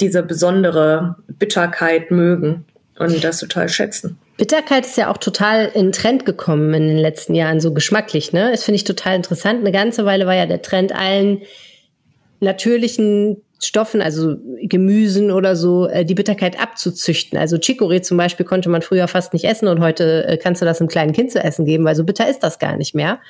diese 0.00 0.22
besondere 0.22 1.16
Bitterkeit 1.28 2.10
mögen 2.10 2.64
und 2.98 3.22
das 3.22 3.38
total 3.38 3.68
schätzen. 3.68 4.18
Bitterkeit 4.36 4.86
ist 4.86 4.96
ja 4.96 5.10
auch 5.10 5.18
total 5.18 5.70
in 5.74 5.92
Trend 5.92 6.24
gekommen 6.24 6.74
in 6.74 6.88
den 6.88 6.98
letzten 6.98 7.34
Jahren, 7.34 7.60
so 7.60 7.72
geschmacklich, 7.72 8.32
ne? 8.32 8.50
Das 8.50 8.64
finde 8.64 8.76
ich 8.76 8.84
total 8.84 9.14
interessant. 9.14 9.60
Eine 9.60 9.72
ganze 9.72 10.04
Weile 10.04 10.26
war 10.26 10.34
ja 10.34 10.46
der 10.46 10.62
Trend, 10.62 10.92
allen 10.92 11.42
natürlichen 12.40 13.42
Stoffen, 13.64 14.02
also 14.02 14.36
Gemüsen 14.62 15.30
oder 15.30 15.56
so, 15.56 15.86
äh, 15.86 16.04
die 16.04 16.14
Bitterkeit 16.14 16.60
abzuzüchten. 16.60 17.38
Also 17.38 17.56
Chicorée 17.56 18.02
zum 18.02 18.16
Beispiel 18.16 18.46
konnte 18.46 18.68
man 18.68 18.82
früher 18.82 19.08
fast 19.08 19.32
nicht 19.32 19.44
essen 19.44 19.68
und 19.68 19.80
heute 19.80 20.26
äh, 20.26 20.36
kannst 20.36 20.60
du 20.60 20.66
das 20.66 20.80
einem 20.80 20.88
kleinen 20.88 21.12
Kind 21.12 21.30
zu 21.30 21.42
essen 21.42 21.64
geben, 21.64 21.84
weil 21.84 21.94
so 21.94 22.04
bitter 22.04 22.28
ist 22.28 22.40
das 22.40 22.58
gar 22.58 22.76
nicht 22.76 22.94
mehr. 22.94 23.20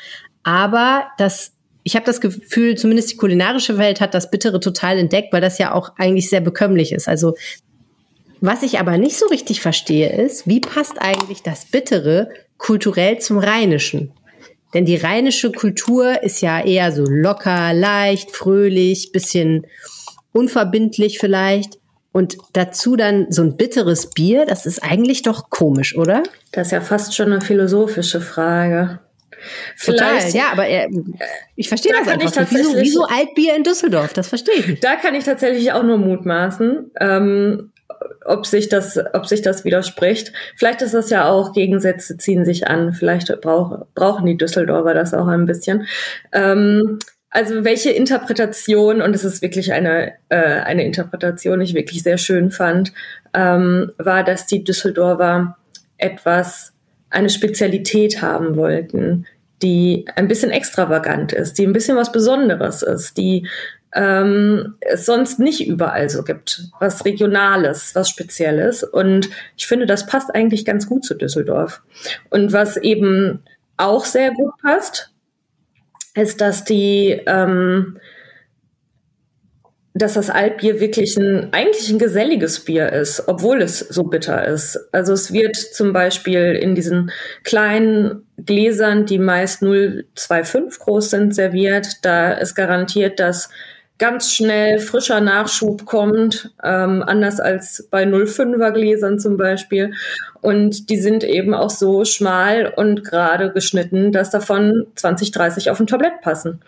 Aber 0.43 1.05
das, 1.19 1.53
ich 1.83 1.97
habe 1.97 2.07
das 2.07 2.21
Gefühl, 2.21 2.77
zumindest 2.77 3.13
die 3.13 3.17
kulinarische 3.17 3.79
Welt 3.79 4.01
hat 4.01 4.15
das 4.15 4.31
Bittere 4.31 4.61
total 4.61 4.99
entdeckt, 4.99 5.33
weil 5.33 5.41
das 5.41 5.59
ja 5.59 5.73
auch 5.73 5.93
eigentlich 5.99 6.29
sehr 6.31 6.41
bekömmlich 6.41 6.93
ist. 6.93 7.09
Also 7.09 7.35
was 8.41 8.65
ich 8.65 8.81
aber 8.81 8.99
nicht 8.99 9.17
so 9.17 9.27
richtig 9.27 9.61
verstehe, 9.61 10.11
ist, 10.11 10.49
wie 10.49 10.59
passt 10.59 11.01
eigentlich 11.01 11.43
das 11.43 11.67
Bittere 11.67 12.29
kulturell 12.59 13.21
zum 13.21 13.39
Rheinischen? 13.39 14.13
Denn 14.75 14.85
die 14.85 14.97
rheinische 14.97 15.53
Kultur 15.53 16.23
ist 16.23 16.41
ja 16.41 16.65
eher 16.65 16.93
so 16.93 17.05
locker, 17.05 17.75
leicht, 17.75 18.31
fröhlich, 18.31 19.13
bisschen 19.13 19.67
unverbindlich 20.33 21.19
vielleicht. 21.19 21.79
Und 22.13 22.37
dazu 22.53 22.97
dann 22.97 23.27
so 23.31 23.43
ein 23.43 23.57
bitteres 23.57 24.11
Bier, 24.11 24.45
das 24.45 24.67
ist 24.67 24.83
eigentlich 24.83 25.23
doch 25.23 25.49
komisch, 25.49 25.97
oder? 25.97 26.23
Das 26.53 26.67
ist 26.69 26.73
ja 26.73 26.83
fast 26.83 27.15
schon 27.15 27.33
eine 27.33 27.41
philosophische 27.41 28.21
Frage. 28.21 29.01
Total, 29.85 30.19
ja, 30.31 30.53
aber 30.53 30.67
er, 30.67 30.89
ich 31.57 31.69
verstehe 31.69 31.93
da 31.93 31.99
das 31.99 32.37
einfach 32.37 32.53
nicht. 32.53 32.65
Wieso, 32.65 32.81
wieso 32.81 33.03
Altbier 33.05 33.57
in 33.57 33.65
Düsseldorf? 33.65 34.13
Das 34.13 34.29
verstehe 34.29 34.55
ich 34.57 34.69
nicht. 34.69 34.85
Da 34.85 34.97
kann 34.97 35.15
ich 35.15 35.25
tatsächlich 35.25 35.73
auch 35.73 35.83
nur 35.83 35.99
mutmaßen, 35.99 36.91
ähm, 37.01 37.73
ob 38.25 38.47
sich 38.47 38.69
das, 38.69 38.99
ob 39.15 39.27
sich 39.27 39.43
das 39.43 39.65
widerspricht. 39.65 40.33
Vielleicht 40.57 40.83
ist 40.83 40.95
das 40.95 41.11
ja 41.11 41.29
auch 41.29 41.53
Gegensätze 41.53 42.17
ziehen 42.19 42.45
sich 42.45 42.69
an. 42.69 42.93
Vielleicht 42.93 43.41
brauch, 43.41 43.87
brauchen 43.95 44.27
die 44.27 44.37
Düsseldorfer 44.37 44.95
das 44.95 45.15
auch 45.15 45.27
ein 45.27 45.47
bisschen. 45.47 45.87
Ähm, 46.33 46.99
also 47.33 47.65
welche 47.65 47.91
Interpretation, 47.91 49.01
und 49.01 49.15
es 49.15 49.25
ist 49.25 49.41
wirklich 49.41 49.73
eine, 49.73 50.13
äh, 50.29 50.37
eine 50.37 50.85
Interpretation, 50.85 51.59
die 51.59 51.65
ich 51.65 51.75
wirklich 51.75 52.03
sehr 52.03 52.19
schön 52.19 52.51
fand, 52.51 52.93
ähm, 53.33 53.91
war, 53.97 54.23
dass 54.23 54.47
die 54.47 54.63
Düsseldorfer 54.63 55.57
etwas, 55.97 56.73
eine 57.09 57.31
Spezialität 57.31 58.21
haben 58.23 58.57
wollten, 58.57 59.27
die 59.63 60.05
ein 60.15 60.29
bisschen 60.29 60.51
extravagant 60.51 61.33
ist, 61.33 61.59
die 61.59 61.67
ein 61.67 61.73
bisschen 61.73 61.97
was 61.97 62.13
Besonderes 62.13 62.83
ist, 62.83 63.17
die 63.17 63.49
ähm, 63.95 64.75
es 64.81 65.07
sonst 65.07 65.39
nicht 65.39 65.67
überall 65.67 66.09
so 66.11 66.25
gibt. 66.25 66.65
Was 66.81 67.05
Regionales, 67.05 67.95
was 67.95 68.09
Spezielles. 68.09 68.83
Und 68.83 69.31
ich 69.57 69.67
finde, 69.67 69.87
das 69.87 70.07
passt 70.07 70.35
eigentlich 70.35 70.65
ganz 70.65 70.87
gut 70.87 71.05
zu 71.05 71.15
Düsseldorf. 71.15 71.83
Und 72.31 72.53
was 72.53 72.77
eben 72.77 73.41
auch 73.77 74.05
sehr 74.05 74.33
gut 74.33 74.53
passt, 74.63 75.12
ist, 76.15 76.41
dass 76.41 76.65
die 76.65 77.21
ähm, 77.27 77.99
dass 79.95 80.15
das 80.15 80.31
Altbier 80.31 80.81
wirklich 80.81 81.17
ein, 81.19 81.53
eigentlich 81.53 81.91
ein 81.91 81.99
geselliges 81.99 82.65
Bier 82.65 82.91
ist, 82.93 83.25
obwohl 83.27 83.61
es 83.61 83.81
so 83.81 84.05
bitter 84.05 84.47
ist. 84.47 84.79
Also 84.91 85.13
es 85.13 85.33
wird 85.33 85.57
zum 85.57 85.93
Beispiel 85.93 86.59
in 86.61 86.75
diesen 86.75 87.11
kleinen 87.45 88.27
Gläsern, 88.39 89.05
die 89.05 89.19
meist 89.19 89.63
0,25 89.63 90.79
groß 90.79 91.11
sind, 91.11 91.35
serviert. 91.35 91.99
Da 92.03 92.33
ist 92.33 92.55
garantiert, 92.55 93.21
dass 93.21 93.51
ganz 94.03 94.35
schnell 94.35 94.81
frischer 94.81 95.21
Nachschub 95.21 95.87
kommt, 95.87 96.51
ähm, 96.65 97.05
anders 97.07 97.39
als 97.39 97.87
bei 97.89 98.03
0,5er 98.03 98.73
Gläsern 98.73 99.21
zum 99.21 99.37
Beispiel. 99.37 99.93
Und 100.41 100.91
die 100.91 100.97
sind 100.97 101.23
eben 101.23 101.55
auch 101.55 101.71
so 101.71 102.05
schmal 102.05 102.73
und 102.75 103.05
gerade 103.05 103.53
geschnitten, 103.53 104.11
dass 104.11 104.31
davon 104.31 104.89
20, 104.97 105.31
30 105.31 105.71
auf 105.71 105.79
ein 105.79 105.87
Tablett 105.87 106.21
passen. 106.21 106.63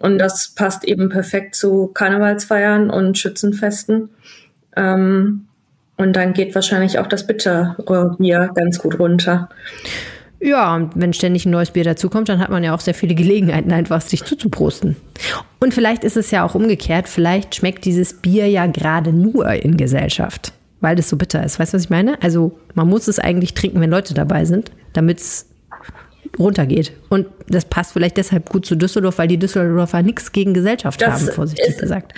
Und 0.00 0.18
das 0.18 0.48
passt 0.48 0.82
eben 0.82 1.10
perfekt 1.10 1.54
zu 1.54 1.86
Karnevalsfeiern 1.94 2.90
und 2.90 3.16
Schützenfesten. 3.16 4.10
Ähm, 4.74 5.46
und 5.96 6.16
dann 6.16 6.32
geht 6.32 6.56
wahrscheinlich 6.56 6.98
auch 6.98 7.06
das 7.06 7.24
bittere 7.24 7.76
Bier 8.18 8.50
ganz 8.52 8.80
gut 8.80 8.98
runter. 8.98 9.48
Ja, 10.40 10.74
und 10.74 10.92
wenn 10.94 11.12
ständig 11.12 11.44
ein 11.44 11.50
neues 11.50 11.70
Bier 11.70 11.84
dazukommt, 11.84 12.28
dann 12.30 12.38
hat 12.38 12.48
man 12.48 12.64
ja 12.64 12.74
auch 12.74 12.80
sehr 12.80 12.94
viele 12.94 13.14
Gelegenheiten, 13.14 13.72
einfach 13.72 14.00
sich 14.00 14.24
zuzuprosten. 14.24 14.96
Und 15.60 15.74
vielleicht 15.74 16.02
ist 16.02 16.16
es 16.16 16.30
ja 16.30 16.44
auch 16.44 16.54
umgekehrt, 16.54 17.08
vielleicht 17.08 17.54
schmeckt 17.54 17.84
dieses 17.84 18.14
Bier 18.14 18.48
ja 18.48 18.66
gerade 18.66 19.12
nur 19.12 19.46
in 19.50 19.76
Gesellschaft, 19.76 20.52
weil 20.80 20.96
das 20.96 21.10
so 21.10 21.16
bitter 21.16 21.44
ist. 21.44 21.58
Weißt 21.58 21.74
du, 21.74 21.76
was 21.76 21.84
ich 21.84 21.90
meine? 21.90 22.20
Also 22.22 22.58
man 22.74 22.88
muss 22.88 23.06
es 23.06 23.18
eigentlich 23.18 23.52
trinken, 23.52 23.80
wenn 23.82 23.90
Leute 23.90 24.14
dabei 24.14 24.46
sind, 24.46 24.70
damit 24.94 25.18
es 25.18 25.46
runtergeht. 26.38 26.92
Und 27.10 27.26
das 27.48 27.66
passt 27.66 27.92
vielleicht 27.92 28.16
deshalb 28.16 28.48
gut 28.48 28.64
zu 28.64 28.76
Düsseldorf, 28.76 29.18
weil 29.18 29.28
die 29.28 29.38
Düsseldorfer 29.38 30.02
nichts 30.02 30.32
gegen 30.32 30.54
Gesellschaft 30.54 31.02
das 31.02 31.22
haben, 31.22 31.32
vorsichtig 31.32 31.76
gesagt. 31.76 32.14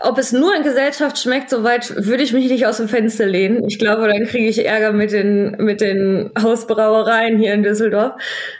Ob 0.00 0.16
es 0.18 0.32
nur 0.32 0.54
in 0.54 0.62
Gesellschaft 0.62 1.18
schmeckt, 1.18 1.50
soweit 1.50 2.06
würde 2.06 2.22
ich 2.22 2.32
mich 2.32 2.48
nicht 2.48 2.66
aus 2.66 2.76
dem 2.76 2.88
Fenster 2.88 3.26
lehnen. 3.26 3.64
Ich 3.66 3.80
glaube, 3.80 4.06
dann 4.06 4.26
kriege 4.26 4.48
ich 4.48 4.64
Ärger 4.64 4.92
mit 4.92 5.10
den, 5.10 5.56
mit 5.58 5.80
den 5.80 6.30
Hausbrauereien 6.40 7.38
hier 7.38 7.52
in 7.52 7.64
Düsseldorf. 7.64 8.12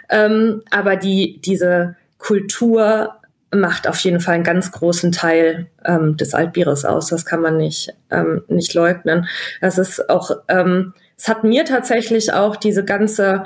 Ähm, 0.08 0.62
aber 0.70 0.96
die, 0.96 1.40
diese 1.44 1.96
Kultur 2.18 3.14
macht 3.54 3.88
auf 3.88 3.98
jeden 4.00 4.20
Fall 4.20 4.34
einen 4.34 4.44
ganz 4.44 4.72
großen 4.72 5.12
Teil 5.12 5.68
ähm, 5.84 6.16
des 6.16 6.34
Altbieres 6.34 6.84
aus. 6.84 7.08
Das 7.08 7.24
kann 7.24 7.40
man 7.40 7.56
nicht, 7.56 7.94
ähm, 8.10 8.42
nicht 8.48 8.74
leugnen. 8.74 9.28
Das 9.60 9.78
ist 9.78 10.10
auch, 10.10 10.32
ähm, 10.48 10.92
es 11.16 11.28
hat 11.28 11.44
mir 11.44 11.64
tatsächlich 11.64 12.32
auch 12.32 12.56
diese 12.56 12.84
ganze 12.84 13.44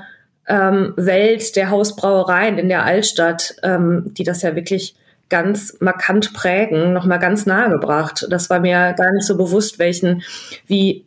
ähm, 0.48 0.94
Welt 0.96 1.56
der 1.56 1.70
Hausbrauereien 1.70 2.58
in 2.58 2.68
der 2.68 2.84
Altstadt, 2.84 3.54
ähm, 3.62 4.12
die 4.14 4.24
das 4.24 4.42
ja 4.42 4.56
wirklich 4.56 4.94
ganz 5.32 5.76
markant 5.80 6.34
prägen, 6.34 6.92
nochmal 6.92 7.18
ganz 7.18 7.46
nahe 7.46 7.70
gebracht. 7.70 8.26
Das 8.28 8.50
war 8.50 8.60
mir 8.60 8.92
gar 8.92 9.10
nicht 9.12 9.26
so 9.26 9.36
bewusst, 9.36 9.78
welchen, 9.78 10.22
wie, 10.66 11.06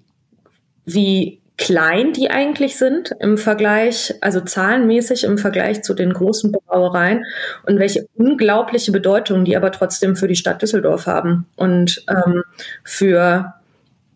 wie 0.84 1.39
klein 1.57 2.11
die 2.11 2.32
eigentlich 2.32 2.76
sind 2.76 3.11
im 3.19 3.38
Vergleich, 3.38 4.15
also 4.21 4.41
zahlenmäßig 4.41 5.23
im 5.23 5.38
Vergleich 5.38 5.84
zu 5.84 5.93
den 5.93 6.11
großen 6.11 6.51
Brauereien 6.51 7.23
und 7.67 7.78
welche 7.80 8.07
unglaubliche 8.15 8.91
Bedeutung 8.91 9.45
die 9.45 9.55
aber 9.55 9.71
trotzdem 9.71 10.15
für 10.15 10.28
die 10.28 10.36
Stadt 10.36 10.61
Düsseldorf 10.61 11.05
haben 11.05 11.45
und 11.55 12.03
ähm, 12.09 12.43
für 12.84 13.53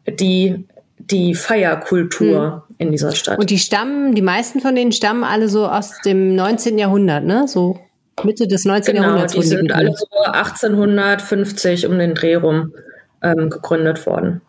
die, 0.08 0.68
die 0.98 1.36
Feierkultur. 1.36 2.66
Mhm 2.68 2.70
in 2.80 2.92
dieser 2.92 3.12
Stadt. 3.12 3.38
Und 3.38 3.50
die 3.50 3.60
stammen, 3.60 4.16
die 4.16 4.22
meisten 4.22 4.62
von 4.62 4.74
denen 4.74 4.94
stammen 4.94 5.26
alle 5.26 5.50
so 5.50 5.68
aus 5.68 6.00
dem 6.06 6.34
19. 6.34 6.78
Jahrhundert, 6.78 7.26
ne? 7.26 7.46
So 7.46 7.78
Mitte 8.24 8.48
des 8.48 8.66
19. 8.66 8.96
Genau, 8.96 9.08
Jahrhunderts. 9.08 9.34
Die 9.34 9.44
sind 9.44 9.72
alle 9.72 9.94
so 9.96 10.08
1850 10.26 11.88
um 11.88 11.98
den 11.98 12.16
Dreh 12.16 12.36
rum 12.36 12.74
ähm, 13.22 13.50
gegründet 13.50 14.06
worden 14.06 14.42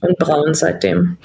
und 0.00 0.18
braun 0.18 0.54
seitdem. 0.54 1.18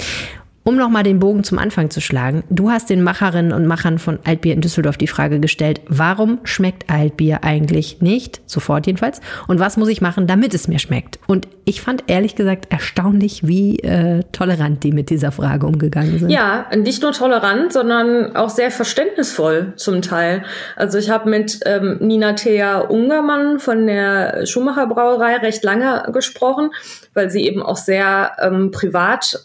Um 0.64 0.78
nochmal 0.78 1.02
den 1.02 1.18
Bogen 1.18 1.44
zum 1.44 1.58
Anfang 1.58 1.90
zu 1.90 2.02
schlagen, 2.02 2.44
du 2.52 2.70
hast 2.70 2.92
den 2.92 3.02
Macherinnen 3.02 3.52
und 3.52 3.66
Machern 3.66 3.98
von 3.98 4.20
Altbier 4.26 4.54
in 4.54 4.62
Düsseldorf 4.62 4.96
die 4.96 5.08
Frage 5.08 5.40
gestellt, 5.40 5.82
warum 5.88 6.40
schmeckt 6.44 6.88
Altbier 6.88 7.40
eigentlich 7.44 8.00
nicht, 8.02 8.42
sofort 8.46 8.86
jedenfalls, 8.86 9.22
und 9.48 9.60
was 9.60 9.78
muss 9.78 9.90
ich 9.90 10.02
machen, 10.02 10.28
damit 10.28 10.54
es 10.54 10.68
mir 10.68 10.78
schmeckt? 10.78 11.18
Und 11.26 11.48
ich 11.66 11.82
fand 11.82 12.04
ehrlich 12.08 12.36
gesagt 12.36 12.72
erstaunlich, 12.72 13.48
wie 13.48 13.80
äh, 13.80 14.24
tolerant 14.34 14.84
die 14.84 14.92
mit 14.92 15.10
dieser 15.10 15.32
Frage 15.32 15.66
umgegangen 15.66 16.20
sind. 16.20 16.30
Ja, 16.30 16.68
nicht 16.76 17.02
nur 17.02 17.12
tolerant, 17.12 17.74
sondern 17.74 18.36
auch 18.36 18.50
sehr 18.50 18.70
verständnisvoll 18.70 19.74
zum 19.78 20.04
Teil. 20.04 20.44
Also 20.76 21.00
ich 21.00 21.10
habe 21.10 21.28
mit 21.28 21.60
ähm, 21.66 21.98
Nina 22.02 22.34
Thea 22.34 22.82
Ungermann 22.82 23.60
von 23.60 23.88
der 23.88 24.46
Schumacher 24.46 24.86
Brauerei 24.86 25.38
recht 25.38 25.64
lange 25.64 26.08
gesprochen, 26.14 26.70
weil 27.16 27.32
sie 27.32 27.46
eben 27.48 27.64
auch 27.64 27.78
sehr 27.78 28.34
ähm, 28.40 28.70
privat 28.70 29.40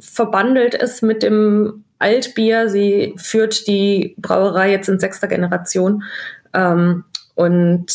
verbandelt 0.00 0.74
ist 0.74 1.02
mit 1.02 1.22
dem 1.22 1.84
Altbier. 1.98 2.68
Sie 2.68 3.14
führt 3.16 3.66
die 3.66 4.14
Brauerei 4.18 4.70
jetzt 4.70 4.88
in 4.88 4.98
sechster 4.98 5.28
Generation 5.28 6.04
ähm, 6.52 7.04
und 7.34 7.86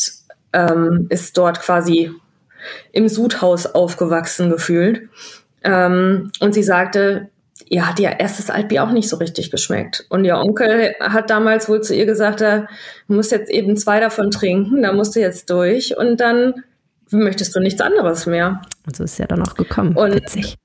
ähm, 0.54 1.08
ist 1.10 1.38
dort 1.38 1.60
quasi 1.62 2.12
im 2.92 3.08
Sudhaus 3.08 3.66
aufgewachsen 3.66 4.50
gefühlt. 4.50 5.10
Ähm, 5.64 6.32
und 6.40 6.54
sie 6.54 6.64
sagte, 6.64 7.30
ja, 7.70 7.88
hat 7.88 8.00
ihr 8.00 8.20
erstes 8.20 8.50
Altbier 8.50 8.84
auch 8.84 8.92
nicht 8.92 9.08
so 9.08 9.18
richtig 9.18 9.50
geschmeckt. 9.52 10.06
Und 10.10 10.26
ihr 10.26 10.38
Onkel 10.38 10.94
hat 11.00 11.30
damals 11.30 11.70
wohl 11.70 11.82
zu 11.82 11.96
ihr 11.96 12.06
gesagt, 12.06 12.42
du 12.42 12.68
musst 13.08 13.32
jetzt 13.32 13.50
eben 13.50 13.78
zwei 13.78 14.00
davon 14.00 14.30
trinken, 14.30 14.82
da 14.82 14.92
musst 14.92 15.16
du 15.16 15.22
jetzt 15.22 15.50
durch 15.50 15.96
und 15.96 16.20
dann 16.20 16.64
möchtest 17.12 17.56
du 17.56 17.60
nichts 17.60 17.82
anderes 17.82 18.26
mehr. 18.26 18.62
Und 18.86 18.96
so 18.96 19.04
ist 19.04 19.20
ja 19.20 19.28
dann 19.28 19.42
auch 19.42 19.54
gekommen. 19.54 19.96
Und 19.96 20.16
Witzig 20.16 20.58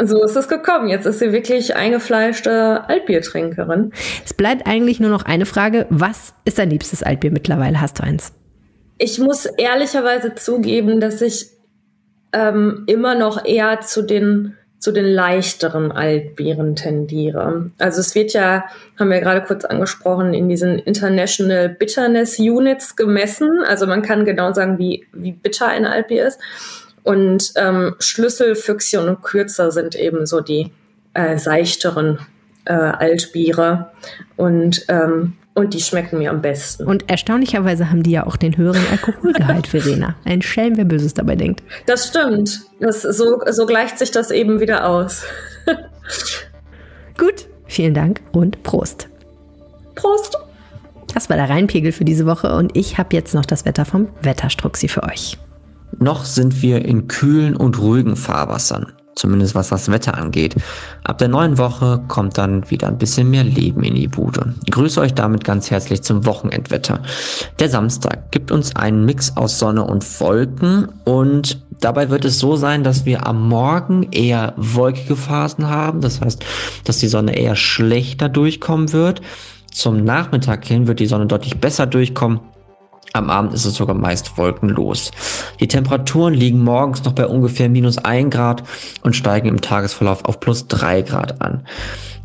so 0.00 0.22
ist 0.22 0.36
es 0.36 0.48
gekommen. 0.48 0.88
Jetzt 0.88 1.06
ist 1.06 1.18
sie 1.18 1.32
wirklich 1.32 1.76
eingefleischte 1.76 2.88
Altbiertrinkerin. 2.88 3.92
Es 4.24 4.34
bleibt 4.34 4.66
eigentlich 4.66 5.00
nur 5.00 5.10
noch 5.10 5.24
eine 5.24 5.46
Frage. 5.46 5.86
Was 5.90 6.34
ist 6.44 6.58
dein 6.58 6.70
liebstes 6.70 7.02
Altbier 7.02 7.30
mittlerweile? 7.30 7.80
Hast 7.80 7.98
du 7.98 8.02
eins? 8.02 8.32
Ich 8.98 9.18
muss 9.18 9.46
ehrlicherweise 9.46 10.34
zugeben, 10.34 11.00
dass 11.00 11.20
ich 11.20 11.46
ähm, 12.32 12.84
immer 12.86 13.14
noch 13.14 13.44
eher 13.44 13.80
zu 13.80 14.02
den 14.02 14.56
zu 14.82 14.90
den 14.90 15.04
leichteren 15.04 15.92
Altbieren 15.92 16.74
tendiere. 16.74 17.70
Also 17.78 18.00
es 18.00 18.16
wird 18.16 18.32
ja, 18.32 18.64
haben 18.98 19.10
wir 19.10 19.20
gerade 19.20 19.40
kurz 19.42 19.64
angesprochen, 19.64 20.34
in 20.34 20.48
diesen 20.48 20.80
International 20.80 21.68
Bitterness 21.68 22.40
Units 22.40 22.96
gemessen. 22.96 23.48
Also 23.64 23.86
man 23.86 24.02
kann 24.02 24.24
genau 24.24 24.52
sagen, 24.52 24.78
wie, 24.78 25.06
wie 25.12 25.30
bitter 25.30 25.68
ein 25.68 25.86
Altbier 25.86 26.26
ist. 26.26 26.40
Und 27.02 27.52
ähm, 27.56 27.96
Schlüssel, 27.98 28.54
Füchschen 28.54 29.08
und 29.08 29.22
Kürzer 29.22 29.70
sind 29.72 29.94
eben 29.94 30.26
so 30.26 30.40
die 30.40 30.70
äh, 31.14 31.36
seichteren 31.38 32.18
äh, 32.64 32.72
Altbiere. 32.72 33.90
Und, 34.36 34.84
ähm, 34.88 35.34
und 35.54 35.74
die 35.74 35.80
schmecken 35.80 36.18
mir 36.18 36.30
am 36.30 36.40
besten. 36.40 36.84
Und 36.84 37.10
erstaunlicherweise 37.10 37.90
haben 37.90 38.02
die 38.02 38.12
ja 38.12 38.26
auch 38.26 38.36
den 38.36 38.56
höheren 38.56 38.84
Alkoholgehalt, 38.90 39.66
Verena. 39.68 40.14
Ein 40.24 40.42
Schelm, 40.42 40.76
wer 40.76 40.84
Böses 40.84 41.14
dabei 41.14 41.36
denkt. 41.36 41.62
Das 41.86 42.08
stimmt. 42.08 42.60
Das, 42.80 43.02
so, 43.02 43.40
so 43.50 43.66
gleicht 43.66 43.98
sich 43.98 44.10
das 44.10 44.30
eben 44.30 44.60
wieder 44.60 44.86
aus. 44.88 45.24
Gut, 47.18 47.46
vielen 47.66 47.94
Dank 47.94 48.20
und 48.32 48.62
Prost. 48.62 49.08
Prost. 49.94 50.38
Das 51.14 51.28
war 51.28 51.36
der 51.36 51.50
Rheinpegel 51.50 51.92
für 51.92 52.04
diese 52.04 52.24
Woche 52.24 52.54
und 52.54 52.74
ich 52.74 52.96
habe 52.96 53.14
jetzt 53.14 53.34
noch 53.34 53.44
das 53.44 53.66
Wetter 53.66 53.84
vom 53.84 54.08
Wetterstruxi 54.22 54.88
für 54.88 55.02
euch. 55.02 55.36
Noch 56.02 56.24
sind 56.24 56.62
wir 56.62 56.84
in 56.84 57.06
kühlen 57.06 57.54
und 57.54 57.78
ruhigen 57.78 58.16
Fahrwassern, 58.16 58.92
zumindest 59.14 59.54
was 59.54 59.68
das 59.68 59.88
Wetter 59.88 60.18
angeht. 60.18 60.56
Ab 61.04 61.18
der 61.18 61.28
neuen 61.28 61.58
Woche 61.58 62.02
kommt 62.08 62.38
dann 62.38 62.68
wieder 62.70 62.88
ein 62.88 62.98
bisschen 62.98 63.30
mehr 63.30 63.44
Leben 63.44 63.84
in 63.84 63.94
die 63.94 64.08
Bude. 64.08 64.52
Ich 64.64 64.72
grüße 64.72 65.00
euch 65.00 65.14
damit 65.14 65.44
ganz 65.44 65.70
herzlich 65.70 66.02
zum 66.02 66.26
Wochenendwetter. 66.26 67.00
Der 67.60 67.68
Samstag 67.68 68.32
gibt 68.32 68.50
uns 68.50 68.74
einen 68.74 69.04
Mix 69.04 69.36
aus 69.36 69.60
Sonne 69.60 69.84
und 69.84 70.04
Wolken 70.20 70.88
und 71.04 71.62
dabei 71.80 72.10
wird 72.10 72.24
es 72.24 72.40
so 72.40 72.56
sein, 72.56 72.82
dass 72.82 73.04
wir 73.04 73.24
am 73.24 73.48
Morgen 73.48 74.08
eher 74.10 74.54
wolkige 74.56 75.14
Phasen 75.14 75.68
haben. 75.68 76.00
Das 76.00 76.20
heißt, 76.20 76.44
dass 76.82 76.98
die 76.98 77.08
Sonne 77.08 77.36
eher 77.36 77.54
schlechter 77.54 78.28
durchkommen 78.28 78.92
wird. 78.92 79.20
Zum 79.70 80.02
Nachmittag 80.02 80.64
hin 80.64 80.88
wird 80.88 80.98
die 80.98 81.06
Sonne 81.06 81.26
deutlich 81.26 81.60
besser 81.60 81.86
durchkommen 81.86 82.40
am 83.12 83.30
Abend 83.30 83.52
ist 83.54 83.64
es 83.64 83.74
sogar 83.74 83.94
meist 83.94 84.38
wolkenlos. 84.38 85.10
Die 85.60 85.68
Temperaturen 85.68 86.34
liegen 86.34 86.62
morgens 86.62 87.04
noch 87.04 87.12
bei 87.12 87.26
ungefähr 87.26 87.68
minus 87.68 87.98
1 87.98 88.34
Grad 88.34 88.62
und 89.02 89.16
steigen 89.16 89.48
im 89.48 89.60
Tagesverlauf 89.60 90.24
auf 90.24 90.40
plus 90.40 90.66
3 90.68 91.02
Grad 91.02 91.40
an. 91.42 91.64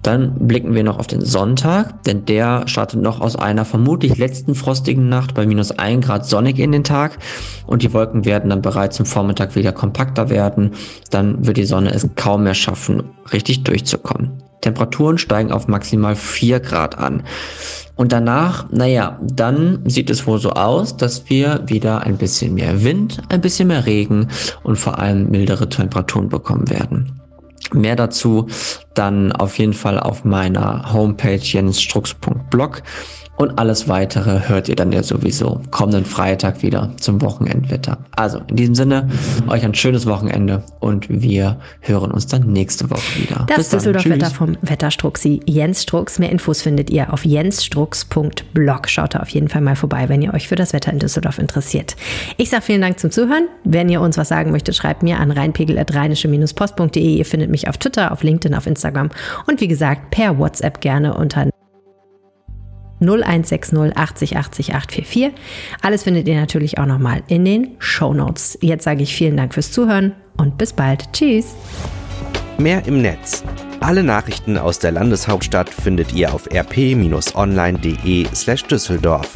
Dann 0.03 0.47
blicken 0.47 0.73
wir 0.73 0.83
noch 0.83 0.99
auf 0.99 1.07
den 1.07 1.25
Sonntag, 1.25 2.03
denn 2.03 2.23
der 2.23 2.67
startet 2.67 3.01
noch 3.01 3.19
aus 3.19 3.35
einer 3.35 3.65
vermutlich 3.65 4.17
letzten 4.17 4.55
frostigen 4.55 5.09
Nacht 5.09 5.33
bei 5.33 5.45
minus 5.45 5.71
1 5.71 6.05
Grad 6.05 6.25
sonnig 6.25 6.59
in 6.59 6.71
den 6.71 6.85
Tag 6.85 7.17
und 7.65 7.81
die 7.81 7.91
Wolken 7.91 8.23
werden 8.23 8.49
dann 8.49 8.61
bereits 8.61 8.95
zum 8.95 9.05
Vormittag 9.05 9.55
wieder 9.55 9.73
kompakter 9.73 10.29
werden. 10.29 10.71
Dann 11.09 11.45
wird 11.45 11.57
die 11.57 11.65
Sonne 11.65 11.93
es 11.93 12.07
kaum 12.15 12.43
mehr 12.43 12.53
schaffen, 12.53 13.03
richtig 13.33 13.63
durchzukommen. 13.63 14.43
Temperaturen 14.61 15.17
steigen 15.17 15.51
auf 15.51 15.67
maximal 15.67 16.15
4 16.15 16.61
Grad 16.61 16.97
an. 16.97 17.23
Und 17.97 18.11
danach, 18.11 18.69
naja, 18.71 19.19
dann 19.21 19.81
sieht 19.85 20.09
es 20.09 20.25
wohl 20.27 20.39
so 20.39 20.51
aus, 20.51 20.95
dass 20.95 21.29
wir 21.29 21.63
wieder 21.65 22.01
ein 22.01 22.17
bisschen 22.17 22.53
mehr 22.53 22.83
Wind, 22.83 23.21
ein 23.29 23.41
bisschen 23.41 23.67
mehr 23.67 23.85
Regen 23.85 24.27
und 24.63 24.77
vor 24.77 24.99
allem 24.99 25.29
mildere 25.29 25.67
Temperaturen 25.67 26.29
bekommen 26.29 26.69
werden. 26.69 27.19
Mehr 27.73 27.95
dazu 27.95 28.47
dann 28.93 29.31
auf 29.31 29.57
jeden 29.57 29.73
Fall 29.73 29.99
auf 29.99 30.23
meiner 30.23 30.93
Homepage 30.93 31.37
jensstrux.blog. 31.37 32.83
Und 33.37 33.59
alles 33.59 33.87
weitere 33.87 34.49
hört 34.49 34.67
ihr 34.67 34.75
dann 34.75 34.91
ja 34.91 35.03
sowieso 35.03 35.61
kommenden 35.69 36.05
Freitag 36.05 36.63
wieder 36.63 36.91
zum 36.99 37.21
Wochenendwetter. 37.21 37.99
Also 38.15 38.41
in 38.47 38.55
diesem 38.55 38.75
Sinne, 38.75 39.07
euch 39.47 39.63
ein 39.63 39.75
schönes 39.75 40.07
Wochenende 40.07 40.63
und 40.79 41.07
wir 41.09 41.57
hören 41.81 42.11
uns 42.11 42.25
dann 42.25 42.51
nächste 42.51 42.89
Woche 42.89 43.19
wieder. 43.21 43.45
Das 43.47 43.69
Düsseldorf-Wetter 43.69 44.31
vom 44.31 44.57
Wetterstruxi 44.61 45.41
Jens 45.45 45.83
Strux. 45.83 46.17
Mehr 46.17 46.31
Infos 46.31 46.63
findet 46.63 46.89
ihr 46.89 47.13
auf 47.13 47.25
jensstrux.blog. 47.25 48.89
Schaut 48.89 49.13
da 49.13 49.19
auf 49.19 49.29
jeden 49.29 49.49
Fall 49.49 49.61
mal 49.61 49.75
vorbei, 49.75 50.09
wenn 50.09 50.23
ihr 50.23 50.33
euch 50.33 50.47
für 50.47 50.55
das 50.55 50.73
Wetter 50.73 50.91
in 50.91 50.99
Düsseldorf 50.99 51.37
interessiert. 51.37 51.95
Ich 52.37 52.49
sage 52.49 52.63
vielen 52.63 52.81
Dank 52.81 52.99
zum 52.99 53.11
Zuhören. 53.11 53.47
Wenn 53.63 53.87
ihr 53.89 54.01
uns 54.01 54.17
was 54.17 54.29
sagen 54.29 54.51
möchtet, 54.51 54.75
schreibt 54.75 55.03
mir 55.03 55.19
an 55.19 55.29
rheinpegel.rheinische-post.de. 55.29 57.17
Ihr 57.17 57.25
findet 57.25 57.51
mich 57.51 57.69
auf 57.69 57.77
Twitter, 57.77 58.11
auf 58.11 58.23
LinkedIn, 58.23 58.57
auf 58.57 58.65
Instagram 58.65 59.09
und 59.45 59.61
wie 59.61 59.67
gesagt 59.67 60.09
per 60.09 60.39
WhatsApp 60.39 60.81
gerne 60.81 61.13
unter 61.13 61.47
0160 62.99 63.95
80 63.95 64.37
80 64.37 64.75
844. 64.75 65.31
Alles 65.81 66.03
findet 66.03 66.27
ihr 66.27 66.39
natürlich 66.39 66.77
auch 66.77 66.85
nochmal 66.85 67.23
in 67.27 67.45
den 67.45 67.75
Show 67.79 68.13
Notes. 68.13 68.57
Jetzt 68.61 68.83
sage 68.83 69.03
ich 69.03 69.15
vielen 69.15 69.37
Dank 69.37 69.53
fürs 69.53 69.71
Zuhören 69.71 70.13
und 70.37 70.57
bis 70.57 70.73
bald. 70.73 71.11
Tschüss. 71.13 71.55
Mehr 72.57 72.85
im 72.85 73.01
Netz. 73.01 73.43
Alle 73.79 74.03
Nachrichten 74.03 74.57
aus 74.57 74.79
der 74.79 74.91
Landeshauptstadt 74.91 75.69
findet 75.69 76.13
ihr 76.13 76.33
auf 76.33 76.47
rp-online.de 76.51 78.27
slash 78.33 78.63
Düsseldorf. 78.63 79.33